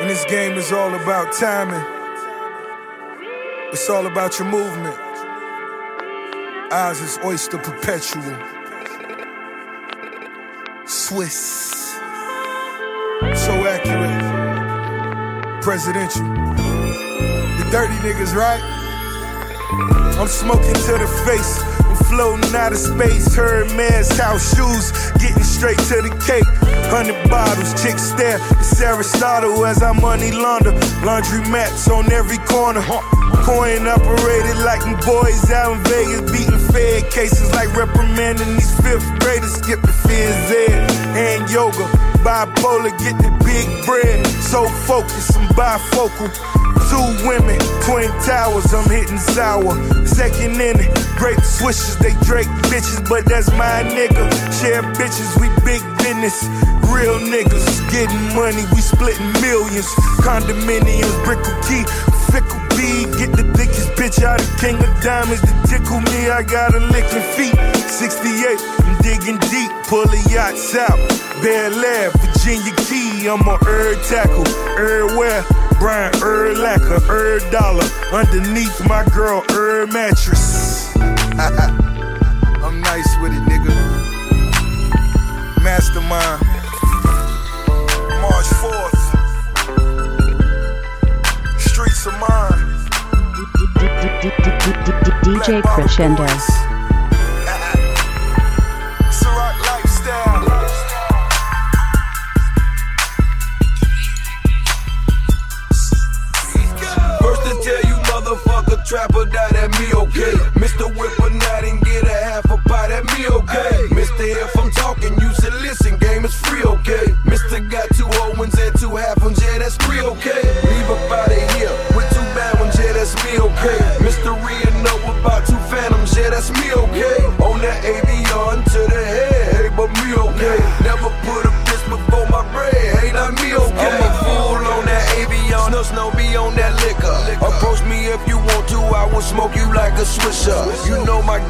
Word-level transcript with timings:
And 0.00 0.08
this 0.08 0.24
game 0.24 0.52
is 0.52 0.72
all 0.72 0.94
about 0.94 1.30
timing. 1.34 1.84
It's 3.70 3.90
all 3.90 4.06
about 4.06 4.38
your 4.38 4.48
movement. 4.48 4.96
Eyes 6.72 7.02
is 7.02 7.18
oyster 7.22 7.58
perpetual. 7.58 8.34
Swiss. 10.86 11.92
So 13.34 13.52
accurate. 13.66 15.62
Presidential. 15.62 16.22
The 16.24 17.68
dirty 17.70 17.94
niggas, 17.96 18.34
right? 18.34 18.62
I'm 20.18 20.28
smoking 20.28 20.72
to 20.72 20.92
the 20.96 21.22
face. 21.26 21.62
I'm 21.84 21.96
floating 22.06 22.54
out 22.54 22.72
of 22.72 22.78
space. 22.78 23.34
Hermes 23.34 24.16
house 24.18 24.56
shoes. 24.56 24.92
Getting 25.20 25.44
straight 25.44 25.76
to 25.76 26.00
the 26.00 26.24
cake. 26.26 26.59
Hundred 26.90 27.22
bottles, 27.30 27.70
chicks 27.80 28.02
stare. 28.02 28.38
It's 28.58 28.80
Aristotle 28.82 29.64
as 29.64 29.80
I 29.80 29.92
money 29.92 30.32
launder. 30.32 30.72
Laundry 31.06 31.40
mats 31.48 31.88
on 31.88 32.10
every 32.10 32.38
corner. 32.50 32.82
Coin 33.46 33.86
operated 33.86 34.58
like 34.66 34.82
them 34.82 34.98
boys 35.06 35.50
out 35.50 35.76
in 35.76 35.82
Vegas. 35.84 36.30
Beating 36.32 36.58
fed 36.74 37.10
cases 37.12 37.50
like 37.54 37.70
reprimanding 37.76 38.54
these 38.54 38.74
fifth 38.82 39.06
graders. 39.20 39.54
Skip 39.54 39.80
the 39.82 39.94
phys 40.02 40.50
ed. 40.50 40.90
Hand 41.14 41.48
yoga. 41.50 41.86
Bipolar, 42.26 42.90
get 42.98 43.16
the 43.22 43.30
big 43.46 43.86
bread. 43.86 44.26
So 44.42 44.68
focused, 44.84 45.36
I'm 45.38 45.46
bifocal. 45.54 46.28
Two 46.90 47.28
women, 47.28 47.58
twin 47.86 48.10
towers, 48.26 48.74
I'm 48.74 48.90
hitting 48.90 49.16
sour. 49.16 49.78
Second 50.04 50.60
inning, 50.60 50.90
break 51.16 51.38
swishes, 51.38 51.96
they 51.98 52.10
Drake 52.26 52.48
bitches, 52.66 53.08
but 53.08 53.24
that's 53.24 53.50
my 53.52 53.82
nigga. 53.86 54.26
Share 54.60 54.82
bitches, 54.98 55.40
we 55.40 55.48
big 55.64 55.82
business. 55.98 56.44
Real 56.90 57.18
niggas, 57.22 57.66
getting 57.90 58.34
money, 58.34 58.66
we 58.74 58.80
splitting 58.82 59.32
millions. 59.40 59.86
Condominiums, 60.26 61.14
Brickell 61.24 61.54
Key, 61.62 61.86
fickle 62.34 62.60
B. 62.74 63.06
Get 63.16 63.30
the 63.32 63.46
thickest 63.56 63.94
bitch 63.94 64.22
out 64.22 64.40
of 64.42 64.50
King 64.58 64.76
of 64.76 64.90
Diamonds 65.02 65.40
to 65.40 65.54
tickle 65.70 66.00
me. 66.10 66.28
I 66.28 66.42
got 66.42 66.74
a 66.74 66.80
licking 66.80 67.22
feet. 67.38 67.54
68, 67.86 68.58
I'm 68.84 68.98
digging 69.02 69.38
deep, 69.48 69.70
pulling 69.86 70.22
yachts 70.28 70.74
out. 70.74 70.98
Bear 71.42 71.72
Air, 71.72 72.10
Virginia 72.10 72.74
Key, 72.88 73.26
I'm 73.28 73.48
on 73.48 73.58
Erd 73.66 73.98
tackle, 74.04 74.46
everywhere. 74.76 75.44
Brian 75.78 76.12
Urlacher, 76.20 77.00
Erd 77.08 77.50
dollar. 77.50 77.86
Underneath 78.12 78.86
my 78.86 79.04
girl, 79.14 79.42
Erd 79.50 79.92
mattress. 79.92 80.94
I'm 80.98 82.80
nice 82.82 83.16
with 83.22 83.32
it, 83.32 83.42
nigga. 83.48 83.72
Mastermind. 85.62 86.59
March 88.40 88.52
4th. 88.54 89.00
Streets 91.60 92.06
of 92.06 92.14
mine. 92.14 92.64
DJ 95.22 95.62
Crescendo. 95.62 96.69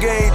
Game. 0.01 0.33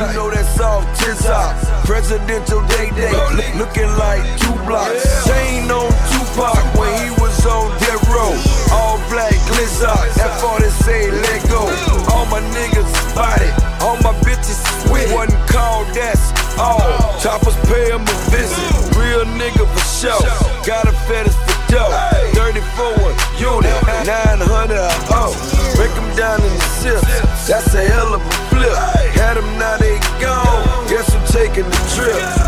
You 0.00 0.08
know 0.16 0.32
that 0.32 0.48
soft 0.56 0.88
Tizite. 0.96 1.60
Presidential 1.84 2.64
day 2.72 2.88
day, 2.96 3.12
looking 3.60 3.90
like 4.00 4.24
two 4.40 4.56
blocks. 4.64 5.04
Chain 5.28 5.68
on 5.68 5.92
Tupac 6.08 6.56
when 6.72 6.88
he 7.04 7.12
was 7.20 7.36
on 7.44 7.68
death 7.84 8.00
row. 8.08 8.32
All 8.72 8.96
black 9.12 9.36
glizzer, 9.44 9.92
that 10.16 10.32
40 10.40 10.72
say 10.88 11.10
let 11.10 11.44
go. 11.52 11.68
All 12.16 12.24
my 12.32 12.40
niggas 12.56 12.88
spotted, 13.12 13.52
all 13.84 14.00
my 14.00 14.16
bitches 14.24 14.56
with 14.88 15.12
One 15.12 15.28
call, 15.52 15.84
that's 15.92 16.32
all. 16.56 16.80
Choppers 17.20 17.56
pay 17.68 17.92
him 17.92 18.08
a 18.08 18.16
visit. 18.32 18.56
Real 18.96 19.28
nigga 19.36 19.68
for 19.68 19.84
show. 19.84 20.16
Got 20.64 20.88
a 20.88 20.96
fetish 21.04 21.36
for 21.44 21.60
dough. 21.76 21.92
34 22.32 23.04
unit, 23.36 23.76
900 24.08 24.80
a 24.80 24.88
oh. 25.12 25.36
Break 25.76 25.92
them 25.92 26.08
down 26.16 26.40
in 26.40 26.52
the 26.56 26.68
zip. 26.80 27.04
That's 27.44 27.74
a 27.74 27.84
hell 27.84 28.14
of 28.14 28.24
a 28.24 28.47
taking 31.58 31.70
the 31.70 31.94
trip. 31.96 32.47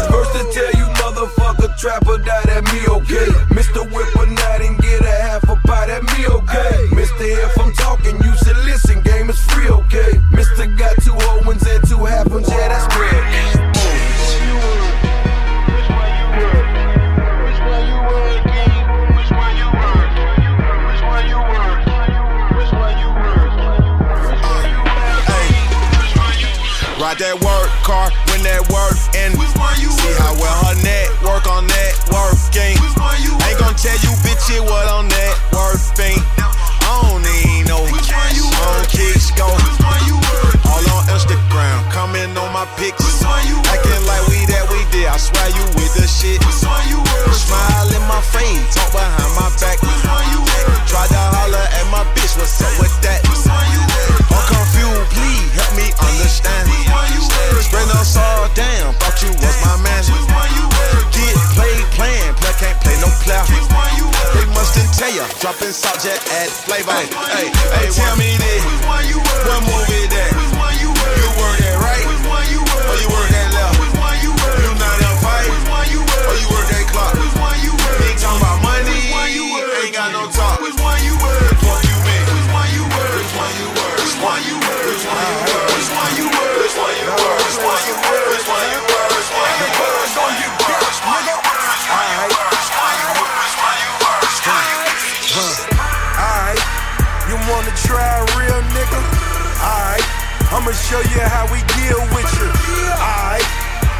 Wanna 97.60 97.76
try 97.84 98.00
a 98.00 98.24
real 98.40 98.60
nigga? 98.72 99.00
Alright, 99.60 100.06
I'ma 100.48 100.72
show 100.72 101.04
you 101.12 101.20
how 101.20 101.44
we 101.52 101.60
deal 101.76 102.00
with 102.16 102.30
you. 102.40 102.48
Alright, 102.96 103.44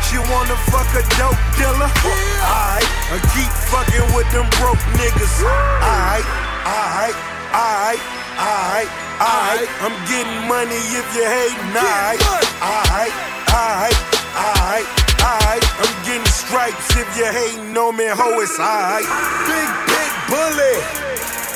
she 0.08 0.16
wanna 0.32 0.56
fuck 0.72 0.88
a 0.96 1.04
dope 1.20 1.36
dealer? 1.60 1.92
Alright, 2.40 2.88
and 3.12 3.20
keep 3.36 3.52
fucking 3.68 4.08
with 4.16 4.24
them 4.32 4.48
broke 4.56 4.80
niggas. 4.96 5.44
Alright, 5.44 6.24
alright, 6.64 7.16
alright, 7.52 8.00
alright, 8.40 8.90
alright. 9.20 9.68
I'm 9.84 9.96
getting 10.08 10.40
money 10.48 10.80
if 10.96 11.04
you 11.12 11.28
hating. 11.28 11.76
Alright, 11.76 12.20
alright, 12.64 13.12
alright, 13.52 13.98
alright, 14.40 14.88
alright. 15.20 15.64
I'm 15.84 15.94
getting 16.08 16.32
stripes 16.32 16.96
if 16.96 17.08
you 17.12 17.28
hating 17.28 17.76
on 17.76 17.92
me, 17.92 18.08
ho. 18.08 18.40
It's 18.40 18.56
alright. 18.56 19.04
Big, 19.44 19.68
big 19.84 20.12
bully, 20.32 20.76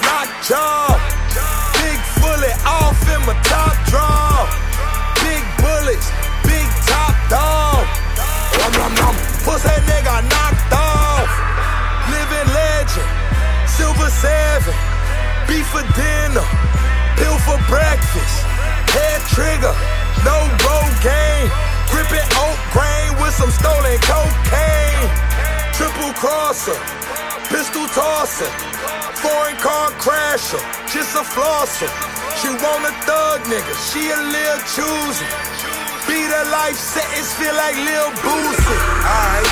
lock 0.04 0.28
jaw. 0.44 1.13
Big 2.44 2.61
off 2.69 3.00
in 3.08 3.20
my 3.25 3.32
top 3.49 3.73
draw. 3.88 4.44
Big 5.25 5.41
bullets, 5.64 6.12
big 6.44 6.69
top 6.85 7.17
dog. 7.32 7.88
Nom 8.61 8.73
nom 8.76 8.93
nom, 9.00 9.17
pussy 9.49 9.73
nigga 9.88 10.20
knocked 10.29 10.73
off. 10.76 11.31
Living 12.12 12.49
legend, 12.52 13.08
silver 13.64 14.12
seven. 14.12 14.76
Beef 15.49 15.64
for 15.73 15.88
dinner, 15.96 16.44
pill 17.17 17.38
for 17.49 17.56
breakfast. 17.64 18.37
Head 18.93 19.25
trigger, 19.32 19.73
no 20.29 20.37
road 20.69 20.93
game. 21.00 21.49
Gripping 21.88 22.29
oak 22.44 22.61
grain 22.76 23.08
with 23.25 23.32
some 23.32 23.52
stolen 23.56 23.96
cocaine. 24.05 25.08
Triple 25.73 26.12
crosser, 26.20 26.76
pistol 27.49 27.88
tosser, 27.96 28.52
foreign 29.17 29.56
car 29.56 29.88
crasher, 29.96 30.61
just 30.93 31.17
a 31.17 31.25
flosser. 31.25 32.13
She 32.40 32.48
want 32.50 32.82
a 32.84 32.92
thug 33.06 33.46
nigga, 33.46 33.75
she 33.88 34.10
a 34.10 34.19
lil 34.19 34.58
choosy. 34.75 35.26
Beat 36.04 36.28
her 36.28 36.46
life 36.52 36.76
sentence, 36.76 37.32
feel 37.40 37.54
like 37.56 37.76
Lil 37.81 38.10
Boosie. 38.20 38.81
Alright, 39.00 39.48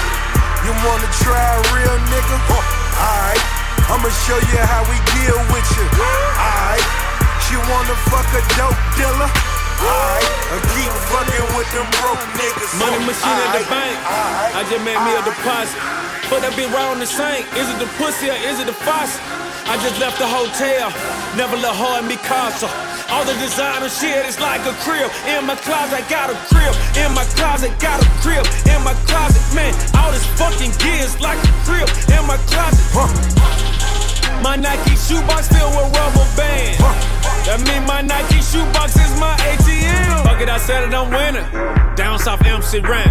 you 0.66 0.72
wanna 0.84 1.08
try 1.24 1.40
a 1.40 1.60
real 1.72 1.96
nigga? 2.12 2.36
Alright, 2.52 3.42
I'ma 3.88 4.10
show 4.28 4.36
you 4.36 4.60
how 4.60 4.84
we 4.90 4.96
deal 5.16 5.38
with 5.48 5.68
you. 5.78 5.86
Alright, 6.36 6.84
she 7.48 7.56
wanna 7.72 7.96
fuck 8.12 8.28
a 8.36 8.42
dope 8.60 8.76
dealer? 9.00 9.30
Alright, 9.80 10.28
and 10.52 10.62
keep 10.76 10.92
fucking 11.08 11.48
with 11.56 11.70
them 11.72 11.88
broke 12.04 12.20
niggas. 12.36 12.70
Money 12.76 13.00
machine 13.08 13.38
at 13.48 13.56
the 13.56 13.64
bank. 13.72 13.96
I 14.52 14.66
just 14.68 14.84
made 14.84 15.00
me 15.00 15.12
a 15.16 15.22
deposit. 15.24 15.78
But 16.28 16.44
that 16.44 16.52
be 16.54 16.68
on 16.68 17.00
the 17.00 17.08
same. 17.08 17.44
Is 17.56 17.66
it 17.68 17.78
the 17.80 17.88
pussy 17.96 18.28
or 18.28 18.38
is 18.46 18.60
it 18.60 18.66
the 18.66 18.76
faucet? 18.76 19.41
I 19.66 19.78
just 19.78 19.98
left 20.00 20.18
the 20.18 20.26
hotel. 20.26 20.90
Never 21.36 21.56
let 21.56 21.74
her 21.74 22.00
in 22.00 22.08
me 22.08 22.16
casa. 22.16 22.66
All 23.10 23.24
the 23.24 23.34
designer 23.38 23.88
shit 23.88 24.26
is 24.26 24.40
like 24.40 24.64
a 24.66 24.74
crib. 24.82 25.10
In 25.28 25.46
my 25.46 25.56
closet, 25.56 26.02
got 26.08 26.30
a 26.30 26.36
crib. 26.50 26.74
In 26.96 27.12
my 27.14 27.24
closet, 27.36 27.70
got 27.78 28.02
a 28.02 28.08
crib. 28.24 28.44
In 28.66 28.80
my 28.82 28.94
closet, 29.06 29.42
man, 29.54 29.72
all 29.94 30.10
this 30.10 30.26
fucking 30.40 30.72
gear 30.82 31.04
is 31.04 31.20
like 31.20 31.38
a 31.38 31.52
crib. 31.62 31.86
In 32.10 32.24
my 32.26 32.36
closet, 32.50 32.82
my 34.42 34.56
Nike 34.56 34.96
shoebox 34.96 35.48
filled 35.48 35.76
with 35.76 35.94
rubber 35.94 36.26
bands. 36.34 36.82
That 37.46 37.62
mean 37.66 37.86
my 37.86 38.02
Nike 38.02 38.40
shoebox 38.42 38.96
is 38.96 39.12
my 39.20 39.36
ATM. 39.46 40.22
Fuck 40.24 40.40
it, 40.40 40.48
I 40.48 40.58
said 40.58 40.88
it, 40.88 40.94
I'm 40.94 41.10
winning. 41.10 41.46
Down 41.94 42.18
south 42.18 42.44
MC 42.44 42.80
rent. 42.80 43.10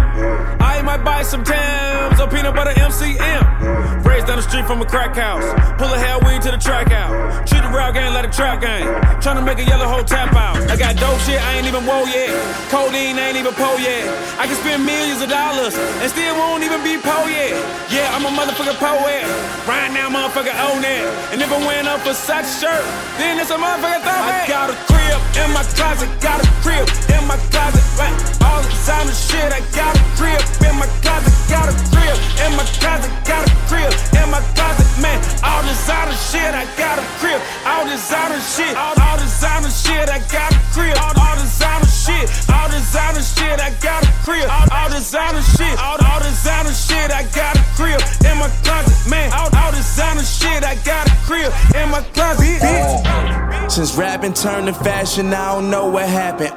I 0.60 0.82
might 0.82 1.04
buy 1.04 1.22
some 1.22 1.44
Tams 1.44 2.20
or 2.20 2.28
peanut 2.28 2.54
butter 2.54 2.72
MCM. 2.72 4.01
Raised 4.12 4.28
down 4.28 4.36
the 4.36 4.44
street 4.44 4.68
from 4.68 4.84
a 4.84 4.84
crack 4.84 5.16
house. 5.16 5.48
Pull 5.80 5.88
a 5.88 5.96
hell 5.96 6.20
weed 6.28 6.44
to 6.44 6.50
the 6.52 6.60
track 6.60 6.92
out. 6.92 7.48
Treat 7.48 7.64
the 7.64 7.72
rap 7.72 7.96
game 7.96 8.12
like 8.12 8.28
a 8.28 8.30
trap 8.30 8.60
game. 8.60 8.84
Tryna 9.24 9.40
make 9.40 9.56
a 9.56 9.64
yellow 9.64 9.88
hole 9.88 10.04
tap 10.04 10.36
out. 10.36 10.60
I 10.68 10.76
got 10.76 11.00
dope 11.00 11.16
shit, 11.24 11.40
I 11.40 11.56
ain't 11.56 11.64
even 11.64 11.88
woe 11.88 12.04
yet. 12.04 12.28
Codeine 12.68 13.16
I 13.16 13.32
ain't 13.32 13.40
even 13.40 13.56
po 13.56 13.80
yet. 13.80 14.04
I 14.36 14.44
can 14.44 14.56
spend 14.60 14.84
millions 14.84 15.24
of 15.24 15.32
dollars 15.32 15.72
and 16.04 16.12
still 16.12 16.36
won't 16.36 16.60
even 16.60 16.84
be 16.84 17.00
po 17.00 17.24
yet. 17.24 17.56
Yeah, 17.88 18.12
I'm 18.12 18.28
a 18.28 18.32
motherfucking 18.36 18.76
poet. 18.76 19.24
Right 19.64 19.88
now, 19.88 20.12
motherfucker 20.12 20.52
own 20.68 20.84
it. 20.84 21.08
And 21.32 21.40
if 21.40 21.48
I 21.48 21.56
went 21.64 21.88
up 21.88 22.04
for 22.04 22.12
such 22.12 22.44
shirt, 22.60 22.84
then 23.16 23.40
it's 23.40 23.48
a 23.48 23.56
motherfucker 23.56 24.04
throw 24.04 24.12
I 24.12 24.44
got 24.44 24.68
a 24.68 24.76
crib 24.92 25.16
in 25.40 25.48
my 25.56 25.64
closet, 25.72 26.12
got 26.20 26.36
a 26.36 26.48
crib 26.60 27.11
in 27.22 27.28
my 27.28 27.38
closet. 27.54 27.82
Right, 27.94 28.14
all 28.42 28.60
the 28.62 28.68
designer 28.68 29.14
shit, 29.14 29.50
I 29.54 29.62
got 29.78 29.94
a 29.94 30.02
crib 30.18 30.42
in 30.66 30.74
my 30.78 30.88
closet, 31.00 31.34
got 31.46 31.70
a 31.70 31.74
crib 31.94 32.16
in 32.42 32.50
my 32.58 32.66
closet, 32.82 33.12
got 33.22 33.46
a 33.46 33.52
crib 33.70 33.92
in 34.18 34.26
my 34.30 34.42
closet. 34.58 34.86
Man, 34.98 35.18
all 35.46 35.62
designer 35.62 36.18
shit, 36.18 36.52
I 36.52 36.66
got 36.74 36.98
a 36.98 37.04
crib. 37.22 37.40
All 37.64 37.86
designer 37.86 38.42
shit, 38.42 38.74
all, 38.74 38.94
all 38.98 39.18
designer 39.18 39.70
shit, 39.70 40.08
I 40.10 40.18
got 40.34 40.50
a 40.50 40.60
crib. 40.74 40.96
All, 40.98 41.14
all 41.14 41.36
designer 41.38 41.86
shit, 41.86 42.26
all 42.50 42.68
designer 42.68 43.22
shit, 43.22 43.58
I 43.60 43.70
got 43.78 44.02
a 44.02 44.12
crib. 44.26 44.48
All, 44.50 44.66
all 44.72 44.90
designer 44.90 45.42
shit, 45.54 45.74
all, 45.78 45.98
all 46.02 46.20
designer 46.20 46.74
shit, 46.74 47.10
I 47.10 47.22
got 47.30 47.54
a 47.56 47.64
crib 47.78 48.02
in 48.26 48.36
my 48.38 48.50
closet. 48.66 48.98
Man, 49.08 49.30
all, 49.32 49.50
all 49.54 49.70
designer 49.70 50.26
shit, 50.26 50.64
I 50.64 50.74
got 50.82 51.06
a 51.06 51.14
crib 51.28 51.52
in 51.78 51.88
my 51.90 52.02
closet. 52.12 52.42
Bitch. 52.60 53.42
Since 53.70 53.94
rapping 53.96 54.34
turned 54.34 54.66
to 54.66 54.74
fashion, 54.74 55.32
I 55.32 55.54
don't 55.54 55.70
know 55.70 55.86
what 55.86 56.06
happened. 56.06 56.52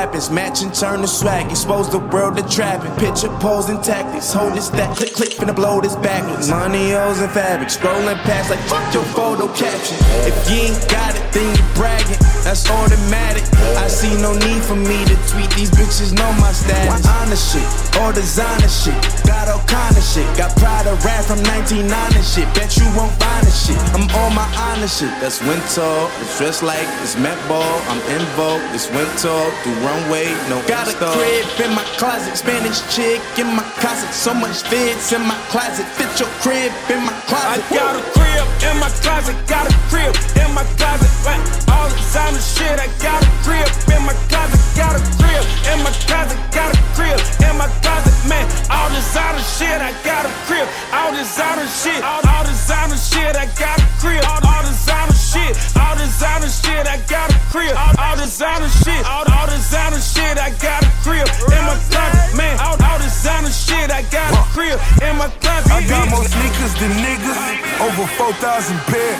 All 0.00 0.06
mishaps, 0.06 0.30
matching 0.30 0.72
turn 0.72 1.00
to 1.02 1.06
swag. 1.06 1.50
Expose 1.50 1.90
the 1.90 1.98
world 1.98 2.36
to 2.36 2.42
trapping. 2.48 2.90
Picture 2.96 3.28
posing 3.38 3.80
tactics. 3.82 4.32
Hold 4.32 4.54
this 4.54 4.68
stack, 4.68 4.96
click, 4.96 5.12
click, 5.12 5.30
finna 5.30 5.54
blow 5.54 5.80
this 5.80 5.96
backwards. 5.96 6.48
Money, 6.48 6.94
O's, 6.94 7.20
and 7.20 7.30
fabric. 7.32 7.68
Scrolling 7.68 8.16
past 8.24 8.48
like 8.48 8.60
fuck 8.60 8.94
your 8.94 9.04
photo 9.12 9.46
caption. 9.48 9.98
If 10.24 10.36
you 10.48 10.72
ain't 10.72 10.88
got 10.88 11.14
it, 11.14 11.24
then 11.32 11.54
you 11.54 11.64
bragging. 11.74 12.16
That's 12.44 12.68
automatic. 12.70 13.44
I 13.76 13.88
see 13.88 14.16
no 14.20 14.32
need 14.32 14.62
for 14.64 14.76
me 14.76 15.04
to 15.04 15.16
tweet. 15.28 15.50
These 15.52 15.70
bitches 15.70 16.12
know 16.16 16.32
my 16.40 16.52
status. 16.52 17.04
Why 17.04 17.20
honest 17.20 17.52
shit, 17.52 17.68
all 18.00 18.12
designer 18.12 18.68
shit. 18.68 18.96
Got 19.26 19.48
all 19.48 19.60
kind 19.68 19.96
of 19.96 20.02
shit. 20.02 20.24
Got 20.36 20.56
pride 20.56 20.86
of 20.86 21.04
rap 21.04 21.24
from 21.24 21.40
1990 21.44 22.24
shit. 22.24 22.48
Bet 22.56 22.72
you 22.76 22.88
won't 22.96 23.12
find 23.20 23.44
a 23.46 23.52
shit. 23.52 23.76
I'm 23.92 24.08
on 24.24 24.32
my 24.34 24.48
honest 24.72 25.00
shit. 25.00 25.12
That's 25.20 25.40
winter. 25.44 25.92
It's 26.24 26.38
dressed 26.38 26.62
like 26.62 26.88
it's 27.04 27.16
Met 27.20 27.36
Ball. 27.48 27.76
I'm 27.92 28.00
in 28.16 28.24
vogue. 28.40 28.64
It's 28.72 28.88
winter. 28.88 29.36
Do 29.64 29.70
runway. 29.90 30.30
No 30.48 30.62
Got 30.70 30.86
a 30.86 30.94
crib 30.94 31.46
in 31.58 31.74
my 31.74 31.84
closet. 31.98 32.36
Spanish 32.36 32.78
chick 32.94 33.20
in 33.38 33.48
my 33.54 33.66
closet. 33.82 34.12
So 34.14 34.32
much 34.32 34.62
fits 34.62 35.12
in 35.12 35.22
my 35.26 35.38
closet. 35.50 35.86
Fit 35.98 36.12
your 36.20 36.30
crib 36.42 36.72
in 36.88 37.02
my 37.02 37.14
closet. 37.26 37.64
I 37.66 37.74
got 37.74 37.94
a 37.98 38.02
crib 38.14 38.30
in 38.70 38.76
my 38.78 38.90
closet, 39.02 39.36
got 39.48 39.66
a 39.66 39.74
crib 39.88 40.14
in 40.36 40.50
my 40.54 40.64
closet. 40.78 41.10
Right, 41.26 41.40
all 41.72 41.88
the 41.88 41.96
designer 41.96 42.40
shit, 42.40 42.76
I 42.78 42.88
got 43.02 43.22
a 43.22 43.30
crib 43.42 43.68
in 43.90 44.02
my 44.06 44.14
closet, 44.28 44.60
got 44.76 44.94
a 44.94 45.02
crib 45.18 45.44
in 45.72 45.78
my 45.82 45.92
closet, 46.06 46.38
got 46.52 46.70
a 46.74 46.78
crib 46.94 47.18
in 47.46 47.54
my 47.56 47.68
closet. 47.82 48.14
Man, 48.28 48.46
all 48.70 48.88
designer 48.90 49.42
shit, 49.42 49.80
I 49.80 49.92
got 50.04 50.26
a 50.26 50.32
crib. 50.46 50.68
All 50.92 51.12
designer 51.12 51.66
shit, 51.66 52.02
all, 52.04 52.20
all 52.28 52.44
designer 52.44 52.96
shit, 52.96 53.34
I 53.36 53.46
got 53.58 53.78
a 53.80 53.86
crib. 53.98 54.22
All, 54.28 54.42
all 54.44 54.62
designer 54.62 55.16
shit, 55.16 55.56
all 55.76 55.96
designer 55.96 56.48
shit, 56.52 56.84
I 56.86 56.98
got 57.08 57.32
a 57.32 57.38
crib. 57.52 57.72
All, 57.76 57.94
all 57.98 58.16
designer 58.16 58.68
shit, 58.84 59.02
all, 59.06 59.24
all 59.32 59.46
designer 59.80 60.00
shit, 60.00 60.36
I 60.36 60.50
got 60.60 60.84
a 60.84 60.90
crib 61.00 61.26
in 61.48 61.62
my 61.64 61.76
closet. 61.88 62.36
Man, 62.36 62.58
all, 62.60 62.76
all 62.84 62.98
designer 62.98 63.50
shit, 63.50 63.90
I 63.90 64.02
got 64.12 64.28
a 64.36 64.42
crib 64.52 64.78
in 65.00 65.16
my 65.16 65.28
closet. 65.40 65.72
I 65.72 65.80
got 65.88 66.10
more 66.10 66.24
sneakers 66.24 66.74
than 66.76 66.92
niggas, 67.00 67.38
over 67.80 68.06
4,000 68.06 68.76
pair. 68.90 69.16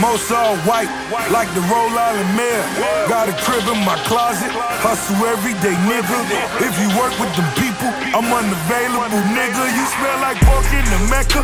Most 0.00 0.30
all 0.32 0.56
white, 0.64 0.88
like 1.28 1.52
the 1.52 1.60
Island 1.60 2.32
Mayor. 2.32 2.64
Got 3.08 3.28
a 3.28 3.36
crib 3.44 3.66
in 3.68 3.84
my 3.84 3.98
closet, 4.08 4.48
hustle 4.80 5.20
every 5.28 5.52
day, 5.60 5.76
nigga. 5.84 6.16
If 6.64 6.72
you 6.80 6.88
work 6.96 7.12
with 7.20 7.32
them 7.36 7.48
people, 7.58 7.71
I'm 7.82 8.30
unavailable, 8.30 9.22
nigga. 9.34 9.64
You 9.74 9.84
smell 9.98 10.18
like 10.22 10.38
pork 10.46 10.66
in 10.70 10.86
the 10.86 11.00
Mecca. 11.10 11.42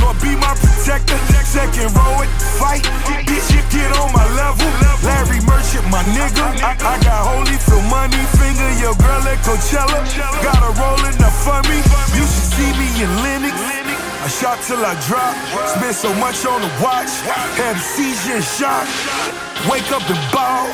Lord, 0.00 0.16
be 0.24 0.32
my 0.40 0.56
protector. 0.56 1.18
Second 1.44 1.92
row 1.92 2.24
at 2.24 2.30
the 2.40 2.48
fight. 2.56 2.84
Bitch, 3.28 3.52
you 3.52 3.60
get 3.68 3.92
on 4.00 4.08
my 4.12 4.24
level. 4.32 4.64
Larry 5.04 5.44
Merchant, 5.44 5.84
my 5.92 6.02
nigga. 6.16 6.56
I, 6.64 6.72
I 6.80 6.94
got 7.04 7.20
holy 7.28 7.58
for 7.60 7.80
money. 7.92 8.16
Finger 8.40 8.70
your 8.80 8.96
girl 8.96 9.28
at 9.28 9.38
Coachella. 9.44 10.00
Got 10.40 10.56
her 10.64 10.72
rolling 10.80 11.20
up 11.20 11.36
for 11.44 11.60
me. 11.68 11.76
You 12.16 12.24
should 12.24 12.48
see 12.56 12.70
me 12.80 12.88
in 13.04 13.10
Lenox. 13.20 13.83
I 14.24 14.28
shot 14.32 14.56
till 14.64 14.80
I 14.80 14.96
drop. 15.04 15.36
Spent 15.76 15.92
so 15.92 16.08
much 16.16 16.48
on 16.48 16.64
the 16.64 16.72
watch. 16.80 17.12
Had 17.60 17.76
a 17.76 17.84
seizure 17.92 18.40
and 18.40 18.44
shot. 18.56 18.88
Wake 19.68 19.84
up 19.92 20.00
and 20.08 20.16
ball. 20.32 20.64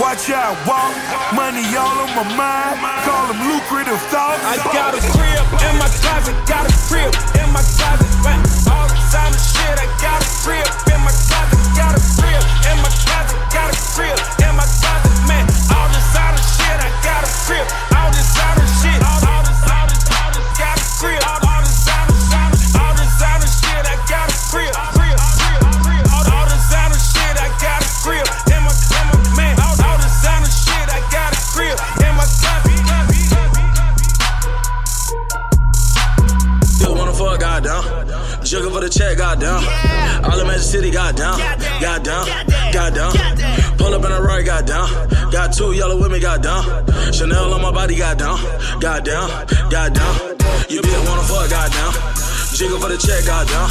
Watch 0.00 0.32
how 0.32 0.56
I 0.56 0.64
walk. 0.64 0.96
Money 1.36 1.60
all 1.76 1.92
on 1.92 2.08
my 2.16 2.24
mind. 2.40 2.80
Call 3.04 3.28
them 3.28 3.36
lucrative 3.52 4.00
thoughts. 4.08 4.40
I 4.48 4.56
got 4.72 4.96
a 4.96 5.02
crib 5.12 5.44
in 5.60 5.76
my 5.76 5.92
closet, 6.00 6.32
got 6.48 6.64
a 6.64 6.72
crib 6.88 7.12
in 7.36 7.52
my 7.52 7.60
closet. 7.76 8.08
All 8.72 8.88
the 8.88 8.96
designer 8.96 9.36
shit, 9.36 9.76
I 9.76 9.84
got 10.00 10.24
a 10.24 10.30
crib 10.40 10.64
in 10.88 11.04
my 11.04 11.12
closet, 11.12 11.60
got 11.76 11.92
a 11.92 12.02
crib 12.16 12.40
in 12.64 12.80
my 12.80 12.88
closet, 13.04 13.36
got 13.52 13.68
a 13.68 13.80
crib 13.92 14.16
in 14.40 14.56
my 14.56 14.64
closet. 14.80 15.12
Man, 15.28 15.44
all 15.68 15.84
designer 15.92 16.40
shit, 16.40 16.80
I 16.80 16.88
got 17.04 17.28
a 17.28 17.32
crib. 17.44 17.68
All 17.92 18.08
designer 18.08 18.56
shit, 18.56 18.59
City, 40.70 40.92
goddamn. 40.92 41.36
Goddamn, 41.80 42.26
goddamn. 42.72 43.76
Pull 43.76 43.92
up 43.92 44.04
in 44.04 44.12
a 44.12 44.22
right, 44.22 44.46
goddamn. 44.46 45.30
Got 45.32 45.52
two 45.52 45.72
yellow 45.72 46.00
with 46.00 46.12
me, 46.12 46.20
goddamn. 46.20 46.62
Chanel 47.12 47.52
on 47.52 47.60
my 47.60 47.72
body, 47.72 47.96
goddamn. 47.96 48.38
Goddamn, 48.78 49.48
goddamn. 49.68 50.14
You 50.68 50.80
bitch 50.80 51.08
wanna 51.08 51.22
fuck, 51.22 51.50
goddamn. 51.50 51.92
Jiggle 52.54 52.78
for 52.78 52.88
the 52.88 52.98
check, 52.98 53.26
goddamn. 53.26 53.68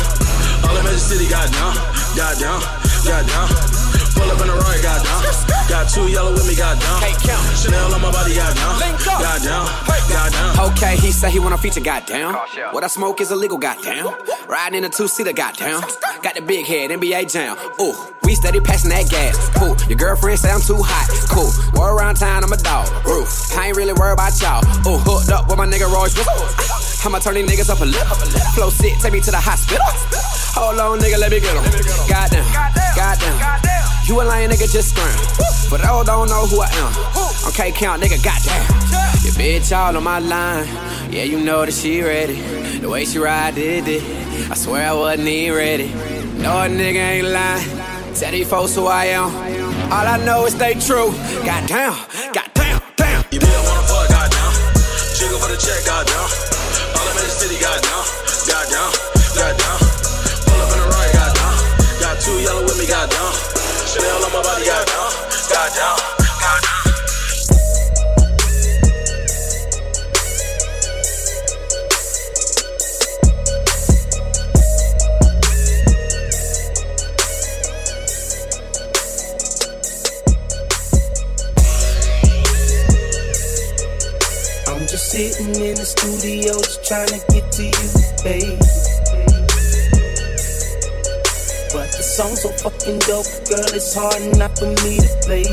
All 0.68 0.76
in 0.76 0.84
Magic 0.84 1.00
City, 1.00 1.30
goddamn, 1.30 1.74
goddamn, 2.18 2.60
goddamn. 3.06 3.79
Pull 4.20 4.32
up 4.32 4.42
in 4.44 4.50
a 4.50 4.54
ride, 4.54 4.84
goddamn. 4.84 5.24
Got 5.70 5.88
two 5.88 6.08
yellow 6.12 6.34
with 6.34 6.48
me, 6.48 6.56
goddamn. 6.56 7.00
Hey, 7.00 7.16
count. 7.24 7.40
Chanel 7.56 7.94
on 7.94 8.02
my 8.02 8.12
body, 8.12 8.36
goddamn. 8.36 9.00
Goddamn, 9.00 9.66
goddamn. 10.12 10.60
Okay, 10.72 10.98
he 10.98 11.12
say 11.12 11.32
he 11.32 11.40
want 11.40 11.54
a 11.54 11.58
feature, 11.58 11.80
goddamn. 11.80 12.34
What 12.74 12.84
I 12.84 12.88
smoke 12.88 13.22
is 13.22 13.32
illegal, 13.32 13.58
goddamn. 13.58 14.12
Riding 14.48 14.80
in 14.80 14.84
a 14.84 14.90
two-seater, 14.90 15.32
goddamn. 15.32 15.82
Got 16.22 16.36
the 16.36 16.42
big 16.42 16.66
head, 16.66 16.92
NBA 16.92 17.32
jam. 17.32 17.56
Ooh, 17.80 17.96
we 18.24 18.36
steady 18.36 18.60
passing 18.60 18.90
that 18.90 19.10
gas. 19.10 19.50
Cool, 19.56 19.78
your 19.88 19.98
girlfriend 19.98 20.40
say 20.40 20.52
I'm 20.52 20.60
too 20.60 20.84
hot. 20.84 21.08
Cool, 21.30 21.52
war 21.80 21.96
around 21.96 22.16
town, 22.16 22.44
I'm 22.44 22.52
a 22.52 22.58
dog. 22.58 22.90
Roof, 23.06 23.56
I 23.56 23.68
ain't 23.68 23.78
really 23.78 23.94
worried 23.94 24.14
about 24.20 24.36
y'all. 24.42 24.66
Ooh, 24.84 25.00
hooked 25.00 25.32
up 25.32 25.48
with 25.48 25.58
my 25.58 25.66
nigga 25.66 25.88
Royce. 25.88 26.18
I'ma 27.06 27.20
turn 27.20 27.36
these 27.36 27.50
niggas 27.50 27.70
up 27.70 27.80
a 27.80 27.86
little. 27.86 28.16
Flow 28.52 28.70
sick, 28.70 29.00
take 29.00 29.14
me 29.14 29.22
to 29.22 29.32
the 29.32 29.40
hospital. 29.40 29.86
Hold 30.60 30.80
on, 30.80 31.00
nigga, 31.00 31.18
let 31.18 31.32
me 31.32 31.40
get 31.40 31.56
him. 31.56 31.64
Goddamn, 32.10 32.44
goddamn. 32.98 33.99
You 34.10 34.20
a 34.20 34.24
lying 34.24 34.50
nigga, 34.50 34.66
just 34.66 34.90
scream. 34.90 35.14
But 35.70 35.86
I 35.86 36.04
don't 36.04 36.30
know 36.30 36.48
who 36.48 36.62
I 36.62 36.70
am. 36.82 37.50
Okay, 37.50 37.72
count, 37.72 38.02
nigga, 38.02 38.18
goddamn. 38.26 38.66
Your 39.22 39.34
bitch 39.38 39.70
all 39.72 39.96
on 39.96 40.04
my 40.04 40.18
line. 40.18 40.66
Yeah, 41.14 41.26
you 41.26 41.40
know 41.40 41.64
that 41.64 41.72
she 41.76 42.02
ready. 42.02 42.42
The 42.80 42.90
way 42.90 43.06
she 43.06 43.20
ride 43.20 43.54
did 43.54 43.88
it. 43.88 44.02
I 44.50 44.56
swear 44.56 44.90
I 44.90 44.94
wasn't 44.94 45.28
even 45.28 45.56
ready. 45.56 45.88
No, 46.42 46.58
a 46.58 46.66
nigga 46.66 47.22
ain't 47.22 47.28
lying. 47.28 47.70
Tell 48.16 48.32
these 48.32 48.50
folks 48.50 48.74
who 48.74 48.88
I 48.88 49.14
am. 49.14 49.30
All 49.94 50.08
I 50.08 50.18
know 50.26 50.44
is 50.48 50.58
they 50.58 50.74
true. 50.74 51.14
Goddamn, 51.46 51.94
goddamn, 52.34 52.82
damn. 52.98 53.22
You 53.30 53.38
bitch 53.38 53.62
wanna 53.62 53.86
fuck, 53.86 54.10
goddamn. 54.10 54.54
Jiggle 55.22 55.38
for 55.38 55.54
the 55.54 55.60
check, 55.62 55.86
goddamn. 55.86 56.18
All 56.98 57.06
I'm 57.06 57.14
in 57.14 57.26
the 57.30 57.30
city, 57.30 57.62
goddamn. 57.62 58.06
Goddamn, 58.50 58.90
goddamn. 59.38 59.78
Pull 60.50 60.62
up 60.66 60.74
in 60.74 60.80
the 60.82 60.88
right, 60.98 61.14
goddamn. 61.14 62.02
Got 62.02 62.18
two 62.26 62.42
yellow 62.42 62.64
with 62.64 62.80
me, 62.80 62.88
goddamn. 62.90 63.49
Chanel 63.90 64.24
on 64.24 64.32
my 64.32 64.44
body, 64.44 64.70
sitting 85.10 85.56
in 85.56 85.76
the 85.76 85.86
studio, 85.86 86.54
just 86.54 86.86
trying 86.86 87.08
to 87.08 87.20
get 87.34 87.52
to 87.52 87.64
you, 87.64 88.24
baby. 88.24 88.79
Song 92.20 92.36
so 92.36 92.50
fucking 92.50 93.00
dope, 93.08 93.32
girl, 93.48 93.72
it's 93.72 93.96
hard 93.96 94.20
not 94.36 94.52
for 94.60 94.68
me 94.84 95.00
to 95.00 95.08
play. 95.24 95.48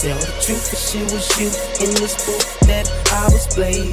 tell 0.00 0.16
the 0.16 0.32
truth, 0.40 0.64
the 0.72 0.76
shit 0.80 1.04
was 1.12 1.28
you 1.36 1.52
in 1.84 1.92
this 2.00 2.16
book 2.24 2.40
that 2.64 2.88
I 3.12 3.28
was 3.28 3.44
blazing. 3.54 3.92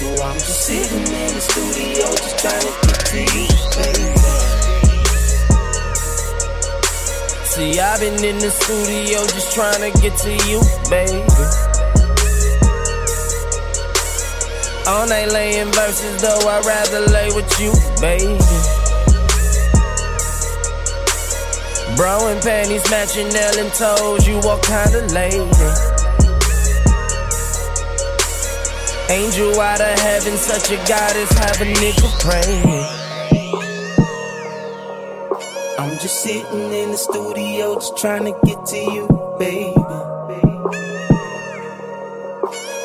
So 0.00 0.06
I'm 0.24 0.38
just 0.40 0.60
sitting 0.64 1.04
in 1.04 1.28
the 1.36 1.44
studio, 1.44 2.08
just 2.24 2.40
trying 2.40 2.64
to 2.64 2.72
get 2.88 3.04
to 3.04 3.20
you, 3.36 3.46
baby. 3.76 4.16
See, 7.52 7.80
I've 7.80 8.00
been 8.00 8.24
in 8.24 8.38
the 8.38 8.50
studio 8.50 9.18
just 9.28 9.52
trying 9.52 9.92
to 9.92 10.00
get 10.00 10.16
to 10.24 10.32
you, 10.48 10.60
baby. 10.88 11.65
All 14.88 15.04
night 15.08 15.32
laying 15.32 15.72
verses, 15.72 16.22
though 16.22 16.48
I'd 16.48 16.64
rather 16.64 17.00
lay 17.10 17.26
with 17.34 17.50
you, 17.58 17.72
baby. 18.00 18.38
Bro 21.96 22.28
and 22.28 22.40
panties 22.40 22.88
matching 22.88 23.28
nail 23.30 23.58
and 23.58 23.72
toes, 23.74 24.28
you 24.28 24.36
what 24.46 24.62
kind 24.62 24.94
of 24.94 25.10
lady? 25.10 25.42
Angel 29.10 29.60
out 29.60 29.80
of 29.80 29.98
heaven, 29.98 30.36
such 30.36 30.70
a 30.70 30.76
goddess, 30.86 31.32
have 31.32 31.60
a 31.60 31.64
nigga 31.64 32.08
praying. 32.22 32.86
I'm 35.80 35.98
just 35.98 36.22
sitting 36.22 36.72
in 36.72 36.90
the 36.92 36.96
studio, 36.96 37.74
just 37.74 37.96
trying 37.98 38.24
to 38.24 38.38
get 38.44 38.64
to 38.66 38.76
you, 38.76 39.08
baby. 39.38 39.74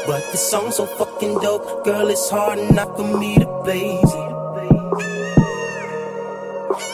But 0.07 0.31
the 0.31 0.37
song's 0.37 0.77
so 0.77 0.85
fucking 0.85 1.10
dope, 1.29 1.85
girl, 1.85 2.07
it's 2.07 2.29
hard 2.29 2.57
enough 2.57 2.95
for 2.97 3.17
me 3.17 3.35
to 3.37 3.45
blaze 3.63 4.01
it. 4.03 4.31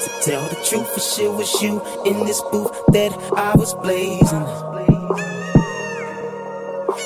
To 0.04 0.10
tell 0.22 0.44
the 0.50 0.56
truth, 0.68 0.94
for 0.94 1.00
shit 1.00 1.32
was 1.32 1.62
you 1.62 1.82
in 2.06 2.26
this 2.26 2.42
booth 2.52 2.72
that 2.88 3.14
I 3.36 3.56
was 3.56 3.74
blazing. 3.76 4.46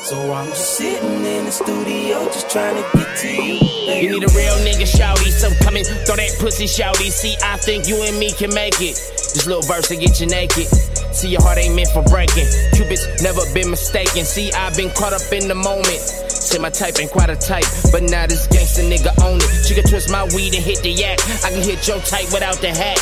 So 0.04 0.34
I'm 0.34 0.48
just 0.50 0.78
sitting 0.78 1.24
in 1.24 1.46
the 1.46 1.52
studio, 1.52 2.26
just 2.26 2.50
trying 2.50 2.76
to 2.76 2.98
get 2.98 3.18
to 3.20 3.28
you. 3.28 3.60
Baby. 3.86 4.08
You 4.08 4.20
need 4.20 4.24
a 4.24 4.34
real 4.34 4.58
nigga, 4.66 4.88
shouty. 4.90 5.30
So 5.30 5.50
come 5.64 5.78
in, 5.78 5.86
throw 5.86 6.16
that 6.16 6.36
pussy, 6.40 6.66
shouty. 6.66 7.12
See, 7.12 7.38
I 7.44 7.58
think 7.58 7.88
you 7.88 8.02
and 8.02 8.18
me 8.18 8.32
can 8.32 8.52
make 8.54 8.82
it. 8.82 8.96
This 8.98 9.46
little 9.46 9.62
verse 9.62 9.88
to 9.90 9.96
get 9.96 10.20
you 10.20 10.26
naked. 10.26 10.68
See, 11.12 11.30
your 11.30 11.42
heart 11.42 11.58
ain't 11.58 11.76
meant 11.76 11.90
for 11.90 12.04
breaking. 12.04 12.48
Cupid's 12.74 13.22
never 13.22 13.42
been 13.54 13.70
mistaken. 13.70 14.24
See, 14.24 14.52
I've 14.54 14.76
been 14.76 14.90
caught 14.92 15.14
up 15.14 15.22
in 15.32 15.48
the 15.48 15.56
moment. 15.56 16.00
Say 16.32 16.58
my 16.58 16.70
type 16.70 17.00
ain't 17.00 17.12
quite 17.12 17.30
a 17.30 17.36
type, 17.36 17.66
but 17.92 18.04
now 18.04 18.26
this 18.28 18.48
gangster 18.48 18.82
nigga 18.82 19.12
own 19.24 19.38
it. 19.38 19.66
She 19.68 19.76
can 19.76 19.84
twist 19.84 20.10
my 20.10 20.24
weed 20.36 20.56
and 20.56 20.64
hit 20.64 20.82
the 20.82 20.90
yak. 20.90 21.20
I 21.44 21.52
can 21.52 21.62
hit 21.62 21.88
your 21.88 22.00
type 22.00 22.32
without 22.34 22.58
the 22.64 22.72
hat. 22.74 22.98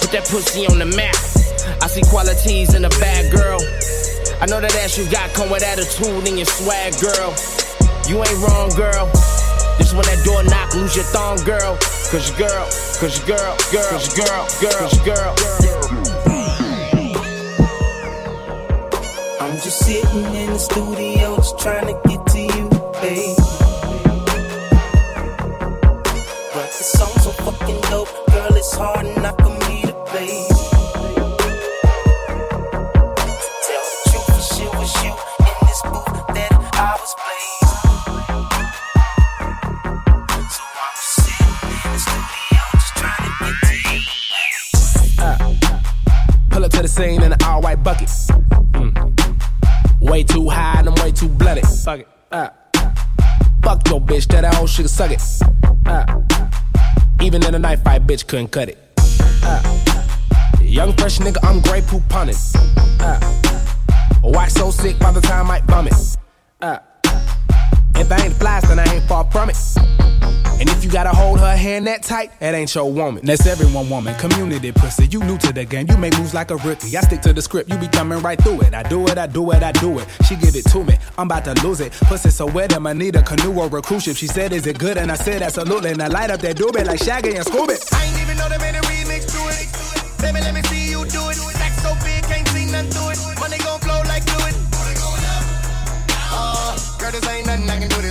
Put 0.00 0.10
that 0.12 0.26
pussy 0.30 0.66
on 0.66 0.78
the 0.78 0.86
map. 0.86 1.14
I 1.82 1.86
see 1.86 2.02
qualities 2.08 2.74
in 2.74 2.84
a 2.84 2.92
bad 3.02 3.30
girl. 3.30 3.60
I 4.40 4.46
know 4.46 4.60
that 4.60 4.74
ass 4.80 4.96
you 4.96 5.04
got 5.10 5.28
come 5.34 5.50
with 5.50 5.62
attitude 5.62 6.26
and 6.26 6.38
your 6.38 6.46
swag, 6.46 6.96
girl. 7.02 7.34
You 8.08 8.22
ain't 8.24 8.40
wrong, 8.40 8.70
girl. 8.72 9.10
This 9.76 9.92
when 9.92 10.06
that 10.06 10.22
door 10.24 10.42
knock, 10.44 10.74
lose 10.74 10.96
your 10.96 11.04
thong, 11.12 11.36
girl. 11.44 11.76
Cause 12.10 12.30
your 12.30 12.48
girl, 12.48 12.64
cause 12.98 13.18
your 13.20 13.36
girl, 13.36 13.56
girl, 13.70 13.90
cause 13.90 14.16
your 14.16 14.26
girl, 14.26 14.44
girl, 14.60 14.88
cause 14.88 14.98
girl. 15.04 15.34
girl. 15.36 15.79
Just 19.56 19.78
sitting 19.86 20.34
in 20.34 20.50
the 20.50 20.58
studio, 20.58 21.36
just 21.36 21.58
trying 21.58 21.86
to 21.86 21.94
get 22.06 22.26
to 22.26 22.38
you, 22.40 22.68
baby. 23.00 23.34
But 26.52 26.68
the 26.76 26.84
song 26.84 27.14
so 27.20 27.30
fucking 27.44 27.80
dope, 27.88 28.08
girl, 28.32 28.54
it's 28.54 28.74
hard 28.76 29.06
enough 29.06 29.36
for 29.36 29.48
me 29.66 29.80
to 29.82 29.94
play. 30.08 30.46
Tell 33.64 33.84
the 33.88 33.96
truth, 34.10 34.28
was 34.78 34.92
you 35.02 35.12
in 35.48 35.56
this 35.66 35.80
that 36.36 36.52
I 36.74 36.92
was 37.00 37.14
playing. 37.22 37.64
So 40.50 40.62
I'm 40.84 40.94
just 40.96 41.14
sitting 41.16 41.54
in 41.72 41.88
the 41.92 42.00
studio, 42.04 42.60
just 42.74 42.92
trying 43.00 43.24
to 43.24 43.32
get 43.40 43.56
to 43.68 43.74
you. 43.88 44.00
Uh, 45.18 45.38
pull 46.50 46.64
up 46.64 46.70
to 46.72 46.82
the 46.82 46.88
scene 46.88 47.22
in 47.22 47.32
an 47.32 47.42
all 47.44 47.62
white 47.62 47.82
bucket 47.82 48.10
Way 50.20 50.24
too 50.24 50.50
high 50.50 50.80
and 50.80 50.88
I'm 50.88 50.94
way 50.96 51.12
too 51.12 51.28
bloody. 51.28 51.62
Fuck 51.62 52.00
it. 52.00 52.08
Uh. 52.30 52.50
Fuck 53.62 53.88
your 53.88 54.02
bitch, 54.02 54.26
that 54.26 54.54
old 54.58 54.68
shit 54.68 54.90
suck 54.90 55.10
it. 55.10 55.22
Uh. 55.86 56.20
Even 57.22 57.42
in 57.42 57.54
a 57.54 57.58
knife 57.58 57.82
fight, 57.82 58.06
bitch 58.06 58.26
couldn't 58.26 58.48
cut 58.48 58.68
it. 58.68 58.76
Uh. 59.42 59.62
Young 60.60 60.92
fresh 60.92 61.20
nigga, 61.20 61.38
I'm 61.42 61.62
Grey 61.62 61.80
Poupon 61.80 62.06
punning. 62.10 62.36
Uh. 63.00 63.18
Why 64.20 64.48
so 64.48 64.70
sick 64.70 64.98
by 64.98 65.10
the 65.10 65.22
time 65.22 65.50
I 65.50 65.62
bum 65.62 65.86
it? 65.86 65.94
Uh. 65.94 66.19
If 68.00 68.10
I 68.10 68.24
ain't 68.24 68.34
fly, 68.34 68.60
then 68.60 68.78
I 68.78 68.86
ain't 68.94 69.04
far 69.04 69.30
from 69.30 69.50
it. 69.50 69.56
And 70.60 70.68
if 70.68 70.84
you 70.84 70.90
gotta 70.90 71.10
hold 71.10 71.40
her 71.40 71.56
hand 71.56 71.86
that 71.86 72.02
tight, 72.02 72.38
that 72.38 72.54
ain't 72.54 72.74
your 72.74 72.90
woman. 72.92 73.24
That's 73.24 73.46
everyone 73.46 73.88
woman, 73.88 74.14
community 74.16 74.72
pussy. 74.72 75.06
You 75.06 75.20
new 75.20 75.38
to 75.38 75.52
the 75.52 75.64
game, 75.64 75.86
you 75.88 75.96
make 75.96 76.16
moves 76.18 76.34
like 76.34 76.50
a 76.50 76.56
rookie. 76.56 76.96
I 76.96 77.00
stick 77.00 77.22
to 77.22 77.32
the 77.32 77.40
script, 77.40 77.70
you 77.70 77.78
be 77.78 77.88
coming 77.88 78.18
right 78.20 78.38
through 78.42 78.62
it. 78.62 78.74
I 78.74 78.82
do 78.82 79.06
it, 79.08 79.16
I 79.16 79.26
do 79.26 79.50
it, 79.52 79.62
I 79.62 79.72
do 79.72 79.98
it. 79.98 80.06
She 80.26 80.36
give 80.36 80.54
it 80.54 80.64
to 80.72 80.84
me, 80.84 80.98
I'm 81.16 81.28
about 81.28 81.44
to 81.46 81.54
lose 81.66 81.80
it. 81.80 81.92
Pussy 81.92 82.30
so 82.30 82.46
wet, 82.46 82.74
I'ma 82.74 82.92
need 82.92 83.16
a 83.16 83.22
canoe 83.22 83.58
or 83.58 83.74
a 83.74 83.82
cruise 83.82 84.02
ship. 84.04 84.16
She 84.16 84.26
said, 84.26 84.52
Is 84.52 84.66
it 84.66 84.78
good? 84.78 84.98
And 84.98 85.10
I 85.10 85.14
said, 85.14 85.40
Absolutely. 85.40 85.92
And 85.92 86.02
I 86.02 86.08
light 86.08 86.30
up 86.30 86.40
that 86.40 86.56
doobie 86.56 86.84
like 86.84 87.02
Shaggy 87.02 87.36
and 87.36 87.46
Scooby. 87.46 87.76
I 87.94 88.04
ain't 88.04 88.20
even 88.20 88.36
know 88.36 88.48
they 88.48 88.58
made 88.58 88.76
a 88.76 88.82
remix 88.82 89.28
to 89.32 89.40
it. 89.52 90.20
Baby, 90.20 90.40
let 90.40 90.54
me 90.54 90.62
see 90.62 90.90
you 90.90 91.04
do 91.06 91.28
it. 91.30 91.36
Stack 91.36 91.72
so 91.72 91.94
big, 92.04 92.22
can't 92.24 92.46
see 92.48 92.66
nothing 92.66 92.90
through 92.92 93.10
it. 93.12 93.40
Money 93.40 93.56
gon' 93.58 93.80
flow 93.80 94.02
like 94.08 94.24
fluid. 94.24 94.54
Uh, 96.32 96.76
girl, 96.98 97.12
this 97.12 97.26
ain't 97.28 97.46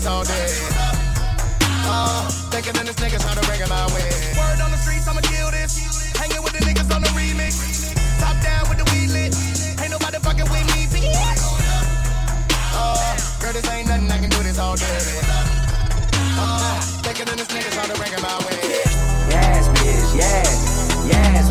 all 0.10 0.24
day. 0.26 0.50
Uh, 1.86 2.26
thinking 2.50 2.74
that 2.74 2.86
this 2.86 2.98
nigga's 2.98 3.22
trying 3.22 3.38
to 3.38 3.46
break 3.46 3.62
my 3.70 3.86
way. 3.94 4.10
Word 4.34 4.60
on 4.60 4.72
the 4.74 4.82
streets, 4.82 5.08
I'ma 5.08 5.22
kill 5.22 5.52
this. 5.54 5.78
Hanging 6.18 6.42
with 6.42 6.54
the 6.58 6.66
niggas 6.66 6.90
on 6.90 7.02
the 7.06 7.14
remix. 7.14 7.94
Top 8.18 8.34
down 8.42 8.66
with 8.70 8.82
the 8.82 8.88
weed 8.90 9.14
lit. 9.14 9.38
Ain't 9.78 9.94
nobody 9.94 10.18
fucking 10.18 10.50
with 10.50 10.66
me, 10.74 10.90
bitch. 10.90 11.14
Uh, 12.74 12.98
girl, 13.40 13.54
this 13.54 13.70
ain't 13.70 13.88
nothing, 13.88 14.10
I 14.10 14.18
can 14.18 14.30
do 14.34 14.42
this 14.42 14.58
all 14.58 14.76
day. 14.76 14.98
Uh, 16.42 16.82
thinking 17.06 17.26
that 17.30 17.38
this 17.38 17.48
nigga's 17.54 17.74
trying 17.78 17.94
to 17.94 17.98
break 18.02 18.14
my 18.18 18.38
way. 18.50 18.58
Yes, 19.30 19.70
bitch, 19.78 20.18
yes, 20.18 21.06
yes. 21.06 21.49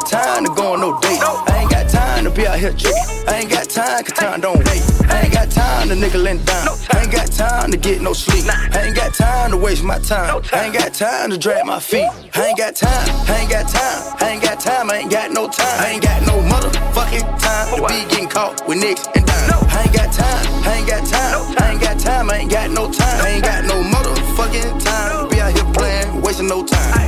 Got 0.00 0.10
time 0.10 0.44
to 0.44 0.54
go 0.54 0.72
on 0.72 0.80
no 0.80 0.98
dates. 1.00 1.22
I 1.22 1.60
ain't 1.60 1.70
got 1.70 1.88
time 1.88 2.24
to 2.24 2.30
be 2.30 2.46
out 2.46 2.58
here 2.58 2.72
tricking. 2.72 3.04
I 3.28 3.40
ain't 3.40 3.50
got 3.50 3.68
time 3.68 4.02
cause 4.04 4.12
time 4.12 4.40
don't 4.40 4.58
wait. 4.58 4.82
I 5.08 5.22
ain't 5.22 5.32
got 5.32 5.50
time 5.50 5.88
to 5.88 5.94
nickel 5.94 6.26
and 6.26 6.44
dime. 6.46 6.68
I 6.92 7.02
ain't 7.02 7.12
got 7.12 7.30
time 7.32 7.70
to 7.70 7.76
get 7.76 8.00
no 8.00 8.12
sleep. 8.12 8.44
I 8.48 8.86
ain't 8.86 8.96
got 8.96 9.14
time 9.14 9.50
to 9.50 9.56
waste 9.58 9.84
my 9.84 9.98
time. 9.98 10.42
I 10.52 10.64
ain't 10.64 10.74
got 10.74 10.94
time 10.94 11.30
to 11.30 11.38
drag 11.38 11.66
my 11.66 11.80
feet. 11.80 12.08
I 12.34 12.46
ain't 12.48 12.58
got 12.58 12.76
time. 12.76 13.08
I 13.28 13.40
ain't 13.40 13.50
got 13.50 13.68
time. 13.68 14.16
I 14.20 14.30
ain't 14.30 14.42
got 14.42 14.60
time. 14.60 14.90
I 14.90 14.96
ain't 14.96 15.10
got 15.10 15.32
no 15.32 15.48
time. 15.48 15.80
I 15.80 15.90
ain't 15.90 16.02
got 16.02 16.22
no 16.26 16.36
motherfucking 16.48 17.40
time 17.40 17.76
to 17.76 17.86
be 17.88 18.10
getting 18.10 18.28
caught 18.28 18.66
with 18.66 18.78
nicks 18.78 19.06
and 19.14 19.26
dimes. 19.26 19.52
I 19.52 19.82
ain't 19.82 19.92
got 19.92 20.12
time. 20.12 20.46
I 20.64 20.74
ain't 20.78 20.88
got 20.88 21.06
time. 21.06 21.56
I 21.58 21.72
ain't 21.72 21.80
got 21.80 21.98
time. 21.98 22.30
I 22.30 22.36
ain't 22.38 22.50
got 22.50 22.70
no 22.70 22.90
time. 22.90 23.24
I 23.24 23.28
ain't 23.28 23.44
got 23.44 23.64
no 23.64 23.82
motherfucking 23.82 24.82
time 24.82 25.28
to 25.28 25.34
be 25.34 25.40
out 25.40 25.52
here 25.52 25.72
playing, 25.74 26.22
wasting 26.22 26.48
no 26.48 26.64
time. 26.64 26.99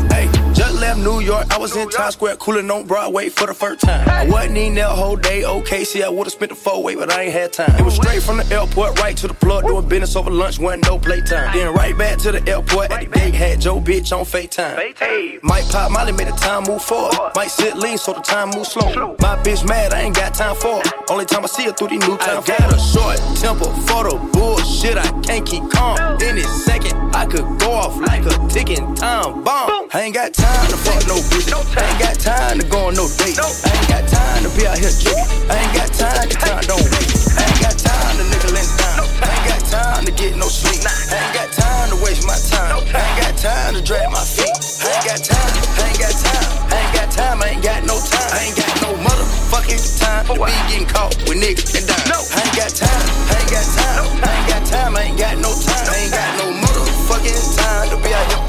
Left 0.92 1.04
New 1.04 1.20
York. 1.20 1.50
I 1.50 1.56
was 1.56 1.74
in 1.74 1.88
Times 1.88 2.12
Square, 2.16 2.36
cooling 2.36 2.70
on 2.70 2.86
Broadway 2.86 3.30
for 3.30 3.46
the 3.46 3.54
first 3.54 3.80
time. 3.80 4.06
I 4.10 4.26
wasn't 4.28 4.58
in 4.58 4.74
that 4.74 4.90
whole 4.90 5.16
day. 5.16 5.42
Okay, 5.42 5.84
see, 5.84 6.02
I 6.02 6.10
would've 6.10 6.34
spent 6.34 6.50
the 6.50 6.54
four 6.54 6.82
way, 6.82 6.94
but 6.96 7.10
I 7.10 7.22
ain't 7.22 7.32
had 7.32 7.50
time. 7.54 7.74
It 7.78 7.82
was 7.82 7.94
straight 7.94 8.22
from 8.22 8.36
the 8.36 8.46
airport 8.54 9.00
right 9.00 9.16
to 9.16 9.26
the 9.26 9.32
plug, 9.32 9.66
doing 9.66 9.88
business 9.88 10.16
over 10.16 10.30
lunch, 10.30 10.58
wasn't 10.58 10.84
no 10.84 10.98
playtime. 10.98 11.56
Then 11.56 11.72
right 11.72 11.96
back 11.96 12.18
to 12.18 12.32
the 12.32 12.46
airport 12.46 12.90
at 12.90 13.00
the 13.00 13.06
gate, 13.06 13.34
had 13.34 13.58
Joe 13.62 13.80
bitch 13.80 14.14
on 14.14 14.26
FaceTime. 14.26 14.94
Hey, 14.98 15.38
might 15.42 15.64
pop 15.70 15.90
Molly, 15.90 16.12
made 16.12 16.28
the 16.28 16.32
time 16.32 16.64
move 16.64 16.82
forward. 16.82 17.16
Might 17.34 17.50
sit 17.50 17.74
lean, 17.78 17.96
so 17.96 18.12
the 18.12 18.20
time 18.20 18.50
move 18.50 18.66
slow. 18.66 19.16
My 19.20 19.36
bitch 19.36 19.66
mad, 19.66 19.94
I 19.94 20.02
ain't 20.02 20.14
got 20.14 20.34
time 20.34 20.56
for 20.56 20.76
her. 20.76 20.90
Only 21.08 21.24
time 21.24 21.42
I 21.42 21.46
see 21.46 21.64
her 21.64 21.72
through 21.72 21.88
these 21.88 22.06
new 22.06 22.18
time. 22.18 22.42
I 22.42 22.46
got 22.46 22.74
a 22.74 22.78
short 22.78 23.16
temper 23.40 23.64
for 23.88 24.04
the 24.10 24.30
bullshit. 24.34 24.98
I 24.98 25.08
can't 25.22 25.46
keep 25.46 25.70
calm. 25.70 26.18
Any 26.20 26.42
second, 26.42 27.16
I 27.16 27.24
could 27.24 27.46
go 27.60 27.70
off 27.72 27.96
like 27.98 28.26
a 28.26 28.48
ticking 28.48 28.94
time 28.94 29.42
bomb. 29.42 29.88
I 29.94 30.02
ain't 30.02 30.14
got 30.14 30.34
time 30.34 30.70
to 30.70 30.81
fuck 30.84 31.02
no 31.06 31.16
bitch. 31.30 31.48
I 31.50 31.82
ain't 31.86 31.98
got 31.98 32.16
time 32.18 32.58
to 32.58 32.66
go 32.66 32.88
on 32.88 32.94
no 32.94 33.06
dates. 33.18 33.38
I 33.38 33.70
ain't 33.70 33.88
got 33.88 34.04
time 34.08 34.42
to 34.44 34.50
be 34.58 34.66
out 34.66 34.78
here 34.78 34.92
drinking. 34.92 35.28
I 35.48 35.54
ain't 35.62 35.74
got 35.74 35.90
time 35.94 36.28
to 36.28 36.36
time 36.36 36.64
don't 36.66 36.86
wait. 36.92 37.08
I 37.38 37.42
ain't 37.46 37.60
got 37.62 37.76
time 37.78 38.14
to 38.18 38.24
nickel 38.28 38.54
and 38.56 38.70
dime. 38.78 39.06
I 39.22 39.26
ain't 39.30 39.46
got 39.48 39.62
time 39.70 40.02
to 40.04 40.12
get 40.12 40.36
no 40.36 40.48
sleep. 40.50 40.82
I 40.84 40.92
ain't 41.16 41.34
got 41.34 41.50
time 41.54 41.88
to 41.94 41.96
waste 42.02 42.26
my 42.26 42.36
time. 42.50 42.82
I 42.92 43.00
ain't 43.00 43.18
got 43.22 43.34
time 43.38 43.72
to 43.74 43.80
drag 43.82 44.10
my 44.10 44.22
feet. 44.22 44.52
I 44.82 44.90
ain't 44.90 45.06
got 45.06 45.20
time. 45.22 45.50
I 45.78 45.82
ain't 45.88 45.98
got 46.02 46.14
time. 46.18 46.46
I 46.68 46.76
ain't 46.82 46.92
got 46.92 47.08
time. 47.14 47.36
I 47.42 47.46
ain't 47.54 47.62
got 47.62 47.80
no 47.86 47.96
time. 48.02 48.30
I 48.32 48.38
ain't 48.46 48.56
got 48.58 48.74
no 48.82 48.90
motherfucking 49.00 49.82
time 50.02 50.24
to 50.26 50.34
be 50.34 50.52
getting 50.68 50.86
caught 50.86 51.14
with 51.24 51.38
niggas 51.38 51.72
and 51.78 51.86
dimes. 51.86 52.28
I 52.34 52.42
ain't 52.42 52.56
got 52.58 52.72
time. 52.74 53.02
I 53.30 53.34
ain't 53.38 53.50
got 53.50 53.66
time. 53.72 54.04
I 54.22 54.30
ain't 54.34 54.48
got 54.50 54.62
time. 54.66 54.92
I 54.96 55.02
ain't 55.08 55.18
got 55.18 55.36
no 55.38 55.50
time. 55.54 55.86
I 55.88 55.94
ain't 56.02 56.12
got 56.12 56.30
no 56.42 56.46
motherfucking 56.58 57.42
time 57.56 57.86
to 57.90 57.96
be 58.02 58.10
out 58.12 58.26
here 58.28 58.44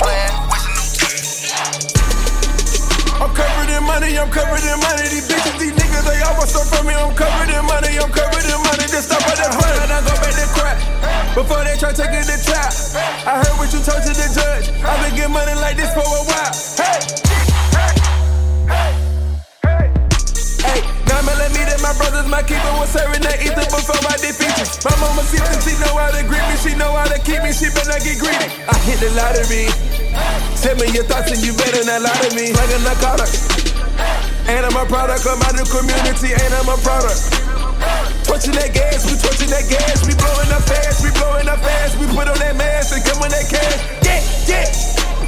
I'm 3.21 3.31
covered 3.33 3.69
in 3.69 3.83
money, 3.83 4.17
I'm 4.17 4.29
covered 4.31 4.63
in 4.63 4.77
money. 4.81 5.05
These 5.09 5.27
bitches, 5.29 5.55
these 5.59 5.75
niggas, 5.75 6.05
they 6.05 6.21
all 6.25 6.37
want 6.37 6.49
stuff 6.49 6.69
from 6.69 6.87
me. 6.87 6.93
I'm 6.93 7.13
covered 7.13 7.49
in 7.49 7.63
money, 7.65 7.97
I'm 7.97 8.09
covered 8.09 8.45
in 8.45 8.59
money. 8.65 8.85
This 8.89 9.05
stuff 9.05 9.21
at 9.25 9.37
the 9.37 9.49
front, 9.53 9.75
and 9.85 9.91
I 9.93 9.99
go 10.01 10.13
back 10.17 10.33
to 10.33 10.47
crack. 10.57 10.77
Before 11.35 11.63
they 11.63 11.77
try 11.77 11.93
taking 11.93 12.25
the 12.25 12.37
trap, 12.41 12.73
I 13.25 13.41
heard 13.41 13.55
what 13.57 13.69
you 13.73 13.81
told 13.81 14.01
to 14.01 14.13
the 14.13 14.27
judge. 14.33 14.69
I've 14.81 14.99
been 15.01 15.13
getting 15.17 15.33
money 15.33 15.55
like 15.61 15.77
this 15.77 15.93
for 15.93 16.05
a 16.05 16.23
while. 16.29 16.53
Hey, 16.77 16.99
hey, 20.61 20.81
nine 21.09 21.25
millimeter, 21.25 21.77
my 21.81 21.93
brothers, 21.97 22.27
my 22.29 22.41
keeper 22.41 22.73
was 22.81 22.89
serving 22.89 23.21
that 23.25 23.41
ether 23.41 23.65
before 23.69 24.01
I 24.09 24.17
did. 24.17 24.35
My 24.83 24.91
mama 24.99 25.23
see 25.23 25.39
me, 25.39 25.55
she 25.63 25.73
know 25.79 25.95
how 25.95 26.11
to 26.11 26.23
grip 26.27 26.43
me, 26.49 26.55
she 26.59 26.75
know 26.75 26.91
how 26.91 27.05
to 27.05 27.19
keep 27.21 27.41
me, 27.43 27.53
she 27.53 27.69
better 27.71 27.95
not 27.95 28.03
get 28.03 28.19
greedy. 28.19 28.47
I 28.67 28.75
hit 28.83 28.99
the 28.99 29.09
lottery. 29.15 30.02
Tell 30.63 30.79
me 30.79 30.87
your 30.95 31.03
thoughts 31.03 31.27
and 31.27 31.43
you 31.43 31.51
better 31.59 31.83
not 31.83 32.07
lie 32.07 32.15
to 32.23 32.31
me. 32.39 32.55
Like 32.55 32.71
a 32.71 32.79
narcotic. 32.87 33.27
And 34.47 34.63
I'm 34.63 34.79
a 34.79 34.87
product 34.87 35.27
of 35.27 35.35
my 35.35 35.51
new 35.51 35.67
community, 35.67 36.31
and 36.31 36.51
I'm 36.55 36.71
a 36.71 36.79
product. 36.79 37.19
Torching 38.23 38.55
that 38.55 38.71
gas, 38.71 39.03
we 39.03 39.19
torching 39.19 39.51
that 39.51 39.67
gas, 39.67 40.07
we 40.07 40.15
blowing 40.15 40.47
up 40.55 40.63
fast, 40.63 41.03
we 41.03 41.11
blowing 41.19 41.51
up 41.51 41.59
fast, 41.59 41.99
we 41.99 42.07
put 42.15 42.31
on 42.31 42.39
that 42.39 42.55
mask 42.55 42.95
and 42.95 43.03
come 43.03 43.19
on 43.19 43.31
that 43.35 43.43
cash. 43.51 43.75
Yeah, 44.07 44.23
yeah. 44.47 44.71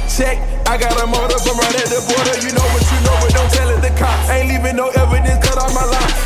Check, 0.08 0.40
I 0.64 0.80
got 0.80 0.96
a 0.96 1.04
motor 1.04 1.36
from 1.44 1.60
right 1.60 1.84
at 1.84 1.88
the 1.92 2.00
border. 2.00 2.36
You 2.40 2.56
know 2.56 2.64
what 2.72 2.84
you 2.88 2.98
know, 3.04 3.16
but 3.20 3.36
don't 3.36 3.52
tell 3.52 3.68
it 3.76 3.84
the 3.84 3.92
cops. 3.92 4.32
Ain't 4.32 4.48
leaving 4.48 4.80
no 4.80 4.88
evidence, 4.88 5.36
cut 5.44 5.60
off 5.60 5.68
my 5.76 5.84
life. 5.84 6.16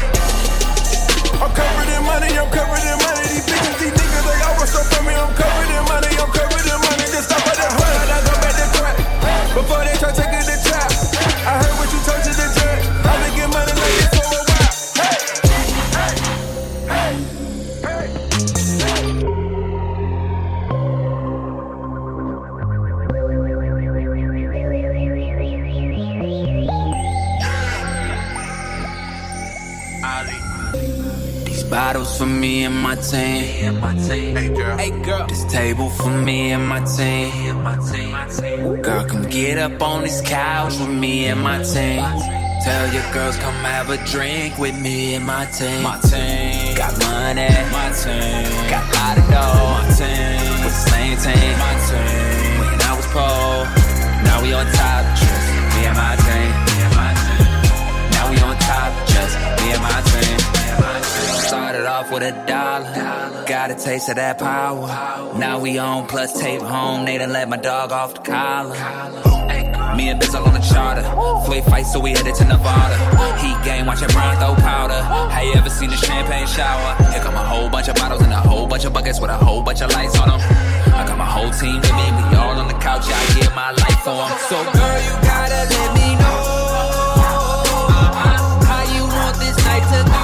I'm 1.34 1.50
covered 1.50 1.90
in 1.90 2.02
money, 2.06 2.30
I'm 2.30 2.46
covered 2.54 2.86
in 2.86 2.94
money. 2.94 3.26
These 3.26 3.42
bitches, 3.42 3.74
these 3.74 3.90
niggas, 3.90 4.22
they 4.22 4.38
want 4.54 4.70
stuff 4.70 4.86
from 4.86 5.02
me. 5.02 5.18
I'm 5.18 5.34
covered 5.34 5.66
in 5.66 5.82
money, 5.90 6.14
I'm 6.14 6.30
covered 6.30 6.62
in 6.62 6.78
money. 6.78 6.89
take 10.12 10.32
it 10.32 10.49
bottles 31.70 32.18
for 32.18 32.26
me 32.26 32.64
and 32.64 32.76
my 32.76 32.96
team. 32.96 33.76
Hey 34.34 34.48
girl. 34.48 34.76
Hey 34.76 34.90
girl. 35.02 35.26
This 35.28 35.44
table 35.44 35.88
for 35.88 36.10
me 36.10 36.50
and 36.50 36.66
my 36.66 36.84
team. 36.84 37.62
Girl, 38.82 39.04
come 39.06 39.28
get 39.30 39.56
up 39.56 39.80
on 39.80 40.02
this 40.02 40.20
couch 40.20 40.76
with 40.78 40.90
me 40.90 41.26
and 41.26 41.40
my 41.40 41.62
team. 41.62 42.02
Tell 42.64 42.92
your 42.92 43.06
girls 43.14 43.36
come 43.36 43.54
have 43.64 43.88
a 43.88 43.96
drink 44.04 44.58
with 44.58 44.78
me 44.78 45.14
and 45.14 45.24
my 45.24 45.46
team. 45.46 45.82
My 45.82 45.98
team. 46.00 46.76
Got 46.76 46.92
money. 46.98 47.48
My 47.72 47.88
team. 48.02 48.44
Got 48.68 48.84
a 48.84 48.96
lot 48.98 49.18
of 49.18 49.26
dough. 49.30 49.70
My 49.76 49.86
team. 49.96 50.64
With 50.64 50.74
the 50.76 50.84
same 50.90 51.16
team. 51.24 51.52
My 51.64 51.74
team. 51.88 52.58
When 52.60 52.80
I 52.82 52.92
was 52.98 53.06
poor, 53.14 53.64
now 54.26 54.42
we 54.42 54.52
on 54.52 54.66
top. 54.72 55.02
Just 55.16 55.76
me 55.76 55.86
and 55.86 55.96
my 55.96 56.16
team. 56.16 56.59
Top. 58.80 59.08
Just 59.08 59.34
me 59.60 59.72
and 59.72 59.82
my 59.82 60.00
team. 60.12 60.38
Started 61.50 61.86
off 61.86 62.10
with 62.12 62.22
a 62.22 62.32
dollar, 62.46 63.44
got 63.46 63.70
a 63.70 63.74
taste 63.74 64.08
of 64.08 64.16
that 64.16 64.38
power. 64.38 64.86
Now 65.38 65.58
we 65.58 65.78
on 65.78 66.06
plus 66.06 66.38
tape 66.40 66.62
home, 66.62 67.04
they 67.04 67.18
done 67.18 67.32
let 67.32 67.48
my 67.48 67.56
dog 67.56 67.92
off 67.92 68.14
the 68.14 68.20
collar. 68.20 68.76
Me 69.96 70.08
and 70.08 70.20
Bizzle 70.20 70.46
on 70.46 70.54
the 70.54 70.60
charter, 70.60 71.02
flick 71.44 71.64
fight 71.64 71.84
so 71.84 71.98
we 71.98 72.10
headed 72.12 72.34
to 72.36 72.44
Nevada. 72.44 72.96
Heat 73.42 73.58
game, 73.64 73.86
watching 73.86 74.08
Brown 74.08 74.36
throw 74.36 74.54
powder. 74.54 75.02
Have 75.34 75.44
you 75.44 75.54
ever 75.54 75.68
seen 75.68 75.90
a 75.90 75.96
champagne 75.96 76.46
shower? 76.46 76.94
Here 77.10 77.20
come 77.20 77.34
a 77.34 77.44
whole 77.44 77.68
bunch 77.68 77.88
of 77.88 77.96
bottles 77.96 78.22
and 78.22 78.32
a 78.32 78.36
whole 78.36 78.66
bunch 78.66 78.84
of 78.84 78.92
buckets 78.92 79.20
with 79.20 79.30
a 79.30 79.36
whole 79.36 79.62
bunch 79.62 79.82
of 79.82 79.90
lights 79.92 80.18
on 80.20 80.28
them. 80.28 80.40
I 80.94 81.04
got 81.06 81.18
my 81.18 81.26
whole 81.26 81.50
team 81.50 81.76
with 81.76 81.92
me, 81.92 82.06
we 82.16 82.36
all 82.36 82.56
on 82.56 82.68
the 82.68 82.78
couch, 82.78 83.04
I 83.06 83.40
give 83.40 83.52
my 83.54 83.72
life 83.72 84.00
for 84.06 84.14
'em. 84.14 84.30
So 84.48 84.56
girl, 84.72 84.98
you 85.06 85.14
gotta 85.26 85.60
let 85.74 85.94
me 85.98 86.14
know 86.16 86.39
to 89.92 90.00
do. 90.04 90.22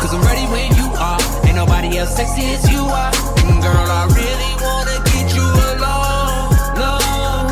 Cause 0.00 0.12
I'm 0.14 0.22
ready 0.22 0.46
when 0.52 0.68
you 0.76 0.86
are. 0.98 1.20
Ain't 1.46 1.56
nobody 1.56 1.98
else 1.98 2.14
sexy 2.16 2.44
as 2.54 2.70
you 2.70 2.80
are. 2.84 3.12
And 3.48 3.62
girl, 3.62 3.88
I 4.00 4.04
really 4.20 4.52
wanna 4.64 4.98
get 5.10 5.26
you 5.36 5.46
alone. 5.70 6.52
alone. 6.76 7.48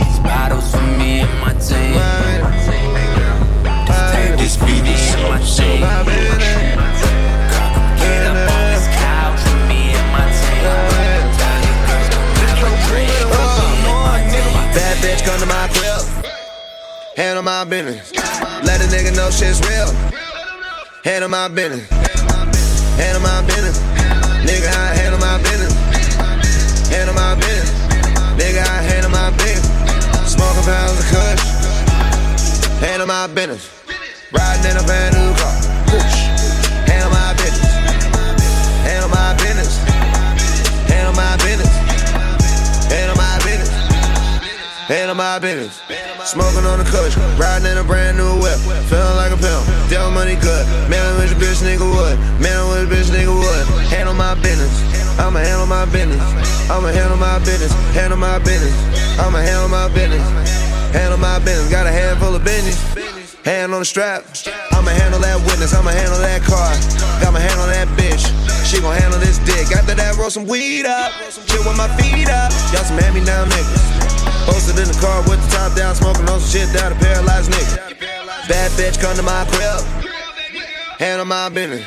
These 0.00 0.20
bottles 0.20 0.70
for 0.72 0.86
me 0.98 1.20
and 1.20 1.34
my 1.44 1.52
team. 1.68 2.00
This 3.86 4.00
tape, 4.12 4.34
this 4.40 4.56
beat, 4.64 4.82
this 4.88 5.00
shit, 5.10 5.22
my 5.28 5.38
team. 5.44 7.05
Handle 17.16 17.42
my 17.42 17.64
business. 17.64 18.12
Let 18.62 18.78
a 18.82 18.84
nigga 18.92 19.16
know 19.16 19.30
shit's 19.30 19.58
real. 19.64 19.88
Handle 21.02 21.30
my 21.30 21.48
business. 21.48 21.88
Handle 23.00 23.22
my 23.22 23.40
business. 23.40 23.78
Nigga, 24.44 24.68
I 24.68 24.92
handle 24.92 25.18
my 25.18 25.38
business. 25.40 25.72
Handle 26.92 27.14
my 27.14 27.34
business. 27.36 27.72
Nigga, 28.36 28.60
I 28.60 28.82
handle 28.84 29.10
my 29.10 29.30
business. 29.30 29.64
Smoking 30.28 30.64
pounds 30.68 31.00
of 31.00 31.06
kush. 31.08 31.40
Handle 32.84 33.08
my 33.08 33.26
business. 33.28 33.64
Riding 34.30 34.72
in 34.72 34.76
a 34.76 34.82
brand 34.84 35.16
new 35.16 35.32
car. 35.40 35.56
Whoosh. 35.88 36.20
Handle 36.84 37.10
my 37.16 37.32
business. 37.40 37.64
Handle 38.84 39.08
my 39.08 39.32
business. 39.40 39.78
Handle 40.84 41.14
my 41.16 41.36
business. 41.38 41.72
Handle 42.92 43.16
my 43.16 43.38
business. 43.38 43.70
Handle 44.86 45.16
my 45.16 45.38
business. 45.38 45.80
Smoking 46.26 46.66
on 46.66 46.82
the 46.82 46.88
coach, 46.90 47.14
riding 47.38 47.70
in 47.70 47.78
a 47.78 47.84
brand 47.84 48.18
new 48.18 48.42
whip. 48.42 48.58
Feeling 48.90 49.14
like 49.14 49.30
a 49.30 49.38
pimp, 49.38 49.62
devil 49.86 50.10
money 50.10 50.34
good. 50.34 50.66
Man, 50.90 50.98
I 50.98 51.22
wish 51.22 51.30
a 51.30 51.38
bitch 51.38 51.62
nigga 51.62 51.86
would. 51.86 52.18
Man, 52.42 52.58
I 52.58 52.82
a 52.82 52.86
bitch 52.90 53.14
nigga 53.14 53.30
would. 53.30 53.64
Handle 53.94 54.12
my 54.12 54.34
business. 54.42 54.74
I'ma 55.22 55.38
handle 55.38 55.66
my 55.70 55.86
business. 55.86 56.18
I'ma 56.68 56.88
handle 56.88 57.16
my 57.16 57.38
business. 57.46 57.70
Handle 57.94 58.18
my 58.18 58.40
business. 58.40 58.74
I'ma 59.22 59.38
handle 59.38 59.68
my 59.68 59.86
business. 59.94 60.26
Handle 60.90 61.18
my 61.18 61.38
business. 61.38 61.70
Got 61.70 61.86
a 61.86 61.92
handful 61.92 62.34
of 62.34 62.42
business. 62.42 62.74
Hand 63.44 63.72
on 63.72 63.78
the 63.78 63.86
strap. 63.86 64.24
I'ma 64.72 64.90
handle 64.90 65.20
that 65.20 65.38
witness. 65.46 65.74
I'ma 65.74 65.90
handle 65.90 66.18
that 66.18 66.42
car. 66.42 66.74
I'ma 67.22 67.38
handle 67.38 67.66
that 67.70 67.86
bitch. 67.94 68.05
She 68.66 68.82
gon' 68.82 68.98
handle 68.98 69.20
this 69.20 69.38
dick. 69.46 69.70
After 69.70 69.94
that, 69.94 70.18
roll 70.18 70.28
some 70.28 70.44
weed 70.44 70.86
up. 70.86 71.14
Chill 71.46 71.62
with 71.62 71.78
my 71.78 71.86
feet 71.94 72.26
up. 72.26 72.50
Y'all 72.74 72.82
some 72.82 72.98
hand 72.98 73.14
me 73.14 73.22
down 73.22 73.46
niggas. 73.46 73.78
Posted 74.42 74.74
in 74.82 74.90
the 74.90 74.98
car 74.98 75.22
with 75.30 75.38
the 75.38 75.50
top 75.54 75.70
down, 75.78 75.94
smoking 75.94 76.26
on 76.26 76.42
some 76.42 76.50
shit 76.50 76.66
down 76.74 76.90
a 76.90 76.96
paralyzed 76.98 77.46
nigga. 77.46 77.94
Bad 78.50 78.70
bitch 78.74 78.98
come 78.98 79.14
to 79.14 79.22
my 79.22 79.46
crib. 79.54 79.86
Handle 80.98 81.26
my 81.26 81.48
business. 81.48 81.86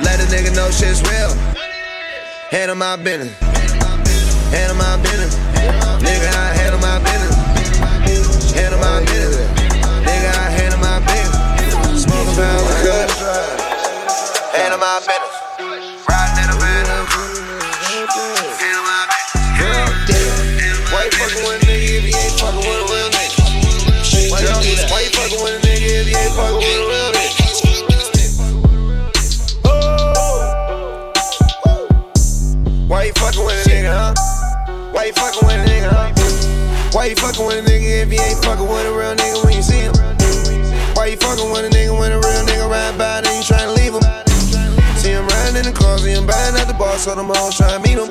Let 0.00 0.16
a 0.16 0.26
nigga 0.32 0.56
know 0.56 0.72
shit's 0.72 1.04
real. 1.04 1.36
Handle 2.48 2.76
my 2.76 2.96
business. 2.96 3.36
Handle 4.48 4.78
my 4.80 4.96
business. 5.04 5.36
Nigga, 6.00 6.32
I 6.32 6.55
Why 34.96 35.12
you 35.12 35.12
fucking 35.12 35.44
with 35.44 35.60
a 35.60 35.64
nigga, 35.68 35.92
huh? 35.92 36.08
Why 36.96 37.12
you 37.12 37.16
fucking 37.20 37.44
with 37.44 37.60
a 37.60 37.68
nigga 37.68 38.08
if 38.08 38.08
you 38.08 38.16
ain't 38.16 38.40
fucking 38.40 38.64
with 38.64 38.88
a 38.88 38.92
real 38.96 39.12
nigga 39.12 39.44
when 39.44 39.52
you 39.52 39.60
see 39.60 39.84
him? 39.84 39.92
Why 40.96 41.12
you 41.12 41.20
fucking 41.20 41.52
with 41.52 41.68
a 41.68 41.70
nigga 41.70 41.92
when 41.92 42.16
a 42.16 42.16
real 42.16 42.42
nigga 42.48 42.64
ride 42.64 42.96
by 42.96 43.20
and 43.20 43.28
you 43.28 43.44
tryna 43.44 43.76
leave 43.76 43.92
him? 43.92 44.00
See 44.96 45.12
him 45.12 45.28
riding 45.28 45.60
in 45.60 45.68
the 45.68 45.76
car, 45.76 46.00
see 46.00 46.16
him 46.16 46.24
buying 46.24 46.56
at 46.56 46.64
the 46.64 46.72
bar, 46.72 46.96
so 46.96 47.14
them 47.14 47.28
hoes 47.28 47.60
tryna 47.60 47.84
meet 47.84 48.00
him. 48.00 48.08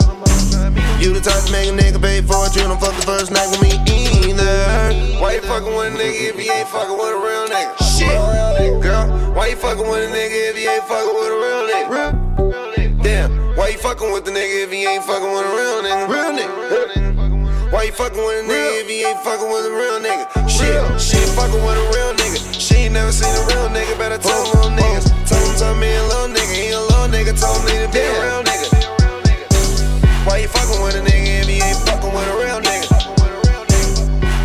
You 1.01 1.17
the 1.17 1.25
type 1.25 1.49
to 1.49 1.51
make 1.51 1.73
a 1.73 1.73
nigga 1.73 1.97
pay 1.97 2.21
for 2.21 2.45
it, 2.45 2.53
you 2.53 2.61
don't 2.69 2.77
fuck 2.77 2.93
the 2.93 3.01
first 3.01 3.33
night 3.33 3.49
with 3.49 3.65
me 3.65 3.73
either. 3.89 5.17
Why 5.17 5.41
you 5.41 5.41
fucking 5.41 5.73
with 5.73 5.89
a 5.89 5.97
nigga 5.97 6.37
if 6.37 6.37
you 6.37 6.53
ain't 6.53 6.69
fucking 6.69 6.93
with 6.93 7.09
a 7.09 7.17
real 7.17 7.49
nigga? 7.49 7.81
Shit, 7.97 8.13
girl, 8.85 9.09
why 9.33 9.47
you 9.49 9.57
fucking 9.57 9.89
with 9.89 10.05
a 10.05 10.13
nigga 10.13 10.53
if 10.53 10.61
you 10.61 10.69
ain't 10.69 10.85
fucking 10.85 11.17
with 11.17 11.33
a 11.33 11.37
real 11.41 11.65
nigga? 11.65 12.44
Why 13.65 13.71
you 13.71 13.79
fucking 13.79 14.13
with 14.13 14.25
the 14.25 14.29
nigga 14.29 14.61
if 14.61 14.69
he 14.69 14.85
ain't 14.85 15.01
fucking 15.01 15.25
with 15.25 15.41
a 15.41 15.49
real 15.57 15.81
nigga? 15.81 16.05
Real 16.05 16.29
nigga. 16.37 17.73
Why 17.73 17.89
you 17.89 17.91
fucking 17.97 18.21
with 18.21 18.45
a 18.45 18.47
nigga 18.47 18.85
if 18.85 18.87
he 18.87 19.01
ain't 19.01 19.17
fucking 19.25 19.49
with 19.49 19.65
a 19.65 19.73
real 19.73 19.97
nigga? 20.05 20.29
Shit, 20.45 20.77
she 21.01 21.17
ain't 21.17 21.33
fucking 21.33 21.57
with 21.65 21.73
a 21.73 21.85
real 21.97 22.13
nigga. 22.13 22.37
She 22.61 22.85
ain't 22.85 22.93
never 22.93 23.09
seen 23.09 23.33
a 23.33 23.41
real 23.49 23.65
nigga, 23.73 23.97
better 23.97 24.21
tell 24.21 24.37
little 24.53 24.69
niggas. 24.69 25.09
Tell 25.25 25.41
him, 25.41 25.57
tell 25.57 25.73
me 25.81 25.89
a 25.97 26.03
little 26.05 26.29
nigga, 26.29 26.53
he 26.53 26.77
a 26.77 26.79
little 26.79 27.09
nigga, 27.09 27.33
told 27.33 27.57
me 27.65 27.81
to 27.81 27.89
be 27.89 28.05
a 28.05 28.13
real 28.21 28.45
nigga. 28.45 28.69
Why 30.29 30.45
you 30.45 30.47
fucking 30.47 30.81
with 30.85 30.93
a 30.93 31.01
nigga 31.01 31.41
if 31.41 31.47
he 31.49 31.57
ain't 31.57 31.81
fucking 31.89 32.13
with 32.13 32.29
a 32.29 32.35
real 32.37 32.61
nigga? 32.61 32.85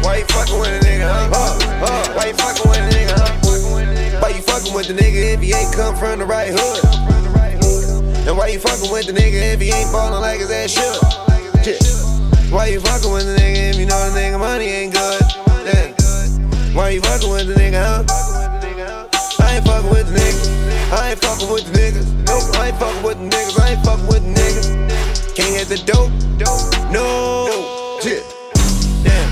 Why 0.00 0.24
you 0.24 0.26
fucking 0.32 0.56
with 0.56 0.72
a 0.72 0.80
nigga, 0.80 1.04
huh? 1.04 1.28
Uh, 1.28 1.84
uh, 1.84 2.16
why 2.16 2.24
you 2.24 2.36
fucking 2.40 2.64
with 2.72 2.80
a 2.80 2.88
nigga, 2.88 3.12
huh? 3.20 3.36
Why 4.24 4.32
you 4.32 4.40
fucking 4.40 4.72
with 4.72 4.88
the 4.88 4.96
nigga 4.96 5.36
if 5.36 5.44
he 5.44 5.52
ain't 5.52 5.76
come 5.76 5.92
from 5.94 6.20
the 6.20 6.24
right 6.24 6.56
hood? 6.56 7.29
And 8.30 8.38
why 8.38 8.46
you 8.46 8.60
fucking 8.60 8.92
with 8.92 9.10
the 9.10 9.12
nigga 9.12 9.58
if 9.58 9.60
he 9.60 9.74
ain't 9.74 9.90
ballin' 9.90 10.22
like 10.22 10.38
his 10.38 10.52
ass 10.54 10.70
should? 10.70 11.02
Shit. 11.66 11.82
Why 12.54 12.70
you 12.70 12.78
fucking 12.78 13.10
with 13.10 13.26
the 13.26 13.34
nigga 13.34 13.74
if 13.74 13.76
you 13.76 13.86
know 13.90 13.98
the 14.06 14.14
nigga 14.14 14.38
money 14.38 14.66
ain't 14.66 14.94
good? 14.94 15.20
Yeah. 15.66 15.90
Why 16.70 16.90
you 16.90 17.00
fucking 17.02 17.28
with 17.28 17.50
the 17.50 17.58
nigga, 17.58 17.82
huh? 17.82 18.06
I 19.42 19.56
ain't 19.58 19.66
fucking 19.66 19.90
with 19.90 20.06
the 20.06 20.14
niggas. 20.14 20.46
I 20.94 21.10
ain't 21.10 21.18
fucking 21.18 21.50
with 21.50 21.66
the 21.66 21.74
niggas. 21.74 22.06
Nope, 22.30 22.54
I 22.54 22.68
ain't 22.70 22.78
fucking 22.78 23.02
with 23.02 23.18
the 23.18 23.26
niggas. 23.34 23.58
I 23.58 23.70
ain't 23.74 23.82
fucking 23.82 24.06
with 24.06 24.22
the 24.22 24.30
niggas. 24.30 25.34
Can't 25.34 25.50
hit 25.50 25.66
the 25.66 25.82
dope. 25.82 26.14
No. 26.94 27.98
Shit. 27.98 28.22
Damn. 29.02 29.26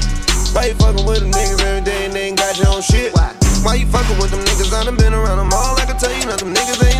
Why 0.51 0.67
you 0.67 0.75
fucking 0.75 1.07
with 1.07 1.21
them 1.23 1.31
niggas 1.31 1.63
every 1.63 1.87
day 1.87 2.07
and 2.07 2.15
they 2.15 2.35
ain't 2.35 2.37
got 2.37 2.59
your 2.59 2.75
own 2.75 2.83
shit? 2.83 3.15
Why? 3.15 3.31
Why 3.63 3.77
you 3.77 3.87
fucking 3.87 4.19
with 4.19 4.33
them 4.33 4.43
niggas? 4.43 4.75
I 4.75 4.83
done 4.83 4.97
been 4.97 5.15
around 5.15 5.39
them 5.39 5.55
all. 5.55 5.79
I 5.79 5.87
can 5.87 5.97
tell 5.99 6.11
you 6.11 6.27
nothing. 6.27 6.53
Niggas 6.53 6.83
ain't. 6.83 6.98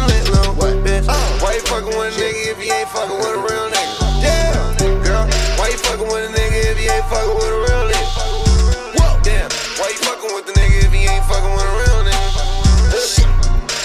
What, 0.59 0.75
bitch? 0.83 1.07
Why 1.41 1.55
you 1.55 1.63
fucking 1.71 1.95
with 1.95 2.11
a 2.11 2.21
nigga 2.21 2.51
if 2.51 2.59
you 2.59 2.73
ain't 2.73 2.89
fucking 2.91 3.15
with 3.17 3.31
a 3.31 3.39
real 3.39 3.67
nigga? 3.71 3.95
Yeah. 4.19 4.75
Girl, 5.07 5.25
why 5.55 5.71
you 5.71 5.79
fucking 5.79 6.07
with 6.11 6.29
a 6.29 6.33
nigga 6.35 6.75
if 6.75 6.79
you 6.83 6.91
ain't 6.91 7.07
fucking 7.07 7.35
with 7.39 7.47
a 7.47 7.59
real 7.63 7.85
nigga? 7.87 8.99
Whoa. 8.99 9.23
Damn. 9.23 9.49
Why 9.79 9.95
you 9.95 10.01
fucking 10.03 10.35
with 10.35 10.47
the 10.51 10.53
nigga 10.59 10.83
if 10.83 10.93
you 10.93 11.07
ain't 11.07 11.25
fucking 11.31 11.55
with 11.55 11.63
a 11.63 11.75
real 11.79 12.03
nigga? 12.03 13.07
Shit. 13.07 13.31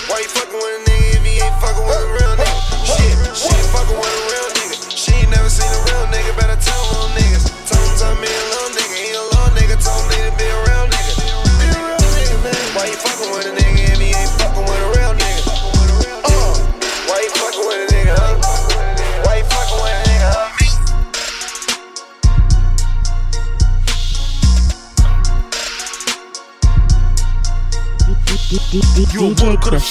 Why 0.10 0.26
you 0.26 0.30
fucking 0.34 0.58
with 0.58 0.82
a 0.82 0.90
nigga 0.90 1.14
if 1.14 1.24
you 1.30 1.46
ain't 1.46 1.58
fucking 1.62 1.86
with 1.86 2.02
a 2.02 2.10
real 2.10 2.34
nigga? 2.42 2.58
Shit. 2.90 3.16
She 3.38 3.54
fucking 3.70 3.98
with 4.02 4.13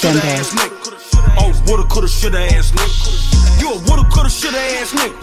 Crescendo. 0.03 0.19
Oh, 1.39 1.53
woulda, 1.65 1.87
coulda, 1.87 2.09
shoulda 2.09 2.39
ass 2.51 2.71
nigga. 2.71 3.61
You 3.61 3.69
a 3.71 3.77
woulda, 3.87 4.03
coulda, 4.11 4.29
shoulda 4.29 4.59
ass 4.59 4.91
nigga. 4.91 5.15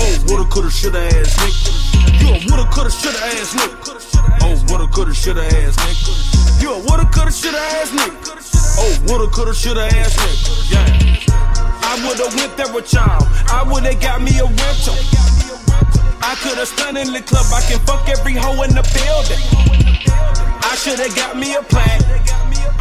Oh, 0.00 0.24
woulda, 0.26 0.48
coulda, 0.48 0.70
shoulda 0.70 0.98
ass 0.98 1.36
nigga. 1.36 2.22
You 2.22 2.28
a 2.28 2.38
woulda, 2.48 2.64
coulda, 2.72 2.90
shoulda 2.90 3.18
ass 3.20 3.52
nigga. 3.52 3.76
Oh, 4.40 4.56
woulda, 4.66 4.88
coulda, 4.88 5.12
shoulda 5.12 5.44
ass 5.44 5.76
nigga. 5.76 6.62
You 6.62 6.72
a 6.72 6.78
woulda, 6.88 7.04
coulda, 7.12 7.30
shoulda 7.30 7.58
ass 7.58 7.90
nigga. 7.92 8.16
Oh, 8.80 8.96
woulda, 9.06 9.28
coulda, 9.28 9.52
shoulda 9.52 9.84
ass 9.92 10.16
nigga. 10.16 10.72
Yeah. 10.72 11.28
I 11.84 12.00
woulda 12.00 12.34
went 12.34 12.56
there 12.56 12.72
with 12.72 12.90
y'all. 12.94 13.28
I 13.52 13.62
woulda 13.68 13.94
got 14.00 14.22
me 14.22 14.38
a 14.38 14.46
rental. 14.46 14.96
I 16.24 16.34
coulda 16.40 16.64
stunned 16.64 16.96
in 16.96 17.12
the 17.12 17.20
club. 17.20 17.44
I 17.52 17.60
can 17.68 17.78
fuck 17.84 18.08
every 18.08 18.32
hoe 18.32 18.62
in 18.62 18.70
the 18.70 18.84
building. 18.88 19.44
I 20.64 20.74
shoulda 20.80 21.12
got 21.14 21.36
me 21.36 21.56
a 21.56 21.62
plaque. 21.62 22.00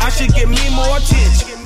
I 0.03 0.09
should 0.09 0.33
get 0.33 0.49
me 0.49 0.59
more 0.75 0.97
attention. 0.97 1.63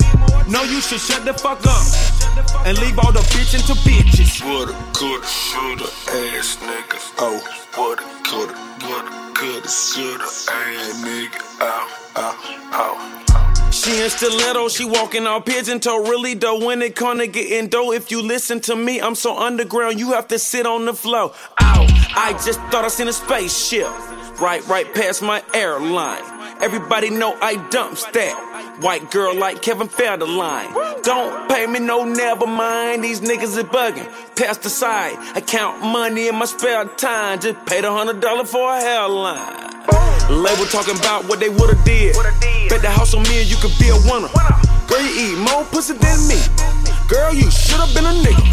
No, 0.48 0.62
you 0.62 0.80
should 0.80 1.00
shut 1.00 1.26
the 1.26 1.34
fuck 1.34 1.60
up 1.66 2.68
and 2.68 2.78
leave 2.78 3.00
all 3.00 3.12
the 3.12 3.20
bitchin' 3.34 3.66
to 3.66 3.74
bitches. 3.82 4.46
Woulda, 4.46 4.74
coulda, 4.94 5.26
shoulda, 5.26 5.84
ass 5.84 6.58
niggas. 6.62 7.14
Oh, 7.18 7.42
woulda, 7.76 8.04
coulda, 8.24 8.54
woulda, 8.86 9.34
coulda, 9.34 9.68
shoulda, 9.68 10.24
ass 10.24 11.04
nigga. 11.04 11.42
Ow, 11.62 11.88
ow, 12.18 12.36
ow. 12.74 13.72
She 13.72 14.02
in 14.04 14.10
stiletto, 14.12 14.70
she 14.70 14.86
walking 14.86 15.26
all 15.26 15.42
pigeon 15.42 15.80
toe. 15.80 16.08
Really 16.08 16.36
though, 16.36 16.64
when 16.64 16.84
it 16.84 16.96
come 16.96 17.18
to 17.18 17.28
getting 17.28 17.70
dough, 17.70 17.92
if 17.92 18.12
you 18.12 18.22
listen 18.22 18.62
to 18.62 18.76
me, 18.76 19.02
I'm 19.02 19.16
so 19.16 19.36
underground, 19.36 20.00
you 20.00 20.12
have 20.12 20.28
to 20.28 20.38
sit 20.38 20.68
on 20.68 20.86
the 20.86 20.94
floor. 20.94 21.34
Ow, 21.60 21.88
I 22.16 22.34
just 22.46 22.60
thought 22.70 22.86
I 22.86 22.90
seen 22.90 23.08
a 23.08 23.14
spaceship. 23.14 23.90
Right, 24.40 24.66
right 24.68 24.94
past 24.94 25.24
my 25.24 25.42
airline. 25.56 26.37
Everybody 26.60 27.12
know 27.12 27.38
I 27.40 27.56
dumps 27.70 28.04
that. 28.06 28.78
White 28.82 29.12
girl 29.12 29.36
like 29.36 29.62
Kevin 29.62 29.88
Federline. 29.88 31.04
Don't 31.04 31.50
pay 31.50 31.68
me 31.68 31.80
no 31.80 32.04
never 32.04 32.48
mind. 32.48 33.04
These 33.04 33.22
niggas 33.22 33.58
is 33.58 33.64
bugging. 33.64 34.08
Pass 34.36 34.58
the 34.58 34.70
side. 34.70 35.18
I 35.36 35.42
count 35.42 35.82
money 35.84 36.28
in 36.28 36.36
my 36.36 36.46
spare 36.46 36.86
time. 36.86 37.40
Just 37.40 37.64
paid 37.68 37.86
a 37.86 37.92
hundred 37.92 38.22
dollar 38.22 38.44
for 38.44 38.74
a 38.74 38.82
hairline. 38.82 39.68
Label 40.30 40.66
talking 40.66 40.98
about 40.98 41.30
what 41.30 41.40
they 41.40 41.50
woulda 41.50 41.78
did. 41.86 42.16
Bet 42.70 42.82
the 42.82 42.90
house 42.90 43.14
on 43.14 43.24
me 43.24 43.42
and 43.42 43.50
you 43.50 43.58
could 43.58 43.78
be 43.80 43.90
a 43.90 43.98
winner. 44.10 44.30
Girl, 44.88 45.02
you 45.02 45.14
eat 45.14 45.38
more 45.38 45.64
pussy 45.66 45.94
than 45.94 46.28
me. 46.28 46.42
Girl, 47.08 47.34
you 47.34 47.50
should've 47.52 47.94
been 47.94 48.06
a 48.06 48.14
nigga. 48.26 48.44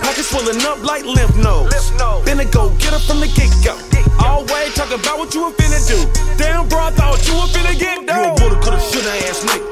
Pockets 0.00 0.30
swelling 0.30 0.62
up 0.62 0.82
like 0.84 1.04
lymph 1.04 1.36
nodes. 1.36 1.90
Finna 2.24 2.50
go 2.50 2.70
get 2.78 2.92
her 2.92 2.98
from 3.00 3.20
the 3.20 3.26
get 3.26 3.50
go. 3.64 3.95
Always 4.18 4.74
talking 4.74 5.00
about 5.00 5.18
what 5.18 5.34
you 5.34 5.44
were 5.44 5.52
finna 5.52 5.80
do. 5.86 5.98
Damn, 6.36 6.68
bro, 6.68 6.78
I 6.78 6.90
thought 6.90 7.26
you 7.26 7.34
were 7.34 7.48
finna 7.52 7.78
get 7.78 8.06
down. 8.06 8.24
You 8.24 8.30
a 8.30 8.34
woulda, 8.40 8.56
coulda, 8.62 8.80
shoulda 8.80 9.12
ass 9.28 9.44
nigga. 9.44 9.64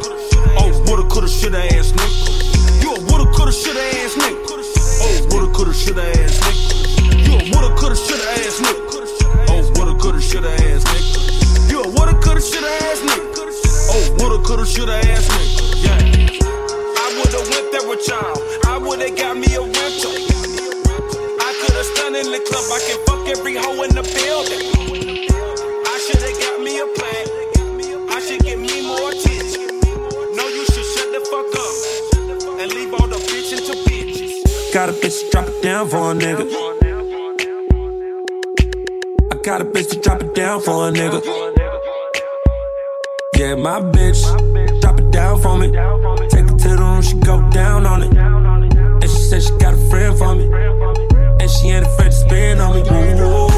Oh, 0.58 0.70
woulda, 0.86 1.08
coulda, 1.08 1.28
shoulda 1.28 1.58
ass 1.74 1.92
nigga. 1.92 2.82
You 2.82 2.90
a 2.94 3.00
woulda, 3.08 3.26
coulda, 3.32 3.52
shoulda 3.52 3.80
ass 3.80 4.14
nigga. 4.14 4.36
Oh, 5.04 5.26
woulda, 5.30 5.52
coulda, 5.54 5.72
shoulda 5.72 6.02
ass 6.02 6.38
nigga. 6.40 7.26
You 7.26 7.32
a 7.34 7.42
woulda, 7.50 7.74
coulda, 7.76 7.96
shoulda 7.96 8.26
ass 8.40 8.60
nigga. 8.60 8.80
Oh, 9.48 9.62
woulda, 9.76 9.94
coulda, 9.98 10.20
shoulda 10.20 10.50
ass 10.50 10.84
nigga. 10.84 11.70
You 11.70 11.82
a 11.82 11.88
woulda, 11.88 12.14
coulda, 12.20 12.40
shoulda 12.40 12.68
ass 12.88 13.00
nigga. 13.00 13.24
Oh, 13.90 14.16
woulda, 14.18 14.38
coulda, 14.46 14.64
shoulda 14.66 14.96
ass 15.12 15.28
nigga. 15.28 15.84
Yeah. 15.84 15.98
I 17.00 17.06
woulda 17.16 17.40
went 17.50 17.66
there 17.72 17.86
with 17.88 18.06
y'all. 18.08 18.36
I 18.66 18.78
woulda 18.78 19.08
got 19.16 19.36
me 19.36 19.54
a 19.54 19.60
rental. 19.60 20.12
I 21.40 21.50
coulda 21.60 21.84
stunned 21.84 22.16
in 22.16 22.30
the 22.32 22.40
club. 22.48 22.64
I 22.70 22.80
can 22.86 23.13
fuck 23.24 23.38
every 23.38 23.56
hoe 23.56 23.82
in 23.82 23.90
the 23.90 24.02
building. 24.02 24.60
I 25.86 25.98
shoulda 26.04 26.30
got 26.40 26.60
me 26.60 26.78
a. 26.78 26.86
I 28.10 28.20
should 28.20 28.44
me 28.58 28.86
more. 28.86 29.12
No, 30.34 30.48
you 30.48 30.64
should 30.66 30.84
shut 30.94 31.08
the 31.12 31.20
fuck 31.30 31.54
up 31.64 32.60
and 32.60 32.72
leave 32.72 32.92
all 32.94 33.08
the 33.08 33.16
bitches. 33.16 34.72
Got 34.72 34.88
a 34.88 34.92
bitch 34.92 35.24
to 35.24 35.30
drop 35.30 35.48
it 35.48 35.62
down 35.62 35.88
for 35.88 36.12
a 36.12 36.14
nigga. 36.14 36.44
I 39.32 39.36
got 39.42 39.60
a 39.60 39.64
bitch 39.64 39.90
to 39.90 40.00
drop 40.00 40.22
it 40.22 40.34
down 40.34 40.60
for 40.60 40.88
a 40.88 40.92
nigga. 40.92 41.22
Yeah, 43.36 43.56
my 43.56 43.80
bitch, 43.80 44.22
drop 44.80 45.00
it 45.00 45.10
down 45.10 45.40
for 45.40 45.58
me. 45.58 45.68
Take 46.28 46.44
it 46.44 46.58
to 46.58 46.68
the 46.68 46.76
room, 46.78 47.02
she 47.02 47.14
go 47.18 47.50
down 47.50 47.86
on 47.86 48.02
it. 48.02 48.16
And 48.16 49.02
she 49.02 49.16
said 49.16 49.42
she 49.42 49.50
got 49.58 49.74
a 49.74 49.76
friend 49.88 50.16
for 50.16 50.34
me. 50.34 51.13
She 51.60 51.68
ain't 51.70 51.86
afraid 51.86 52.10
to 52.10 52.12
spin 52.12 52.60
on 52.60 52.74
me. 52.74 52.80
Ooh, 52.82 53.53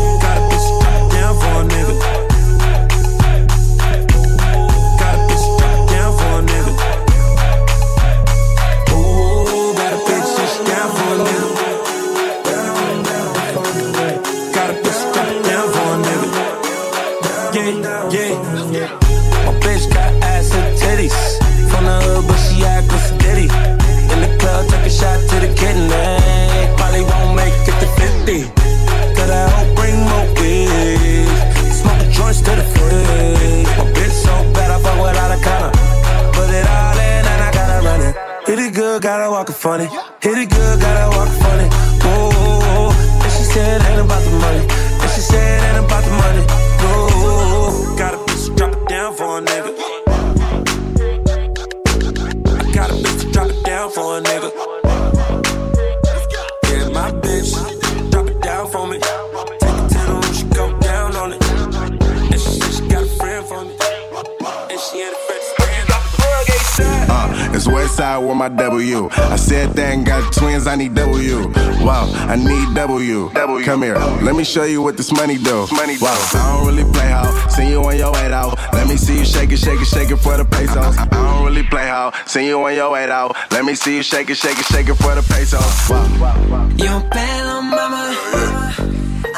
got 70.66 70.74
twins, 70.74 70.74
I 70.74 70.76
need 70.76 70.94
W. 70.94 71.85
Wow, 71.85 72.11
I 72.29 72.37
need 72.37 72.74
W. 72.74 73.31
Come 73.64 73.83
here, 73.83 73.98
let 74.22 74.35
me 74.35 74.44
show 74.44 74.64
you 74.64 74.83
what 74.83 74.96
this 74.96 75.12
money 75.12 75.38
do. 75.38 75.66
Wow, 75.70 76.16
I 76.35 76.57
don't 76.57 76.66
really 76.66 76.90
play 76.92 77.09
how. 77.09 77.48
See 77.48 77.70
you 77.70 77.83
on 77.85 77.96
your 77.96 78.12
way 78.12 78.33
out. 78.33 78.59
Let 78.72 78.88
me 78.88 78.96
see 78.96 79.18
you 79.18 79.24
shake 79.24 79.52
it, 79.52 79.59
shake 79.59 79.81
it, 79.81 79.87
shake 79.87 80.11
it 80.11 80.16
for 80.16 80.37
the 80.37 80.44
pesos. 80.44 80.96
I 80.98 81.07
don't 81.07 81.44
really 81.44 81.62
play 81.62 81.87
how. 81.87 82.12
See 82.26 82.46
you 82.46 82.62
on 82.62 82.74
your 82.74 82.90
way 82.90 83.11
out. 83.11 83.37
Let 83.50 83.64
me 83.64 83.74
see 83.74 83.96
you 83.96 84.02
shake 84.02 84.31
it, 84.31 84.37
shake 84.37 84.59
it, 84.59 84.64
shake 84.66 84.88
it 84.88 84.94
for 84.94 85.14
the 85.14 85.22
pesos. 85.22 85.62
Wow. 85.88 86.68
You 86.70 86.85
don't 86.85 87.11
pelo, 87.11 87.62
mama. 87.62 88.14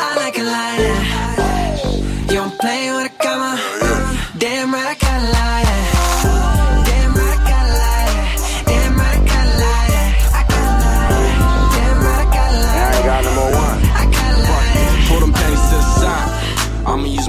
I 0.00 0.14
like 0.16 0.38
it 0.38 0.44
like 0.44 0.78
that. 0.78 1.27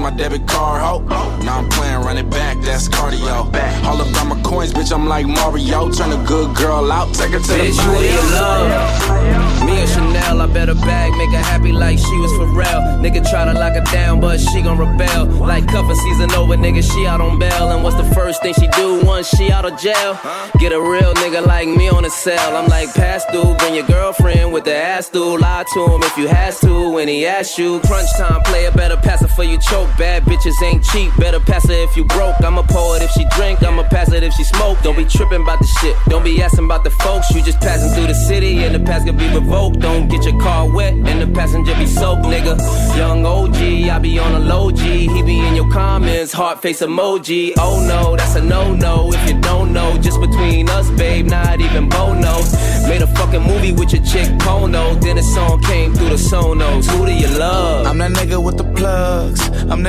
My 0.10 0.18
debit 0.18 0.48
card, 0.48 0.82
ho. 0.82 1.00
Now 1.44 1.60
I'm 1.60 1.70
playing, 1.70 2.02
run 2.02 2.18
it 2.18 2.30
back, 2.30 2.58
that's 2.62 2.88
cardio. 2.88 3.46
All 3.86 4.02
about 4.02 4.28
my 4.28 4.42
coins, 4.42 4.74
bitch, 4.74 4.92
I'm 4.94 5.08
like 5.08 5.28
Mario. 5.28 5.92
Turn 5.92 6.12
a 6.12 6.24
good 6.26 6.56
girl 6.56 6.92
out, 6.92 7.14
take 7.14 7.32
her 7.32 7.40
to 7.40 7.54
Bitch, 7.54 7.78
the 7.78 8.02
you 8.02 8.18
in 8.18 8.32
love. 8.34 9.66
Me 9.66 9.82
and 9.82 9.90
Chanel, 9.90 10.42
I 10.42 10.48
bet 10.48 10.68
her 10.68 10.76
bag, 10.76 11.14
make 11.18 11.30
her 11.30 11.44
happy 11.44 11.72
like 11.72 12.00
she 12.00 12.18
was 12.18 12.32
for 12.34 12.48
real. 12.48 12.82
Nigga 13.04 13.28
try 13.30 13.46
to 13.46 13.54
lock 13.54 13.74
her 13.74 13.84
down, 13.92 14.20
but 14.20 14.40
she 14.40 14.62
gon' 14.62 14.78
rebel. 14.78 15.26
Like 15.26 15.68
cuffing 15.68 15.96
season 15.96 16.32
over, 16.32 16.56
nigga, 16.56 16.82
she 16.82 17.06
out 17.06 17.22
on 17.22 17.38
bail. 17.38 17.70
And 17.70 17.84
what's 17.84 17.98
the 17.98 18.16
first 18.16 18.42
thing 18.42 18.54
she 18.54 18.68
do 18.70 19.04
once 19.06 19.28
she 19.28 19.52
out 19.52 19.66
of 19.66 19.80
jail? 19.80 20.20
Get 20.60 20.72
a 20.72 20.82
real 20.82 21.14
nigga 21.16 21.46
like 21.46 21.68
me 21.68 21.90
on 21.90 22.04
the 22.04 22.10
cell. 22.10 22.56
I'm 22.56 22.68
like, 22.68 22.94
pass 22.94 23.26
through, 23.26 23.56
bring 23.58 23.76
your 23.76 23.86
girlfriend 23.86 24.54
with 24.54 24.64
the 24.64 24.76
ass 24.76 25.10
through. 25.10 25.40
Lie 25.40 25.66
to 25.74 25.86
him 25.86 26.02
if 26.04 26.18
you 26.18 26.28
has 26.28 26.60
to 26.62 26.92
when 26.94 27.08
he 27.08 27.26
asks 27.26 27.58
you. 27.58 27.80
Crunch 27.82 28.10
time, 28.18 28.42
player, 28.44 28.72
better 28.72 28.98
pass 28.98 29.22
it 29.22 29.30
for 29.30 29.44
you 29.44 29.58
choke. 29.60 29.90
Bad 30.00 30.24
bitches 30.24 30.62
ain't 30.64 30.82
cheap, 30.82 31.12
better 31.18 31.42
pass 31.42 31.66
it 31.66 31.74
if 31.74 31.98
you 31.98 32.06
broke. 32.06 32.40
I'ma 32.42 32.62
pour 32.62 32.96
it 32.96 33.02
if 33.02 33.12
she 33.12 33.26
drink, 33.36 33.62
I'ma 33.62 33.84
pass 33.84 34.14
it 34.14 34.24
if 34.24 34.32
she 34.32 34.46
smoke. 34.46 34.78
Don't 34.82 34.96
be 34.96 35.04
tripping 35.04 35.42
about 35.42 35.60
the 35.60 35.68
shit, 35.68 35.94
don't 36.08 36.24
be 36.24 36.42
asking 36.42 36.64
about 36.64 36.86
the 36.86 36.90
folks. 36.90 37.30
You 37.32 37.44
just 37.44 37.60
passing 37.60 37.92
through 37.94 38.08
the 38.08 38.14
city 38.14 38.64
and 38.64 38.74
the 38.74 38.80
pass 38.80 39.04
can 39.04 39.18
be 39.18 39.28
revoked. 39.28 39.80
Don't 39.80 40.08
get 40.08 40.24
your 40.24 40.40
car 40.40 40.72
wet 40.72 40.94
and 40.94 41.22
the 41.22 41.28
passenger 41.28 41.76
be 41.76 41.86
soaked, 41.86 42.24
nigga. 42.24 42.58
Young 42.96 43.26
OG, 43.26 43.58
I 43.58 44.00
be 44.00 44.18
on 44.20 44.36
a 44.36 44.40
low 44.40 44.72
G. 44.72 45.06
He 45.08 45.22
be 45.22 45.38
in 45.46 45.54
your 45.54 45.70
comments, 45.70 46.32
heart 46.32 46.62
face 46.62 46.80
emoji. 46.80 47.52
Oh 47.58 47.86
no, 47.86 48.16
that's 48.16 48.36
a 48.36 48.42
no 48.42 48.74
no. 48.74 49.12
If 49.12 49.30
you 49.30 49.42
don't 49.42 49.74
know, 49.74 49.98
just 49.98 50.22
between 50.22 50.70
us, 50.70 50.90
babe, 50.92 51.26
not 51.26 51.60
even 51.60 51.90
Bono. 51.90 52.40
Made 52.88 53.02
a 53.02 53.08
fucking 53.08 53.44
movie 53.44 53.74
with 53.74 53.92
your 53.92 54.04
chick 54.06 54.30
Pono. 54.40 55.00
Then 55.02 55.18
a 55.18 55.24
song 55.24 55.62
came 55.64 55.94
through 55.94 56.10
the 56.10 56.16
Sonos. 56.16 56.90
Who 56.90 57.06
do 57.06 57.14
you 57.14 57.28
love? 57.38 57.86
I'm 57.86 57.98
that 57.98 58.12
nigga 58.12 58.42
with 58.42 58.58
the 58.58 58.64
plugs. 58.64 59.42
I'm 59.70 59.84
the 59.84 59.89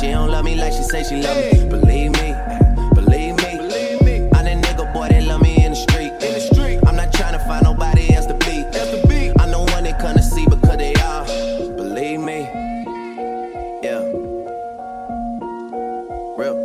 She 0.00 0.06
love 0.06 0.08
me. 0.08 0.08
She 0.08 0.10
don't 0.12 0.30
love 0.30 0.44
me 0.44 0.54
like 0.56 0.72
she 0.72 0.82
say 0.82 1.02
she 1.02 1.22
love 1.22 1.36
me. 1.36 1.68
Believe 1.68 2.12
me. 2.12 2.34
Believe 2.94 3.36
me. 3.36 3.56
Believe 3.56 4.02
me. 4.02 4.28
I'm 4.34 4.44
that 4.44 4.58
nigga 4.64 4.92
boy 4.92 5.08
that 5.08 5.24
love 5.24 5.42
me 5.42 5.64
in 5.64 5.72
the 5.72 5.76
street. 5.76 6.12
In 6.12 6.34
the 6.34 6.40
street. 6.40 6.80
I'm 6.86 6.96
not 6.96 7.12
trying 7.12 7.32
to 7.32 7.38
find 7.40 7.64
nobody 7.64 8.14
else 8.14 8.26
to 8.26 8.34
beat. 8.34 8.66
Else 8.74 8.90
to 8.90 9.06
beat. 9.08 9.32
I'm 9.40 9.50
the 9.50 9.58
one 9.58 9.84
they 9.84 9.92
come 9.92 10.16
to 10.16 10.22
see 10.22 10.44
because 10.46 10.76
they 10.76 10.94
are. 10.94 11.24
Believe 11.76 12.20
me. 12.20 12.40
Yeah. 13.82 14.02
Real. 16.36 16.56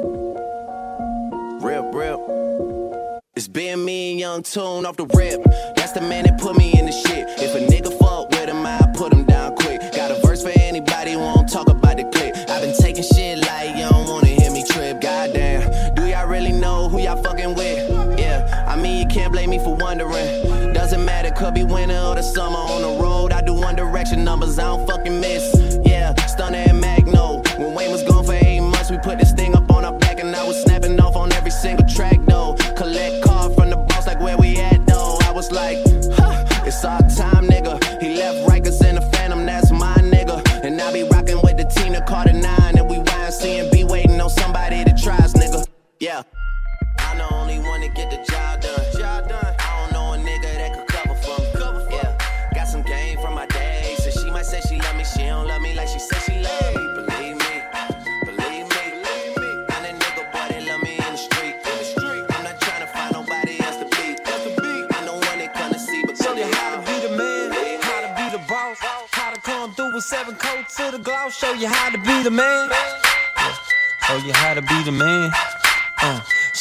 Real, 1.61 1.91
real. 1.91 3.21
It's 3.35 3.47
been 3.47 3.83
me 3.83 4.11
and 4.11 4.19
Young 4.19 4.43
Tune 4.43 4.85
off 4.85 4.97
the 4.97 5.05
rip. 5.07 5.43
That's 5.75 5.91
the 5.93 6.01
man 6.01 6.25
that 6.25 6.32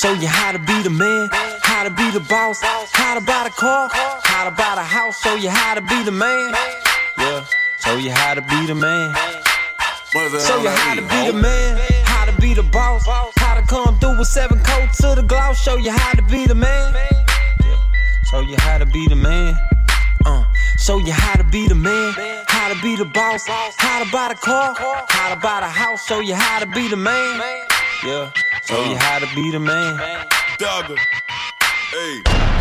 show 0.03 0.13
you 0.15 0.27
how 0.27 0.51
to 0.51 0.59
be 0.59 0.83
the 0.83 0.91
man, 0.91 1.29
how 1.63 1.85
to 1.85 1.91
be 1.91 2.11
the 2.11 2.19
boss, 2.19 2.61
how 2.61 3.15
to 3.15 3.25
buy 3.25 3.45
the 3.45 3.51
car, 3.51 3.89
how 4.25 4.45
to 4.45 4.51
buy 4.51 4.75
the 4.75 4.83
house. 4.83 5.23
Show 5.23 5.37
you 5.37 5.49
how 5.49 5.75
to 5.75 5.81
be 5.81 6.03
the 6.03 6.11
man. 6.11 6.53
Yeah, 7.19 7.45
show 7.79 7.97
you 7.97 8.11
how 8.11 8.35
to 8.35 8.43
be 8.43 8.67
the 8.67 8.75
man. 8.75 9.15
Show 10.11 10.61
you 10.61 10.69
how 10.71 10.97
to 10.97 11.03
be 11.03 11.31
the 11.31 11.33
man, 11.33 11.79
how 12.05 12.25
to 12.25 12.33
be 12.41 12.53
the 12.53 12.65
boss, 12.65 13.07
how 13.37 13.55
to 13.55 13.63
come 13.63 13.97
through 14.01 14.19
with 14.19 14.27
seven 14.27 14.59
coats 14.65 14.99
to 15.03 15.15
the 15.15 15.23
gloss. 15.23 15.63
Show 15.63 15.77
you 15.77 15.93
how 15.93 16.13
to 16.15 16.23
be 16.23 16.47
the 16.47 16.57
man. 16.57 16.95
Yeah, 17.65 17.79
show 18.29 18.41
you 18.41 18.57
how 18.59 18.79
to 18.79 18.87
be 18.87 19.07
the 19.07 19.15
man. 19.17 19.57
Uh, 20.27 20.45
show 20.79 20.99
you 20.99 21.13
how 21.13 21.35
to 21.37 21.45
be 21.45 21.69
the 21.69 21.77
man, 21.77 22.13
how 22.49 22.75
to 22.75 22.83
be 22.83 22.97
the 22.97 23.05
boss, 23.05 23.47
how 23.47 24.03
to 24.03 24.11
buy 24.11 24.29
the 24.29 24.35
car, 24.35 24.75
how 25.09 25.33
to 25.33 25.41
buy 25.41 25.61
the 25.61 25.69
house. 25.69 26.05
Show 26.07 26.19
you 26.19 26.35
how 26.35 26.59
to 26.59 26.67
be 26.67 26.89
the 26.89 26.97
man. 26.97 27.41
Yeah, 28.05 28.33
show 28.67 28.85
you 28.85 28.97
how 28.97 29.19
to 29.19 29.27
be 29.35 29.51
the 29.51 29.59
man. 29.59 30.27
Dogger. 30.59 30.97
Hey. 31.91 32.52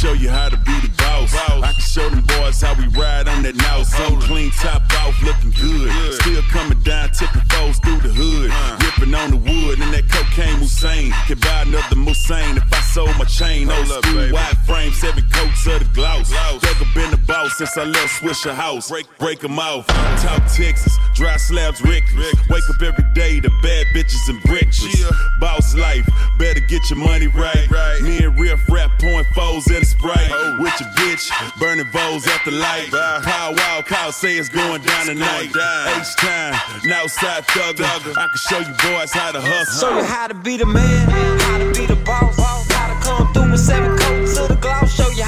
Show 0.00 0.14
you 0.14 0.30
how 0.30 0.48
to 0.48 0.56
be 0.56 0.72
the 0.80 0.88
boss. 0.96 1.34
I 1.36 1.72
can 1.72 1.80
show 1.84 2.08
them 2.08 2.24
boys 2.24 2.62
how 2.62 2.72
we 2.72 2.88
ride 2.96 3.28
on 3.28 3.42
that 3.42 3.54
now. 3.56 3.82
Some 3.82 4.18
clean 4.22 4.50
top 4.52 4.80
off, 5.04 5.20
looking 5.22 5.52
good. 5.52 5.92
Still 6.14 6.40
coming 6.48 6.80
down, 6.80 7.10
tipping 7.10 7.44
foes 7.52 7.76
through 7.84 8.00
the 8.00 8.08
hood. 8.08 8.48
Uh. 8.50 8.80
Ripping 8.80 9.14
on 9.14 9.30
the 9.30 9.36
wood, 9.36 9.78
and 9.78 9.92
that 9.92 10.08
cocaine 10.08 10.56
Hussein. 10.56 11.12
Can 11.28 11.38
buy 11.40 11.68
another 11.68 12.00
Hussein 12.00 12.56
if 12.56 12.64
I 12.72 12.80
sold 12.80 13.12
my 13.18 13.26
chain. 13.26 13.70
Old 13.70 13.88
school, 13.88 14.32
wide 14.32 14.56
frame, 14.64 14.92
seven 14.92 15.22
coats 15.28 15.66
of 15.66 15.84
the 15.84 15.88
glouse. 15.92 16.30
Dug 16.32 16.80
up 16.80 16.96
in 16.96 17.10
the 17.10 17.20
boss 17.28 17.58
since 17.58 17.76
I 17.76 17.84
left 17.84 18.24
Swishahouse. 18.24 18.88
Break, 18.88 19.06
break 19.18 19.44
'em 19.44 19.58
off. 19.58 19.86
Talk 20.24 20.40
Texas, 20.48 20.96
dry 21.14 21.36
slabs 21.36 21.82
reckless. 21.82 22.32
Wake 22.48 22.64
up 22.72 22.80
every 22.80 23.04
day 23.12 23.38
to 23.40 23.50
bad 23.60 23.84
bitches 23.92 24.24
and 24.30 24.40
breakfast. 24.44 24.96
Boss 25.40 25.74
life, 25.74 26.08
better 26.38 26.60
get 26.60 26.88
your 26.88 27.00
money 27.00 27.26
right. 27.26 27.68
Me 28.00 28.24
and 28.24 28.38
Riff 28.40 28.60
Raff 28.70 28.90
pouring 28.98 29.26
foes 29.34 29.66
in 29.70 29.84
a 29.90 29.98
Sprite. 29.98 30.58
With 30.58 30.78
your 30.80 30.88
bitch, 30.90 31.30
burning 31.58 31.86
bowls 31.92 32.26
at 32.26 32.44
the 32.44 32.50
light. 32.50 32.90
Pow 32.90 33.54
wow, 33.56 33.82
cow 33.86 34.10
say 34.10 34.36
it's 34.36 34.48
going 34.48 34.82
down 34.82 35.06
tonight. 35.06 35.48
H-Town, 35.48 36.52
Northside 36.84 37.44
thugger. 37.46 37.84
I 38.16 38.28
can 38.28 38.36
show 38.36 38.58
you 38.58 38.74
boys 38.82 39.12
how 39.12 39.32
to 39.32 39.40
hustle. 39.40 39.88
Show 39.88 39.96
you 39.96 40.04
how 40.04 40.26
to 40.26 40.34
be 40.34 40.56
the 40.56 40.66
man, 40.66 41.40
how 41.40 41.58
to 41.58 41.72
be 41.72 41.86
the 41.86 41.96
boss, 41.96 42.36
how 42.38 42.94
to 42.94 43.00
come 43.04 43.32
through 43.32 43.50
with 43.50 43.60
seven 43.60 43.96
coats 43.98 44.36
to 44.36 44.46
the 44.48 44.56
gloss. 44.56 44.94
Show 44.94 45.08
you 45.10 45.24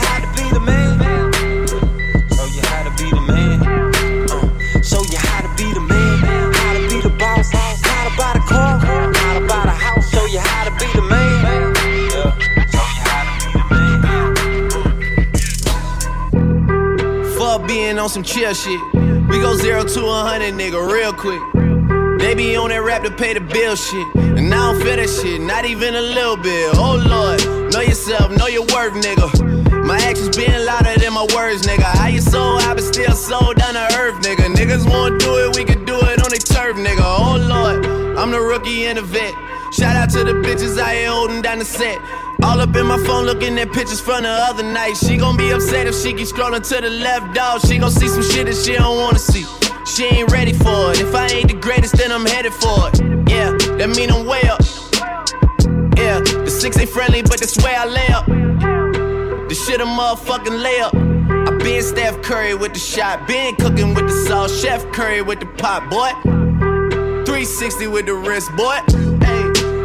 On 17.93 18.09
some 18.09 18.23
chill 18.23 18.55
shit. 18.55 18.81
We 19.29 19.39
go 19.39 19.55
zero 19.55 19.85
to 19.85 20.01
a 20.07 20.25
hundred, 20.25 20.55
nigga, 20.55 20.81
real 20.91 21.13
quick. 21.13 21.39
They 22.19 22.35
be 22.35 22.57
on 22.57 22.71
that 22.71 22.83
rap 22.83 23.05
to 23.05 23.11
pay 23.11 23.35
the 23.35 23.41
bill 23.41 23.77
shit. 23.77 24.07
And 24.17 24.53
I 24.53 24.73
don't 24.73 24.83
feel 24.83 24.97
that 24.97 25.09
shit, 25.09 25.41
not 25.41 25.67
even 25.67 25.95
a 25.95 26.01
little 26.01 26.37
bit. 26.37 26.73
Oh 26.75 26.97
lord, 26.97 27.71
know 27.71 27.81
yourself, 27.81 28.33
know 28.33 28.47
your 28.47 28.63
worth, 28.73 28.95
nigga. 28.95 29.85
My 29.85 29.99
actions 29.99 30.35
being 30.35 30.65
louder 30.65 30.99
than 30.99 31.13
my 31.13 31.27
words, 31.37 31.63
nigga. 31.63 31.85
How 31.85 32.09
you 32.09 32.23
so 32.23 32.41
I 32.41 32.73
but 32.75 32.83
still 32.83 33.13
so 33.13 33.53
down 33.53 33.75
to 33.75 33.87
earth, 34.01 34.19
nigga. 34.25 34.51
Niggas 34.51 34.89
won't 34.89 35.21
do 35.21 35.37
it, 35.45 35.55
we 35.55 35.63
can 35.63 35.85
do 35.85 36.01
it 36.01 36.19
on 36.25 36.31
their 36.31 36.41
turf, 36.41 36.75
nigga. 36.77 37.05
Oh 37.05 37.37
lord, 37.39 38.17
I'm 38.17 38.33
the 38.33 38.41
rookie 38.41 38.87
and 38.87 38.99
the 38.99 39.03
vet. 39.03 39.35
Shout 39.71 39.95
out 39.95 40.11
to 40.17 40.25
the 40.25 40.33
bitches 40.33 40.81
out 40.81 40.95
here 40.97 41.11
holding 41.11 41.43
down 41.43 41.59
the 41.59 41.65
set. 41.65 41.99
All 42.45 42.61
up 42.61 42.75
in 42.75 42.87
my 42.87 42.99
phone 43.07 43.25
looking 43.25 43.57
at 43.59 43.73
pictures 43.73 44.01
from 44.01 44.25
the 44.25 44.29
other 44.29 44.65
night. 44.65 44.95
She 44.97 45.17
gon' 45.17 45.37
be 45.37 45.51
upset 45.51 45.87
if 45.87 45.95
she 45.95 46.13
keep 46.13 46.27
scrolling 46.27 46.67
to 46.69 46.81
the 46.81 46.91
left, 46.91 47.35
dog. 47.35 47.61
She 47.67 47.79
gon' 47.79 47.91
see 47.91 48.09
some 48.09 48.23
shit 48.23 48.47
that 48.47 48.57
she 48.57 48.75
don't 48.75 48.99
wanna 48.99 49.19
see. 49.19 49.45
She 49.87 50.05
ain't 50.07 50.31
ready 50.33 50.53
for 50.53 50.91
it. 50.91 51.01
If 51.01 51.15
I 51.15 51.29
ain't 51.29 51.49
the 51.49 51.55
greatest, 51.55 51.97
then 51.97 52.11
I'm 52.11 52.27
headed 52.27 52.53
for 52.53 52.89
it. 52.89 53.01
Yeah, 53.31 53.53
that 53.79 53.91
mean 53.97 54.11
I'm 54.11 54.27
way 54.27 54.43
up. 54.49 54.61
Yeah, 55.97 56.21
the 56.21 56.51
six 56.51 56.77
ain't 56.79 56.91
friendly, 56.91 57.23
but 57.23 57.39
that's 57.39 57.57
where 57.63 57.79
I 57.79 57.85
lay 57.87 58.09
up. 58.09 58.27
The 58.27 59.55
shit 59.55 59.81
a 59.81 59.85
motherfucking 59.85 60.59
layup. 60.67 60.95
I 61.49 61.57
been 61.59 61.83
Steph 61.83 62.23
Curry 62.23 62.55
with 62.55 62.73
the 62.73 62.81
shot, 62.81 63.29
been 63.29 63.55
cooking 63.57 63.95
with 63.95 64.09
the 64.09 64.27
sauce, 64.27 64.61
Chef 64.61 64.91
Curry 64.93 65.23
with 65.23 65.39
the 65.41 65.47
pot, 65.47 65.89
boy. 65.91 66.11
360 67.25 67.87
with 67.87 68.07
the 68.07 68.15
wrist, 68.15 68.51
boy. 68.57 68.79
Hey, 69.27 69.43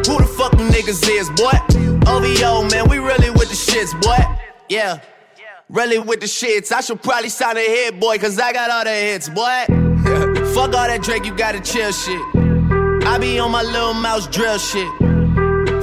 who 0.07 0.17
the 0.17 0.27
fuck 0.37 0.51
them 0.53 0.69
niggas 0.69 1.07
is, 1.07 1.29
boy? 1.31 1.86
OVO, 2.07 2.69
man, 2.69 2.89
we 2.89 2.99
really 2.99 3.29
with 3.29 3.49
the 3.49 3.55
shits, 3.55 3.93
boy. 4.01 4.17
Yeah. 4.69 4.99
Really 5.69 5.99
with 5.99 6.21
the 6.21 6.25
shits. 6.25 6.71
I 6.71 6.81
should 6.81 7.03
probably 7.03 7.29
sign 7.29 7.57
a 7.57 7.59
hit, 7.59 7.99
boy, 7.99 8.17
cause 8.17 8.39
I 8.39 8.53
got 8.53 8.71
all 8.71 8.85
the 8.85 8.91
hits, 8.91 9.27
boy. 9.27 9.65
fuck 10.53 10.73
all 10.73 10.87
that 10.87 11.01
Drake, 11.03 11.25
you 11.25 11.35
gotta 11.35 11.59
chill 11.59 11.91
shit. 11.91 12.21
I 13.05 13.17
be 13.19 13.39
on 13.39 13.51
my 13.51 13.61
Lil 13.61 13.93
Mouse 13.93 14.27
drill 14.27 14.57
shit. 14.57 14.87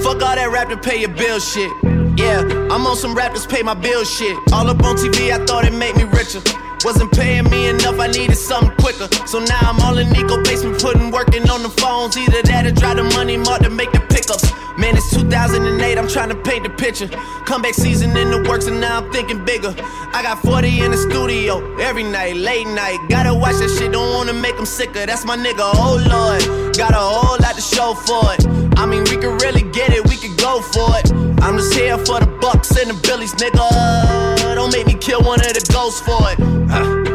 Fuck 0.03 0.23
all 0.23 0.37
that 0.37 0.51
rap 0.51 0.69
to 0.71 0.77
pay 0.77 1.01
your 1.01 1.11
bill 1.11 1.39
shit. 1.39 1.71
Yeah, 2.17 2.41
I'm 2.71 2.87
on 2.87 2.97
some 2.97 3.15
rappers 3.15 3.47
pay 3.47 3.63
my 3.63 3.75
bill 3.75 4.05
shit. 4.05 4.37
All 4.53 4.69
up 4.69 4.83
on 4.83 4.97
TV, 4.97 5.33
I 5.33 5.45
thought 5.45 5.65
it 5.65 5.73
made 5.73 5.97
me 5.97 6.05
richer. 6.05 6.41
Wasn't 6.85 7.11
paying 7.13 7.49
me 7.49 7.69
enough, 7.69 7.99
I 7.99 8.09
needed 8.09 8.37
something 8.37 8.77
quicker. 8.77 9.09
So 9.27 9.39
now 9.39 9.59
I'm 9.63 9.81
all 9.81 9.97
in 9.97 10.11
Nico 10.11 10.43
basement, 10.43 10.79
putting 10.83 11.11
working 11.11 11.49
on 11.49 11.63
the 11.63 11.71
phones. 11.71 12.15
Either 12.19 12.43
that 12.43 12.67
or 12.67 12.73
drive 12.73 12.99
the 12.99 13.05
money 13.17 13.39
mark 13.39 13.63
to 13.63 13.71
make 13.71 13.91
the 13.93 14.01
pickups. 14.01 14.53
Man, 14.77 14.95
it's 14.95 15.09
2008, 15.15 15.97
I'm 15.97 16.09
trying 16.09 16.29
to 16.29 16.35
paint 16.35 16.65
the 16.65 16.71
picture. 16.71 17.09
Comeback 17.47 17.73
season 17.73 18.15
in 18.17 18.31
the 18.31 18.47
works, 18.47 18.67
and 18.67 18.81
now 18.81 18.99
I'm 19.01 19.11
thinking 19.13 19.43
bigger. 19.47 19.75
I 20.13 20.21
got 20.23 20.43
40 20.43 20.81
in 20.81 20.91
the 20.91 20.99
studio 20.99 21.63
every 21.79 22.03
night, 22.03 22.37
late 22.37 22.67
night. 22.67 22.99
Gotta 23.09 23.33
watch 23.33 23.57
that 23.65 23.71
shit, 23.79 23.93
don't 23.93 24.13
wanna 24.13 24.35
make 24.35 24.57
them 24.57 24.67
sicker. 24.67 25.07
That's 25.07 25.25
my 25.25 25.39
nigga, 25.39 25.65
oh 25.65 25.97
lord. 26.05 26.77
Got 26.77 26.93
a 26.93 27.01
whole 27.01 27.39
lot 27.41 27.55
to 27.55 27.63
show 27.63 27.95
for 27.95 28.35
it. 28.35 28.45
I 28.77 28.85
mean, 28.85 29.05
we 29.05 29.17
could 29.17 29.41
really 29.41 29.63
get 29.73 29.91
it, 29.95 30.05
we 30.07 30.17
could 30.17 30.37
go 30.37 30.61
for 30.61 30.91
it. 30.99 31.11
I'm 31.41 31.57
just 31.57 31.73
here 31.73 31.97
for 31.97 32.21
the 32.21 32.27
bucks 32.43 32.77
and 32.77 32.91
the 32.91 33.09
billies, 33.09 33.33
nigga. 33.35 34.34
Don't 34.65 34.73
make 34.73 34.87
me 34.87 34.95
kill 34.95 35.21
one 35.21 35.41
of 35.41 35.53
the 35.53 35.71
ghosts 35.75 36.01
for 36.01 36.19
it. 36.31 36.41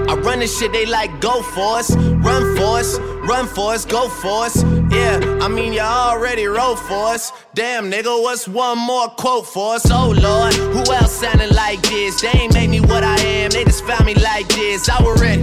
I 0.07 0.13
run 0.21 0.37
this 0.37 0.59
shit, 0.59 0.71
they 0.71 0.85
like 0.85 1.19
go 1.19 1.41
for 1.41 1.79
us, 1.79 1.95
run 1.95 2.55
for 2.55 2.77
us, 2.77 2.99
run 3.27 3.47
for 3.47 3.73
us, 3.73 3.85
go 3.85 4.07
for 4.07 4.45
us. 4.45 4.61
Yeah, 4.91 5.19
I 5.41 5.47
mean 5.47 5.73
you 5.73 5.79
already 5.79 6.45
wrote 6.45 6.75
for 6.75 7.07
us. 7.07 7.31
Damn 7.55 7.89
nigga, 7.89 8.21
what's 8.21 8.47
one 8.47 8.77
more 8.77 9.07
quote 9.07 9.47
for 9.47 9.73
us? 9.73 9.89
Oh 9.89 10.11
lord, 10.11 10.53
who 10.53 10.93
else 10.93 11.11
sounding 11.11 11.51
like 11.55 11.81
this? 11.81 12.21
They 12.21 12.27
ain't 12.27 12.53
made 12.53 12.69
me 12.69 12.81
what 12.81 13.03
I 13.03 13.19
am, 13.19 13.49
they 13.49 13.63
just 13.63 13.83
found 13.83 14.05
me 14.05 14.13
like 14.13 14.47
this. 14.49 14.87
I 14.87 15.01
was 15.01 15.19
ready. 15.19 15.41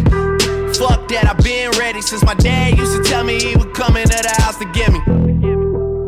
Fuck 0.79 1.09
that, 1.09 1.27
I've 1.29 1.43
been 1.43 1.73
ready 1.73 2.03
since 2.03 2.23
my 2.23 2.35
dad 2.35 2.79
used 2.79 2.97
to 2.97 3.03
tell 3.03 3.25
me 3.25 3.41
he 3.41 3.57
would 3.57 3.75
come 3.75 3.97
into 3.97 4.17
the 4.17 4.33
house 4.41 4.59
to 4.59 4.65
get 4.67 4.93
me. 4.93 5.01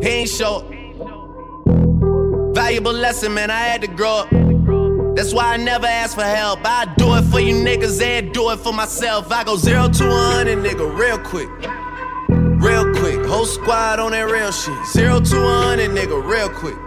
He 0.01 0.15
ain't 0.15 0.29
show. 0.29 0.63
Valuable 2.53 2.93
lesson, 2.93 3.33
man, 3.33 3.51
I 3.51 3.59
had 3.59 3.81
to 3.81 3.87
grow 3.87 4.19
up. 4.19 4.48
That's 5.19 5.33
why 5.33 5.55
I 5.55 5.57
never 5.57 5.85
ask 5.85 6.15
for 6.15 6.23
help. 6.23 6.61
I 6.63 6.85
do 6.97 7.13
it 7.15 7.23
for 7.23 7.41
you 7.41 7.53
niggas 7.53 8.01
and 8.01 8.33
do 8.33 8.51
it 8.51 8.59
for 8.59 8.71
myself. 8.71 9.29
I 9.33 9.43
go 9.43 9.57
zero 9.57 9.89
to 9.89 10.07
100, 10.07 10.59
nigga, 10.59 10.97
real 10.97 11.19
quick. 11.19 11.49
Real 12.29 12.89
quick. 12.95 13.25
Whole 13.25 13.45
squad 13.45 13.99
on 13.99 14.11
that 14.11 14.31
real 14.31 14.53
shit. 14.53 14.77
Zero 14.87 15.19
to 15.19 15.35
100, 15.35 15.89
nigga, 15.89 16.23
real 16.23 16.47
quick. 16.47 16.77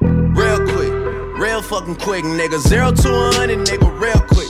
Real 0.00 0.58
quick. 0.72 1.38
Real 1.38 1.60
fucking 1.60 1.96
quick, 1.96 2.24
nigga. 2.24 2.58
Zero 2.66 2.92
to 2.92 3.12
100, 3.12 3.58
nigga, 3.68 3.92
real 4.00 4.22
quick. 4.32 4.48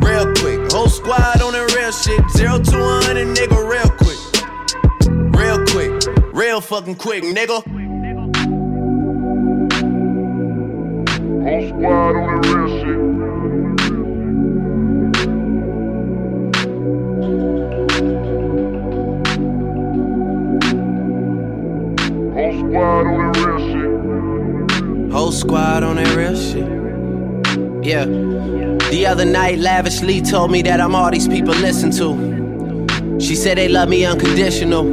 Real 0.00 0.32
quick. 0.34 0.70
Whole 0.70 0.88
squad 0.88 1.42
on 1.42 1.52
that 1.54 1.74
real 1.74 1.90
shit. 1.90 2.22
Zero 2.30 2.62
to 2.62 2.78
100, 2.78 3.26
nigga, 3.36 3.58
real 3.66 3.90
quick. 3.98 4.20
Real 5.34 5.66
quick. 5.66 6.32
Real 6.32 6.60
fucking 6.60 6.94
quick, 6.94 7.24
nigga. 7.24 7.77
Whole 11.48 11.66
squad 11.66 12.14
on 12.14 12.42
that 12.42 12.44
real 12.54 12.68
shit. 12.78 12.98
Whole 22.34 22.52
squad 22.60 23.06
on 23.06 23.32
that 23.32 23.36
real 23.46 23.60
shit. 23.66 25.12
Whole 25.12 25.32
squad 25.32 25.82
on 25.84 25.96
that 25.96 26.14
real 26.14 26.36
shit. 26.36 26.68
Yeah. 27.82 28.04
The 28.90 29.06
other 29.06 29.24
night, 29.24 29.58
Lavish 29.58 30.00
D 30.00 30.20
told 30.20 30.50
me 30.50 30.60
that 30.62 30.82
I'm 30.82 30.94
all 30.94 31.10
these 31.10 31.28
people 31.28 31.54
listen 31.54 31.90
to. 31.92 33.18
She 33.18 33.34
said 33.34 33.56
they 33.56 33.68
love 33.68 33.88
me 33.88 34.04
unconditional. 34.04 34.86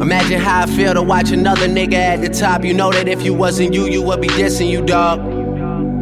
Imagine 0.00 0.40
how 0.40 0.62
I 0.62 0.66
feel 0.66 0.94
to 0.94 1.02
watch 1.02 1.32
another 1.32 1.66
nigga 1.66 1.94
at 1.94 2.20
the 2.20 2.28
top. 2.28 2.64
You 2.64 2.74
know 2.74 2.92
that 2.92 3.08
if 3.08 3.22
you 3.22 3.34
wasn't 3.34 3.74
you, 3.74 3.86
you 3.86 4.02
would 4.02 4.20
be 4.20 4.28
dissing 4.28 4.70
you, 4.70 4.86
dog. 4.86 5.25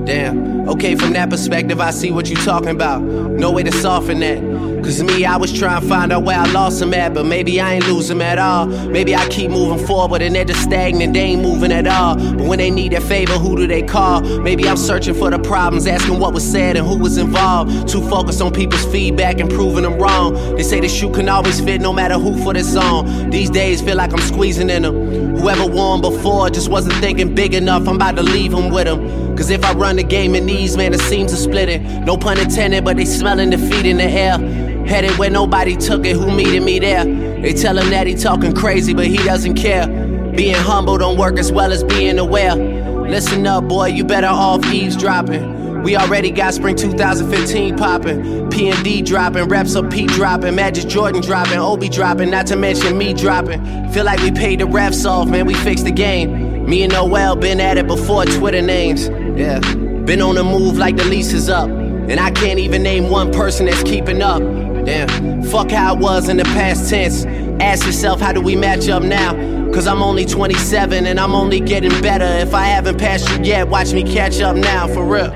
Damn. 0.04 0.68
Okay, 0.68 0.96
from 0.96 1.14
that 1.14 1.30
perspective, 1.30 1.80
I 1.80 1.90
see 1.90 2.10
what 2.10 2.28
you 2.28 2.36
talking 2.36 2.68
about. 2.68 3.02
No 3.02 3.50
way 3.50 3.62
to 3.62 3.72
soften 3.72 4.20
that. 4.20 4.38
Cause 4.84 5.02
me, 5.02 5.24
I 5.24 5.38
was 5.38 5.50
trying 5.50 5.80
to 5.80 5.88
find 5.88 6.12
out 6.12 6.24
where 6.24 6.38
I 6.38 6.44
lost 6.52 6.82
him 6.82 6.92
at, 6.92 7.14
but 7.14 7.24
maybe 7.24 7.58
I 7.58 7.74
ain't 7.74 7.86
lose 7.86 8.10
him 8.10 8.20
at 8.20 8.38
all. 8.38 8.66
Maybe 8.66 9.16
I 9.16 9.26
keep 9.28 9.50
moving 9.50 9.86
forward 9.86 10.20
and 10.20 10.34
they're 10.34 10.44
just 10.44 10.62
stagnant, 10.62 11.14
they 11.14 11.20
ain't 11.20 11.40
moving 11.40 11.72
at 11.72 11.86
all. 11.86 12.16
But 12.16 12.46
when 12.46 12.58
they 12.58 12.70
need 12.70 12.92
a 12.92 13.00
favor, 13.00 13.32
who 13.32 13.56
do 13.56 13.66
they 13.66 13.82
call? 13.82 14.20
Maybe 14.40 14.68
I'm 14.68 14.76
searching 14.76 15.14
for 15.14 15.30
the 15.30 15.38
problems, 15.38 15.86
asking 15.86 16.18
what 16.18 16.34
was 16.34 16.44
said 16.44 16.76
and 16.76 16.86
who 16.86 16.98
was 16.98 17.16
involved. 17.16 17.88
Too 17.88 18.06
focused 18.10 18.42
on 18.42 18.52
people's 18.52 18.84
feedback 18.84 19.40
and 19.40 19.50
proving 19.50 19.84
them 19.84 19.98
wrong. 19.98 20.34
They 20.56 20.62
say 20.62 20.80
the 20.80 20.88
shoe 20.88 21.10
can 21.10 21.30
always 21.30 21.60
fit 21.60 21.80
no 21.80 21.94
matter 21.94 22.18
who 22.18 22.36
for 22.44 22.52
the 22.52 22.62
song. 22.62 23.30
These 23.30 23.48
days 23.48 23.80
feel 23.80 23.96
like 23.96 24.12
I'm 24.12 24.20
squeezing 24.20 24.68
in 24.68 24.82
them. 24.82 25.36
Whoever 25.36 25.66
won 25.66 26.02
before 26.02 26.50
just 26.50 26.68
wasn't 26.68 26.94
thinking 26.96 27.34
big 27.34 27.54
enough, 27.54 27.88
I'm 27.88 27.96
about 27.96 28.16
to 28.16 28.22
leave 28.22 28.52
him 28.52 28.70
with 28.70 28.84
them. 28.84 29.23
Cause 29.36 29.50
if 29.50 29.64
I 29.64 29.72
run 29.74 29.96
the 29.96 30.02
game 30.02 30.34
in 30.34 30.46
these, 30.46 30.76
man, 30.76 30.92
the 30.92 30.98
seams 30.98 31.32
are 31.32 31.36
splitting. 31.36 32.04
No 32.04 32.16
pun 32.16 32.38
intended, 32.38 32.84
but 32.84 32.96
they 32.96 33.04
smelling 33.04 33.50
defeat 33.50 33.84
in 33.84 33.96
the 33.96 34.04
air. 34.04 34.38
Headed 34.86 35.18
where 35.18 35.30
nobody 35.30 35.76
took 35.76 36.04
it, 36.06 36.14
who 36.14 36.30
meeting 36.30 36.64
me 36.64 36.78
there? 36.78 37.04
They 37.04 37.52
tell 37.52 37.78
him 37.78 37.90
that 37.90 38.06
he 38.06 38.14
talking 38.14 38.54
crazy, 38.54 38.94
but 38.94 39.06
he 39.06 39.16
doesn't 39.18 39.54
care. 39.54 39.86
Being 40.34 40.54
humble 40.54 40.98
don't 40.98 41.18
work 41.18 41.38
as 41.38 41.50
well 41.52 41.72
as 41.72 41.82
being 41.84 42.18
aware. 42.18 42.54
Listen 42.54 43.46
up, 43.46 43.64
boy, 43.64 43.86
you 43.86 44.04
better 44.04 44.28
off 44.28 44.64
eavesdropping. 44.72 45.82
We 45.84 45.96
already 45.96 46.30
got 46.30 46.54
spring 46.54 46.76
2015 46.76 47.76
popping. 47.76 48.50
P 48.50 48.70
and 48.70 48.82
D 48.82 49.02
dropping, 49.02 49.44
reps 49.44 49.74
of 49.74 49.90
P 49.90 50.06
dropping, 50.06 50.54
Majid 50.54 50.88
Jordan 50.88 51.20
dropping, 51.20 51.58
Obi 51.58 51.90
dropping, 51.90 52.30
not 52.30 52.46
to 52.46 52.56
mention 52.56 52.96
me 52.96 53.12
dropping. 53.12 53.90
Feel 53.90 54.04
like 54.04 54.20
we 54.20 54.30
paid 54.30 54.60
the 54.60 54.64
refs 54.64 55.04
off, 55.04 55.28
man, 55.28 55.44
we 55.44 55.54
fixed 55.54 55.84
the 55.84 55.92
game. 55.92 56.64
Me 56.66 56.82
and 56.82 56.92
Noah 56.92 57.36
been 57.36 57.60
at 57.60 57.76
it 57.76 57.86
before 57.86 58.24
Twitter 58.24 58.62
names. 58.62 59.08
Yeah, 59.36 59.58
been 60.04 60.20
on 60.20 60.36
the 60.36 60.44
move 60.44 60.78
like 60.78 60.96
the 60.96 61.04
lease 61.04 61.32
is 61.32 61.48
up. 61.48 61.68
And 61.68 62.20
I 62.20 62.30
can't 62.30 62.58
even 62.58 62.82
name 62.82 63.10
one 63.10 63.32
person 63.32 63.66
that's 63.66 63.82
keeping 63.82 64.22
up. 64.22 64.40
Damn, 64.84 65.42
fuck 65.42 65.70
how 65.70 65.94
it 65.94 65.98
was 65.98 66.28
in 66.28 66.36
the 66.36 66.44
past 66.44 66.88
tense. 66.88 67.24
Ask 67.60 67.84
yourself, 67.86 68.20
how 68.20 68.32
do 68.32 68.40
we 68.40 68.54
match 68.54 68.88
up 68.88 69.02
now? 69.02 69.32
Cause 69.72 69.88
I'm 69.88 70.02
only 70.02 70.24
27 70.24 71.06
and 71.06 71.18
I'm 71.18 71.34
only 71.34 71.58
getting 71.58 71.90
better. 72.00 72.24
If 72.24 72.54
I 72.54 72.66
haven't 72.66 72.98
passed 72.98 73.28
you 73.30 73.42
yet, 73.42 73.66
watch 73.66 73.92
me 73.92 74.04
catch 74.04 74.40
up 74.40 74.54
now, 74.54 74.86
for 74.86 75.04
real. 75.04 75.32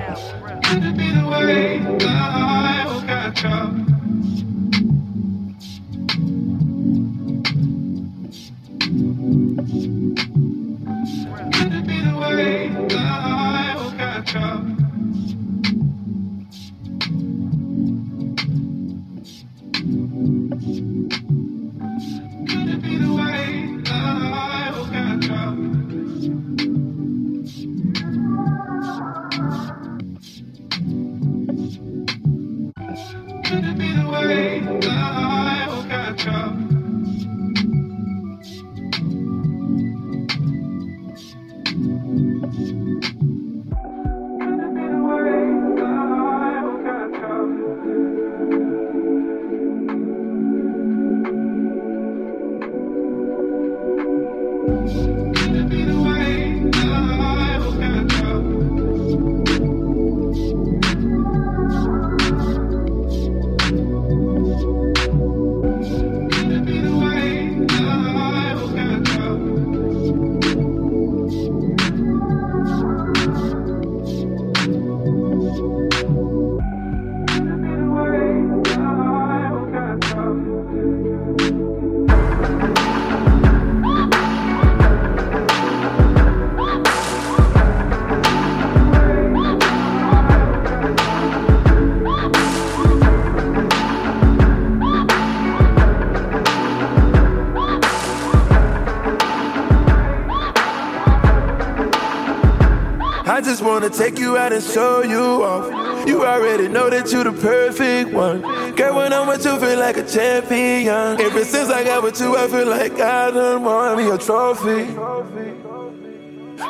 Wanna 103.81 103.95
take 103.95 104.19
you 104.19 104.37
out 104.37 104.53
and 104.53 104.63
show 104.63 105.05
you 105.05 105.45
off. 105.45 106.09
You 106.09 106.25
already 106.27 106.67
know 106.67 106.91
that 106.91 107.13
you 107.13 107.23
the 107.23 107.31
perfect 107.31 108.13
one. 108.13 108.41
Girl, 108.75 108.97
when 108.97 109.13
I'm 109.13 109.29
with 109.29 109.45
you, 109.45 109.57
feel 109.61 109.79
like 109.79 109.97
a 109.97 110.05
champion. 110.05 111.21
Ever 111.21 111.45
since 111.45 111.71
I 111.71 111.85
got 111.85 112.03
with 112.03 112.19
you, 112.19 112.37
I 112.37 112.49
feel 112.49 112.67
like 112.67 112.95
I 112.95 113.31
done 113.31 113.63
won 113.63 113.97
me 113.97 114.11
a 114.11 114.19
trophy. 114.19 114.83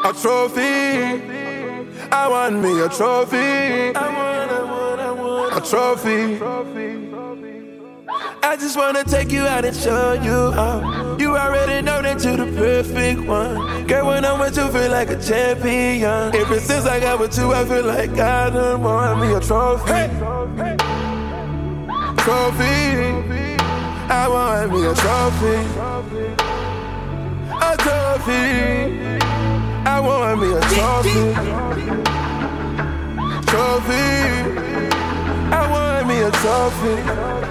A 0.05 0.13
trophy. 0.13 1.23
I 2.13 2.29
want 2.29 2.61
me 2.61 2.79
a 2.79 2.91
trophy. 2.91 3.37
I 3.37 4.09
want, 4.19 4.51
I 4.51 4.63
want, 4.65 5.01
I 5.01 5.13
want 5.13 5.67
a 5.67 5.71
trophy. 5.71 6.39
I 8.43 8.57
just 8.57 8.77
wanna 8.77 9.05
take 9.05 9.33
you 9.33 9.47
out 9.47 9.65
and 9.65 9.75
show 9.75 10.13
you 10.13 10.53
off. 10.59 11.19
You 11.19 11.37
already 11.39 11.81
know 11.81 12.03
that 12.03 12.23
you're 12.23 12.37
the 12.37 12.53
perfect 12.57 13.21
one. 13.23 13.78
Girl, 13.89 14.07
when 14.09 14.23
I'm 14.23 14.39
with 14.39 14.55
you, 14.55 14.69
feel 14.69 14.91
like 14.91 15.09
a 15.09 15.19
champion. 15.19 16.37
Ever 16.37 16.61
since 16.61 16.85
I 16.85 17.01
got 17.01 17.19
with 17.19 17.39
you, 17.39 17.55
I 17.55 17.65
feel 17.65 17.85
like 17.87 18.11
I 18.11 18.51
done 18.51 18.83
won 18.83 19.19
me 19.19 19.33
a 19.33 19.41
trophy. 19.41 19.87
Trophy. 22.23 23.57
I 24.11 24.29
want 24.29 24.73
me 24.73 24.85
a 24.85 24.95
trophy. 24.95 25.57
A 27.51 27.77
trophy. 27.79 29.21
I 29.87 30.01
want 30.01 30.41
me 30.43 30.53
a 30.53 30.61
trophy. 30.61 31.33
Trophy. 33.47 34.05
I 35.51 35.71
want 35.73 36.09
me 36.09 36.21
a 36.21 36.31
trophy 36.31 37.48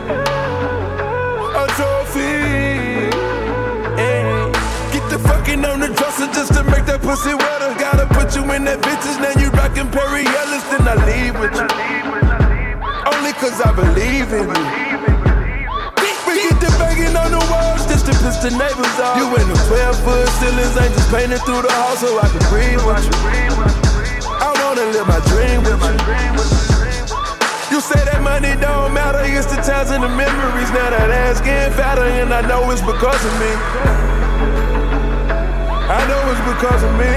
fucking 5.48 5.64
on 5.66 5.80
the 5.80 5.88
dresser 5.88 6.28
just 6.36 6.54
to 6.54 6.64
make 6.64 6.84
that 6.86 7.00
pussy 7.02 7.32
wetter. 7.32 7.72
Gotta 7.80 8.04
put 8.12 8.36
you 8.36 8.43
in 8.52 8.68
that 8.68 8.84
bitches, 8.84 9.16
now 9.24 9.32
you 9.39 9.48
rockin' 9.56 9.88
Perry 9.88 10.28
Ellis, 10.28 10.64
then 10.68 10.84
I 10.84 10.95
leave 11.08 11.36
with 11.39 11.56
you. 11.56 11.68
Only 13.08 13.32
cause 13.39 13.56
I 13.64 13.72
believe 13.72 14.28
in 14.36 14.43
you. 14.43 14.68
We 16.28 16.43
get 16.43 16.60
the 16.60 16.68
banging 16.76 17.16
on 17.16 17.32
the 17.32 17.39
walls 17.48 17.88
just 17.88 18.12
to 18.12 18.14
piss 18.20 18.43
the 18.43 18.52
neighbors 18.52 18.98
off. 19.00 19.16
You 19.16 19.32
in 19.39 19.48
the 19.48 19.56
12 19.72 20.04
foot 20.04 20.28
ceilings, 20.43 20.76
ain't 20.76 20.91
just 20.91 21.08
painted 21.16 21.39
through 21.48 21.64
the 21.64 21.72
house 21.72 22.04
so 22.04 22.12
I 22.20 22.28
can 22.28 22.43
breathe 22.52 22.84
with 22.84 23.08
you. 23.08 23.16
I 24.28 24.52
wanna 24.60 24.84
live 24.91 25.08
my 25.08 25.24
dream 25.32 25.64
with 25.64 25.80
you. 25.80 25.95
You 27.72 27.80
say 27.80 28.04
that 28.04 28.20
money 28.20 28.52
don't 28.60 28.91
matter, 28.91 29.24
it's 29.24 29.48
the 29.48 29.64
times 29.64 29.91
and 29.95 30.04
the 30.04 30.12
memories. 30.12 30.72
Now 30.76 30.91
that 30.91 31.08
ass 31.08 31.39
getting 31.39 31.72
fatter, 31.80 32.04
and 32.04 32.34
I 32.34 32.41
know 32.43 32.68
it's 32.72 32.84
because 32.84 33.24
of 33.24 33.34
me. 33.39 34.16
I 35.88 36.04
know 36.04 36.20
it's 36.28 36.44
because 36.44 36.84
of 36.84 36.92
me. 37.00 37.08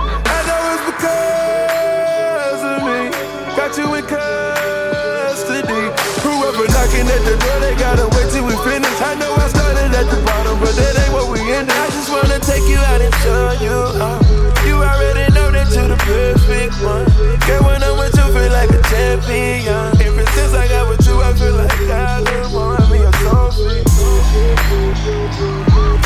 I 0.00 0.38
know 0.48 0.60
it's 0.72 0.84
because 0.88 2.62
of 2.64 2.80
me. 2.88 3.12
Got 3.52 3.76
you 3.76 3.84
in 4.00 4.04
custody. 4.08 5.92
Whoever 6.24 6.64
knocking 6.72 7.04
at 7.04 7.20
the 7.28 7.36
door, 7.36 7.60
they 7.60 7.76
gotta 7.76 8.08
wait 8.16 8.32
till 8.32 8.48
we 8.48 8.56
finish. 8.64 8.96
I 9.04 9.12
know 9.20 9.28
I 9.36 9.44
started 9.52 9.92
at 9.92 10.08
the 10.08 10.16
bottom, 10.24 10.56
but 10.56 10.72
that 10.72 10.96
ain't 11.04 11.12
what 11.12 11.28
we 11.28 11.44
ended. 11.52 11.68
I 11.76 11.92
just 11.92 12.08
wanna 12.08 12.40
take 12.40 12.64
you 12.64 12.80
out 12.80 13.04
and 13.04 13.12
show 13.20 13.52
you. 13.60 13.76
Uh, 13.76 14.16
you 14.64 14.80
already 14.80 15.28
know 15.36 15.52
that 15.52 15.68
you're 15.68 15.84
the 15.84 16.00
perfect 16.08 16.80
one. 16.80 17.04
Girl, 17.44 17.60
when 17.68 17.84
I'm 17.84 18.00
with 18.00 18.16
you, 18.16 18.24
feel 18.24 18.52
like 18.56 18.72
a 18.72 18.80
champion. 18.88 20.00
Ever 20.00 20.24
since 20.32 20.56
I 20.56 20.64
got 20.64 20.88
with 20.88 21.04
you, 21.04 21.20
I 21.20 21.36
feel 21.36 21.52
like 21.60 21.76
I 21.92 22.24
just 22.24 22.56
want 22.56 22.88
me 22.88 23.04
a 23.04 23.12
trophy. 23.20 23.84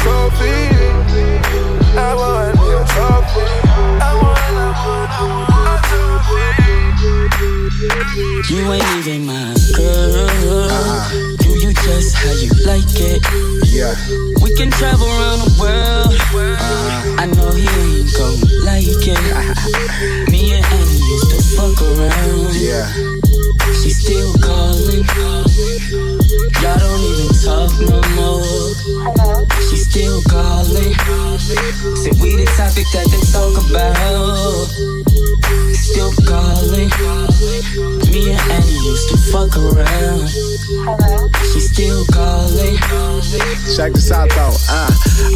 Trophy. 0.02 0.71
I 1.94 2.12
a 2.12 2.56
trophy. 2.88 3.44
I 4.00 4.16
I. 4.16 4.32
You 8.48 8.72
ain't 8.72 8.84
even 8.96 9.26
my 9.26 9.54
girl. 9.76 10.26
Uh-huh. 10.70 11.36
Do 11.38 11.50
you 11.50 11.72
just 11.72 12.14
how 12.16 12.32
you 12.32 12.48
like 12.64 12.88
it? 12.96 13.20
Yeah. 13.66 13.94
We 14.42 14.54
can 14.56 14.70
travel 14.70 15.06
around 15.06 15.40
the 15.40 15.52
world. 15.60 16.14
Uh-huh. 16.32 17.16
I 17.18 17.26
know 17.26 17.50
he 17.52 17.68
ain't 17.68 18.08
gon' 18.16 18.40
like 18.64 18.88
it. 18.88 20.30
Me 20.30 20.52
and 20.54 20.64
Annie 20.64 21.00
used 21.12 21.30
to 21.30 21.38
fuck 21.56 21.80
around. 21.82 22.54
Yeah. 22.56 22.88
She 23.82 23.90
still 23.90 24.32
calling. 24.40 25.04
Y'all 26.62 26.78
don't 26.78 27.02
even 27.04 27.28
talk 27.42 27.72
no 27.80 28.00
more. 28.16 28.61
Said 31.52 32.14
we 32.20 32.36
the 32.36 32.46
topic 32.56 32.86
that 32.92 33.06
they 33.12 33.20
talk 33.30 33.56
about. 33.68 34.68
Still 35.82 36.12
calling. 36.24 36.88
Me 38.12 38.30
and 38.30 38.40
Annie 38.52 38.78
used 38.86 39.08
to 39.10 39.16
fuck 39.32 39.56
around. 39.56 40.28
She 41.52 41.58
still 41.58 42.04
calling. 42.06 42.78
Check 43.74 43.92
this 43.92 44.12
out 44.12 44.30
though. 44.30 44.54
Uh, 44.70 44.90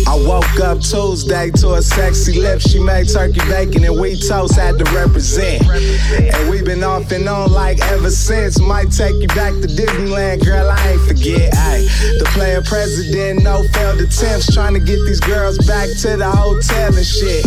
I 0.07 0.15
woke 0.15 0.61
up 0.61 0.81
Tuesday 0.81 1.51
to 1.51 1.75
a 1.75 1.83
sexy 1.83 2.39
lip. 2.39 2.61
She 2.61 2.79
made 2.79 3.09
turkey 3.09 3.41
bacon 3.49 3.85
and 3.85 3.99
we 3.99 4.21
toast 4.21 4.55
had 4.55 4.79
to 4.79 4.85
represent. 4.95 5.67
And 5.67 6.51
we 6.51 6.63
been 6.63 6.85
off 6.85 7.11
and 7.11 7.29
on 7.29 7.51
like 7.53 7.81
ever 7.91 8.11
since. 8.11 8.61
Might 8.61 8.93
take 8.93 9.17
you 9.17 9.29
back 9.29 9.53
to 9.53 9.67
Disneyland, 9.67 10.45
girl. 10.45 10.71
I 10.71 10.93
ain't 10.93 11.03
forget. 11.09 11.53
Ay, 11.55 11.83
the 12.19 12.29
player 12.33 12.63
president, 12.63 13.43
no 13.43 13.65
failed 13.73 14.01
attempts. 14.01 14.55
Trying 14.55 14.75
to 14.75 14.81
get 14.81 15.03
these 15.07 15.21
girls 15.21 15.59
back 15.67 15.89
to 16.03 16.17
the 16.17 16.31
hotel 16.31 16.95
and 16.95 17.07
shit. 17.07 17.45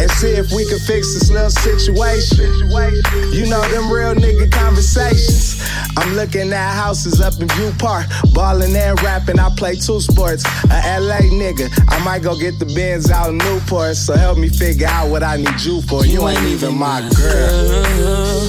And 0.00 0.10
see 0.12 0.38
if 0.38 0.52
we 0.52 0.66
can 0.68 0.78
fix 0.78 1.14
this 1.14 1.30
little 1.30 1.50
situation. 1.50 2.27
You 2.36 3.46
know 3.48 3.62
them 3.70 3.90
real 3.92 4.14
nigga 4.14 4.50
conversations. 4.50 5.62
I'm 5.96 6.14
looking 6.14 6.52
at 6.52 6.74
houses 6.74 7.20
up 7.20 7.40
in 7.40 7.48
View 7.48 7.72
Park, 7.78 8.06
ballin' 8.34 8.74
and 8.74 9.00
rapping. 9.02 9.38
I 9.38 9.50
play 9.56 9.76
two 9.76 10.00
sports. 10.00 10.44
A 10.70 11.00
LA 11.00 11.20
nigga, 11.32 11.70
I 11.88 12.02
might 12.04 12.22
go 12.22 12.38
get 12.38 12.58
the 12.58 12.66
Benz 12.66 13.10
out 13.10 13.30
in 13.30 13.38
Newport. 13.38 13.96
So 13.96 14.14
help 14.14 14.38
me 14.38 14.48
figure 14.48 14.86
out 14.86 15.10
what 15.10 15.22
I 15.22 15.36
need 15.36 15.60
you 15.60 15.82
for. 15.82 16.04
You, 16.04 16.12
you 16.12 16.28
ain't 16.28 16.42
even 16.42 16.76
my 16.76 17.00
girl. 17.16 17.84
girl. 17.98 18.40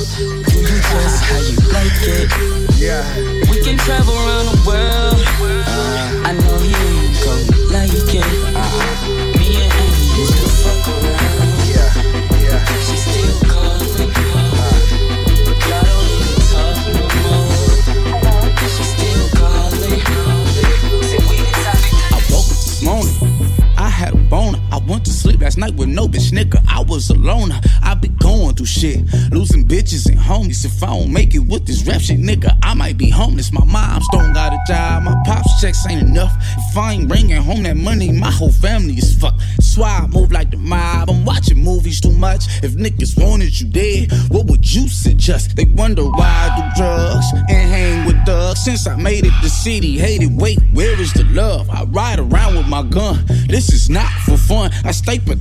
Just 0.90 1.24
how 1.24 1.40
you 1.40 1.58
like 1.74 2.00
it. 2.02 2.80
Yeah. 2.80 3.04
We 3.52 3.64
can 3.64 3.78
travel 3.78 4.14
around 4.14 4.46
the 4.46 4.64
world. 4.68 5.09
Last 25.50 25.58
night 25.58 25.74
with 25.74 25.89
no 25.89 26.08
bitch, 26.08 26.32
nigga. 26.32 26.64
I 26.70 26.84
was 26.84 27.10
alone. 27.10 27.52
I 27.82 27.95
be 27.95 28.10
going 28.10 28.54
through 28.54 28.68
shit, 28.68 29.02
losing 29.32 29.68
bitches 29.68 30.06
and 30.06 30.16
homies. 30.16 30.64
If 30.64 30.84
I 30.84 30.88
don't 30.88 31.12
make 31.12 31.34
it 31.34 31.39
with 31.39 31.66
this 31.66 31.88
rap 31.88 32.02
shit, 32.02 32.20
nigga, 32.20 32.56
I 32.62 32.76
might 32.76 33.00
be 33.00 33.10
homeless. 33.10 33.52
My 33.52 33.66
mom's 33.66 34.08
don't 34.12 34.32
got 34.32 34.54
a 34.54 34.60
job, 34.68 35.02
my 35.02 35.16
pops 35.26 35.60
checks 35.60 35.88
ain't 35.89 36.04
enough. 36.04 36.32
If 36.70 36.78
I 36.78 36.93
ain't 36.93 37.08
bringing 37.08 37.41
home 37.41 37.64
that 37.64 37.78
money, 37.78 38.12
my 38.12 38.30
whole 38.30 38.52
family 38.52 38.93
is 38.93 39.20
fucked. 39.20 39.41
Why 39.80 40.02
I 40.04 40.08
move 40.08 40.34
like 40.34 40.52
the 40.52 40.58
mob. 40.58 41.10
I'm 41.10 41.24
watching 41.24 41.64
movies 41.64 42.02
too 42.02 42.12
much. 42.12 42.47
If 42.62 42.74
niggas 42.74 43.18
wanted 43.18 43.58
you 43.62 43.70
dead, 43.70 44.12
what 44.28 44.45
would 44.47 44.70
you 44.70 44.89
suggest? 44.89 45.56
They 45.56 45.64
wonder 45.64 46.04
why 46.04 46.28
I 46.28 46.50
do 46.58 46.82
drugs 46.82 47.26
and 47.47 47.72
hang 47.72 48.06
with 48.06 48.26
thugs. 48.26 48.60
Since 48.66 48.88
I 48.88 48.97
made 48.97 49.26
it 49.26 49.32
the 49.41 49.47
city, 49.47 49.97
hated. 49.97 50.36
Wait, 50.36 50.60
where 50.74 51.00
is 51.00 51.14
the 51.14 51.24
love? 51.32 51.70
I 51.70 51.86
ride 51.86 52.20
around 52.20 52.58
with 52.58 52.68
my 52.68 52.84
gun. 52.84 53.24
This 53.47 53.72
is 53.72 53.89
not 53.89 54.12
for 54.26 54.36
fun. 54.36 54.72
I 54.84 54.91
stay 54.91 55.18
protected 55.18 55.39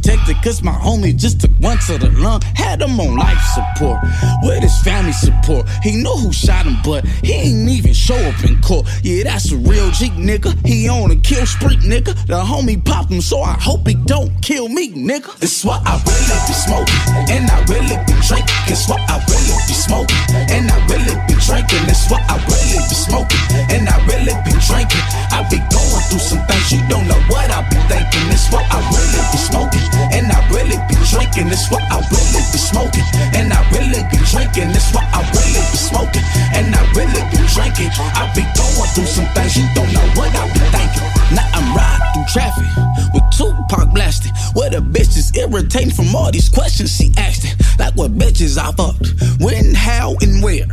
cause 0.48 0.62
my 0.62 0.72
homie 0.72 1.14
just 1.16 1.40
took 1.40 1.50
one 1.60 1.78
to 1.86 1.98
the 1.98 2.10
lung. 2.10 2.40
Had 2.54 2.80
him 2.80 2.98
on 3.00 3.16
life 3.16 3.40
support. 3.54 4.00
With 4.42 4.62
his 4.62 4.76
family 4.82 5.12
support. 5.12 5.68
He 5.82 5.96
knew 5.96 6.16
who 6.16 6.32
shot 6.32 6.66
him, 6.66 6.76
but 6.84 7.04
he 7.06 7.32
ain't 7.32 7.68
even 7.68 7.92
show 7.92 8.16
up 8.16 8.42
in 8.44 8.60
court. 8.62 8.86
Yeah, 9.02 9.24
that's 9.24 9.52
a 9.52 9.56
real 9.56 9.90
G 9.90 10.10
nigga. 10.10 10.54
He 10.66 10.88
on 10.88 11.10
a 11.10 11.16
kill 11.16 11.46
streak, 11.46 11.80
nigga. 11.80 12.14
The 12.26 12.40
homie 12.40 12.82
popped 12.82 13.10
him, 13.10 13.20
so 13.20 13.42
I 13.42 13.56
hope 13.60 13.86
he 13.86 13.94
don't 13.94 14.30
kill 14.42 14.68
me, 14.68 14.88
nigga. 14.92 15.36
This 15.38 15.64
what 15.64 15.82
I 15.86 16.00
really 16.00 16.38
be 16.46 16.54
smoking. 16.54 17.00
And 17.28 17.50
I 17.50 17.58
really 17.68 17.98
be 18.06 18.14
drinking. 18.24 18.56
This 18.66 18.88
what 18.88 19.00
I 19.10 19.20
really 19.28 19.58
be 19.68 19.74
smoking. 19.74 20.22
And 20.48 20.70
I 20.70 20.78
really 20.88 21.16
be 21.26 21.34
drinking. 21.44 21.84
This 21.86 22.08
what 22.10 22.22
I 22.28 22.36
really 22.48 22.80
be 22.88 22.96
smoking. 22.96 23.40
And 23.68 23.88
I 23.88 23.96
really 24.06 24.34
be 24.44 24.52
drinking. 24.64 25.04
I 25.28 25.44
be 25.50 25.58
going 25.68 26.02
through 26.08 26.24
some 26.24 26.42
things 26.46 26.72
you 26.72 26.80
don't 26.88 27.06
know 27.06 27.20
what 27.28 27.50
I 27.50 27.62
be 27.68 27.76
thinking. 27.88 28.28
This 28.28 28.50
what 28.52 28.64
I 28.70 28.80
really 28.92 29.22
be 29.32 29.38
smoking. 29.38 29.87
And 30.12 30.30
I 30.30 30.38
really 30.50 30.78
be 30.88 30.96
drinking. 31.10 31.48
This 31.48 31.70
what 31.70 31.82
I 31.90 32.00
really 32.10 32.42
be 32.52 32.58
smoking. 32.58 33.06
And 33.34 33.52
I 33.52 33.60
really 33.74 34.02
be 34.10 34.18
drinking. 34.28 34.72
This 34.72 34.88
what 34.92 35.06
I 35.14 35.22
really 35.34 35.64
be 35.68 35.78
smoking. 35.78 36.24
And 36.54 36.74
I 36.74 36.82
really 36.92 37.22
be 37.32 37.40
drinking. 37.52 37.90
I 38.16 38.28
be 38.34 38.44
going 38.56 38.88
through 38.94 39.10
some 39.10 39.28
things 39.34 39.56
you 39.56 39.66
don't 39.74 39.90
know 39.92 40.06
what 40.18 40.30
I 40.34 40.44
be 40.52 40.62
thinking. 40.72 41.08
Now 41.34 41.48
I'm 41.52 41.66
riding 41.76 42.06
through 42.14 42.28
traffic 42.32 42.70
with 43.14 43.26
Tupac 43.34 43.92
blasting. 43.94 44.32
Where 44.54 44.70
the 44.70 44.78
bitches 44.78 45.36
irritating 45.36 45.90
from 45.90 46.14
all 46.14 46.30
these 46.30 46.48
questions 46.48 46.94
she 46.94 47.12
asking. 47.16 47.56
Like 47.78 47.94
what 47.94 48.12
bitches 48.12 48.58
I 48.58 48.72
fucked, 48.72 49.14
when, 49.40 49.74
how, 49.74 50.16
and 50.20 50.42
where. 50.42 50.66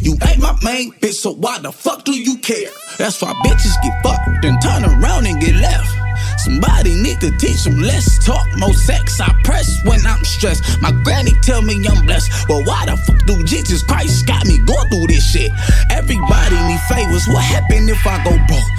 You 0.00 0.16
ain't 0.26 0.40
my 0.40 0.56
main 0.62 0.92
bitch, 0.92 1.14
so 1.14 1.32
why 1.32 1.58
the 1.58 1.72
fuck 1.72 2.04
do 2.04 2.12
you 2.12 2.38
care? 2.38 2.70
That's 2.98 3.20
why 3.20 3.32
bitches 3.44 3.74
get 3.82 4.02
fucked, 4.02 4.42
then 4.42 4.58
turn 4.60 4.84
around 4.84 5.26
and 5.26 5.40
get 5.40 5.54
left. 5.56 6.09
Somebody 6.44 6.94
need 6.94 7.20
to 7.20 7.30
teach 7.36 7.64
them 7.64 7.76
less 7.76 8.18
talk, 8.24 8.46
more 8.56 8.72
sex. 8.72 9.20
I 9.20 9.30
press 9.44 9.84
when 9.84 10.00
I'm 10.06 10.24
stressed. 10.24 10.80
My 10.80 10.90
granny 11.04 11.32
tell 11.42 11.60
me 11.60 11.74
I'm 11.86 12.06
blessed. 12.06 12.48
Well, 12.48 12.64
why 12.64 12.86
the 12.86 12.96
fuck 12.96 13.26
do 13.26 13.44
Jesus 13.44 13.82
Christ 13.82 14.26
got 14.26 14.46
me 14.46 14.58
going 14.64 14.88
through 14.88 15.08
this 15.08 15.30
shit? 15.30 15.52
Everybody 15.90 16.56
need 16.66 16.80
favors. 16.88 17.28
What 17.28 17.44
happen 17.44 17.88
if 17.88 18.06
I 18.06 18.24
go 18.24 18.32
broke? 18.48 18.70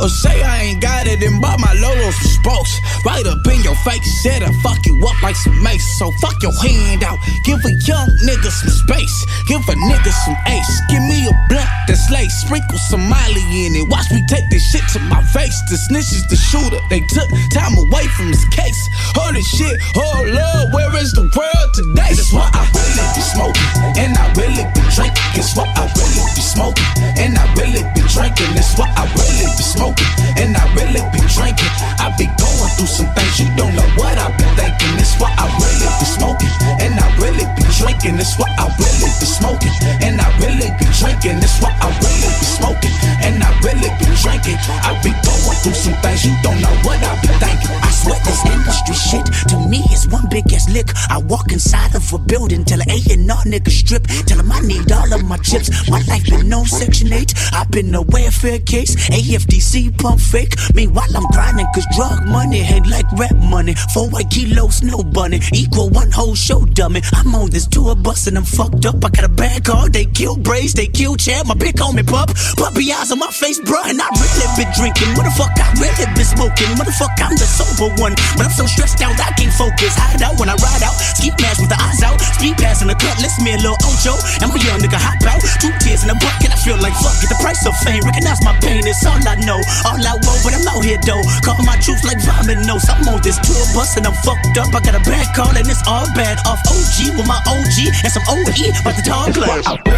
Or 0.00 0.08
say 0.08 0.42
I 0.42 0.62
ain't 0.62 0.82
got 0.82 1.06
it 1.06 1.22
and 1.22 1.40
buy 1.40 1.56
my 1.58 1.74
Lolos 1.78 2.14
for 2.18 2.28
spokes. 2.40 2.72
Right 3.04 3.26
up 3.26 3.46
in 3.46 3.62
your 3.62 3.76
face, 3.86 4.02
said 4.22 4.42
I 4.42 4.50
fuck 4.62 4.80
you 4.86 4.98
up 5.06 5.22
like 5.22 5.36
some 5.36 5.62
mace. 5.62 5.84
So 5.98 6.10
fuck 6.20 6.42
your 6.42 6.54
hand 6.58 7.04
out. 7.04 7.18
Give 7.44 7.60
a 7.62 7.72
young 7.86 8.08
nigga 8.26 8.50
some 8.50 8.74
space. 8.74 9.16
Give 9.46 9.62
a 9.62 9.76
nigga 9.76 10.10
some 10.24 10.36
ace. 10.48 10.74
Give 10.90 11.02
me 11.02 11.28
a 11.28 11.34
blunt 11.48 11.68
that's 11.86 12.10
lace. 12.10 12.32
Sprinkle 12.42 12.78
some 12.90 13.06
Miley 13.06 13.44
in 13.66 13.76
it. 13.76 13.86
Watch 13.90 14.10
me 14.10 14.24
take 14.26 14.48
this 14.50 14.64
shit 14.70 14.82
to 14.94 15.00
my 15.06 15.22
face. 15.30 15.54
The 15.70 15.76
snitch 15.76 16.10
is 16.10 16.26
the 16.26 16.36
shooter. 16.36 16.80
They 16.90 17.00
took 17.12 17.28
time 17.52 17.76
away 17.78 18.06
from 18.16 18.28
his 18.34 18.44
case. 18.50 18.80
Holy 19.14 19.42
shit, 19.42 19.78
oh 19.94 20.26
lord, 20.26 20.74
where 20.74 20.90
is 20.98 21.12
the 21.12 21.28
world 21.30 21.70
today? 21.74 22.10
That's 22.10 22.32
why 22.32 22.50
I 22.50 22.66
really 22.74 23.06
be 23.14 23.22
smoking. 23.22 23.68
And 24.00 24.16
I 24.18 24.26
really 24.34 24.64
be 24.74 24.82
drinking. 24.90 25.22
That's 25.38 25.54
what 25.54 25.70
I 25.78 25.86
really 25.94 26.24
be 26.34 26.42
smoking. 26.42 26.88
And 27.20 27.38
I 27.38 27.44
really 27.54 27.84
be 27.94 28.02
drinking. 28.10 28.50
That's 28.58 28.74
what 28.74 28.90
I 28.98 29.06
really 29.14 29.46
be 29.54 29.62
smoking 29.62 29.83
smoking, 29.84 30.06
and 30.36 30.56
I 30.56 30.64
really 30.74 31.02
be 31.12 31.20
drinking. 31.28 31.72
I 32.00 32.12
be 32.16 32.26
going 32.40 32.53
through 32.76 32.90
some 32.90 33.10
things 33.14 33.40
you 33.40 33.48
don't 33.56 33.74
know 33.74 33.88
what 33.96 34.18
I've 34.18 34.34
been 34.36 34.50
thinking. 34.58 34.92
It's 34.98 35.14
why 35.18 35.30
I 35.38 35.46
really 35.58 35.90
be 35.98 36.06
smoking, 36.06 36.52
and 36.82 36.94
I 36.98 37.06
really 37.18 37.46
be 37.54 37.64
drinking. 37.78 38.18
It's 38.18 38.34
why 38.38 38.50
I 38.58 38.66
really 38.78 39.10
be 39.20 39.26
smoking, 39.26 39.74
and 40.02 40.20
I 40.20 40.28
really 40.42 40.70
be 40.78 40.86
drinking. 40.98 41.38
It's 41.38 41.58
why 41.62 41.70
I 41.78 41.88
really 42.02 42.30
be 42.34 42.46
smoking, 42.46 42.94
and 43.22 43.42
I 43.42 43.50
really 43.62 43.90
be 43.98 44.06
drinking. 44.18 44.58
I 44.82 44.90
be 45.02 45.10
going 45.22 45.58
through 45.62 45.78
some 45.78 45.96
things 46.02 46.26
you 46.26 46.34
don't 46.42 46.58
know 46.60 46.74
what 46.82 46.98
I've 46.98 47.20
been 47.22 47.38
thinking. 47.38 47.74
I 47.78 47.90
swear 47.90 48.18
this 48.26 48.42
industry 48.46 48.96
shit 48.98 49.26
to 49.50 49.56
me 49.68 49.80
is 49.94 50.08
one 50.08 50.26
big 50.28 50.50
ass 50.52 50.68
lick. 50.70 50.90
I 51.10 51.18
walk 51.18 51.52
inside 51.52 51.94
of 51.94 52.04
a 52.12 52.18
building, 52.18 52.64
tell 52.64 52.80
an 52.80 52.90
A 52.90 52.98
and 53.12 53.30
R 53.30 53.44
nigga 53.46 53.70
strip, 53.70 54.06
tell 54.26 54.40
him 54.40 54.50
I 54.50 54.60
need 54.60 54.90
all 54.90 55.12
of 55.14 55.22
my 55.24 55.38
chips. 55.38 55.70
My 55.88 56.02
life 56.10 56.26
been 56.26 56.48
no 56.48 56.64
Section 56.64 57.12
8, 57.12 57.34
I've 57.52 57.70
been 57.70 57.94
a 57.94 58.02
welfare 58.02 58.58
case, 58.58 58.96
AFDC 59.08 59.96
pump 59.98 60.20
fake. 60.20 60.54
Meanwhile, 60.74 61.14
I'm 61.14 61.26
grinding 61.30 61.66
cause 61.74 61.86
drug 61.94 62.26
money 62.26 62.63
ain't 62.64 62.88
like 62.88 63.06
rap 63.12 63.36
money. 63.36 63.74
Four 63.92 64.08
white 64.08 64.30
kilos, 64.30 64.82
no 64.82 65.02
bunny. 65.02 65.40
Equal 65.52 65.90
one 65.90 66.10
whole 66.10 66.34
show 66.34 66.64
dummy. 66.64 67.02
I'm 67.12 67.34
on 67.34 67.50
this 67.50 67.66
tour 67.66 67.94
bus 67.94 68.26
and 68.26 68.36
I'm 68.38 68.44
fucked 68.44 68.86
up. 68.86 69.04
I 69.04 69.10
got 69.10 69.24
a 69.24 69.28
bad 69.28 69.64
car, 69.64 69.88
they 69.88 70.06
kill 70.06 70.36
braids, 70.36 70.74
they 70.74 70.86
kill 70.86 71.16
Chad. 71.16 71.46
My 71.46 71.54
pick 71.54 71.80
on 71.80 71.94
me, 71.94 72.02
pup. 72.02 72.30
Puppy 72.56 72.92
eyes 72.92 73.12
on 73.12 73.18
my 73.18 73.30
face, 73.30 73.60
bro. 73.60 73.80
And 73.84 74.00
I 74.00 74.08
really 74.16 74.48
been 74.56 74.70
drinking. 74.72 75.12
What 75.16 75.24
the 75.28 75.34
fuck 75.36 75.52
I 75.60 75.68
really 75.76 76.06
been 76.14 76.24
smoking? 76.24 76.72
Fuck 76.94 77.18
I'm 77.18 77.34
the 77.34 77.42
sober 77.42 77.90
one? 77.98 78.14
But 78.38 78.46
I'm 78.46 78.54
so 78.54 78.66
stressed 78.70 79.02
out, 79.02 79.18
I 79.18 79.34
can't 79.34 79.50
focus. 79.50 79.98
Hide 79.98 80.22
out 80.22 80.38
when 80.38 80.46
I 80.46 80.54
ride 80.62 80.84
out. 80.86 80.94
Ski 81.18 81.34
mask 81.42 81.58
with 81.58 81.74
the 81.74 81.80
eyes 81.80 82.06
out. 82.06 82.22
Speed 82.38 82.54
pass 82.54 82.82
in 82.82 82.88
the 82.88 82.94
cut, 82.94 83.18
let's 83.18 83.34
me 83.42 83.50
a 83.50 83.58
little 83.58 83.74
Ocho. 83.82 84.14
And 84.38 84.54
my 84.54 84.58
young 84.62 84.78
nigga 84.78 84.94
hop 84.94 85.18
out. 85.26 85.42
Two 85.58 85.74
tears 85.82 86.06
in 86.06 86.10
a 86.14 86.18
bucket, 86.22 86.54
I 86.54 86.58
feel 86.62 86.78
like 86.78 86.94
fuck 87.02 87.18
it. 87.18 87.26
The 87.26 87.38
price 87.42 87.66
of 87.66 87.74
fame, 87.82 88.06
recognize 88.06 88.38
my 88.46 88.54
pain, 88.62 88.86
it's 88.86 89.02
all 89.02 89.18
I 89.18 89.34
know. 89.42 89.58
All 89.82 89.98
I 89.98 90.14
want, 90.22 90.40
but 90.46 90.54
I'm 90.54 90.62
out 90.70 90.86
here 90.86 91.02
though. 91.02 91.24
Call 91.42 91.58
my 91.66 91.74
troops 91.82 92.06
like 92.06 92.22
vomit 92.22 92.53
notes. 92.62 92.86
I'm 92.88 93.02
on 93.10 93.18
this 93.22 93.38
tour 93.42 93.64
bus 93.74 93.96
and 93.96 94.06
I'm 94.06 94.14
fucked 94.22 94.54
up. 94.58 94.70
I 94.70 94.80
got 94.80 94.94
a 94.94 95.02
bad 95.02 95.26
call 95.34 95.50
and 95.50 95.66
it's 95.66 95.82
all 95.90 96.06
bad. 96.14 96.38
Off 96.46 96.62
OG 96.70 97.18
with 97.18 97.26
my 97.26 97.40
OG 97.50 97.76
and 97.90 98.12
some 98.12 98.22
OE, 98.30 98.46
but 98.86 98.94
the 98.94 99.02
dog 99.02 99.34
glass. 99.34 99.66
I 99.66 99.74
be 99.82 99.90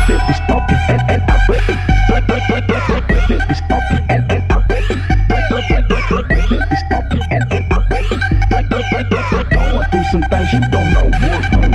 smoking 0.47 0.81
and, 0.89 1.03
and 1.11 1.23
I 1.27 1.37
be 1.45 1.59
smoking 3.61 4.05
and, 4.09 4.23
and 4.33 4.45
I 4.49 4.57
really, 4.69 4.97
really 6.33 6.65
be 6.65 6.77
smoking 6.89 7.23
and, 7.31 7.45
and 7.53 7.73
I 7.73 7.77
going 9.77 9.91
through 9.91 10.05
some 10.11 10.23
things 10.31 10.53
you 10.53 10.61
don't 10.71 10.93
know. 10.93 11.11
That's 11.11 11.66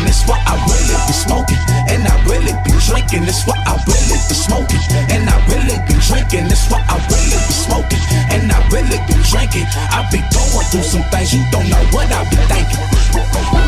thinking. 0.00 0.06
That's 0.06 0.26
why 0.26 0.42
I 0.46 0.54
really 0.66 0.96
be 1.06 1.12
smoking. 1.12 1.58
And 1.88 2.06
I 2.06 2.14
really 2.24 2.52
be 2.64 2.72
drinking. 2.86 3.24
It's 3.28 3.46
what 3.46 3.58
I 3.66 3.76
really 3.86 4.18
be 4.28 4.34
smoking. 4.34 4.80
And 5.10 5.28
I 5.28 5.36
really 5.48 5.78
be 5.86 5.94
drinking. 6.00 6.46
It's 6.46 6.70
what 6.70 6.82
I 6.88 6.96
really 7.08 7.36
be 7.36 7.54
smoking. 7.54 8.02
And 8.30 8.52
I 8.52 8.58
really 8.68 8.98
be 9.06 9.14
drinking. 9.28 9.66
I 9.74 10.06
be 10.10 10.20
going 10.32 10.66
through 10.70 10.84
some 10.84 11.04
things 11.10 11.34
you 11.34 11.44
don't 11.50 11.68
know 11.68 11.82
what 11.92 12.10
I 12.12 12.24
be 12.30 13.59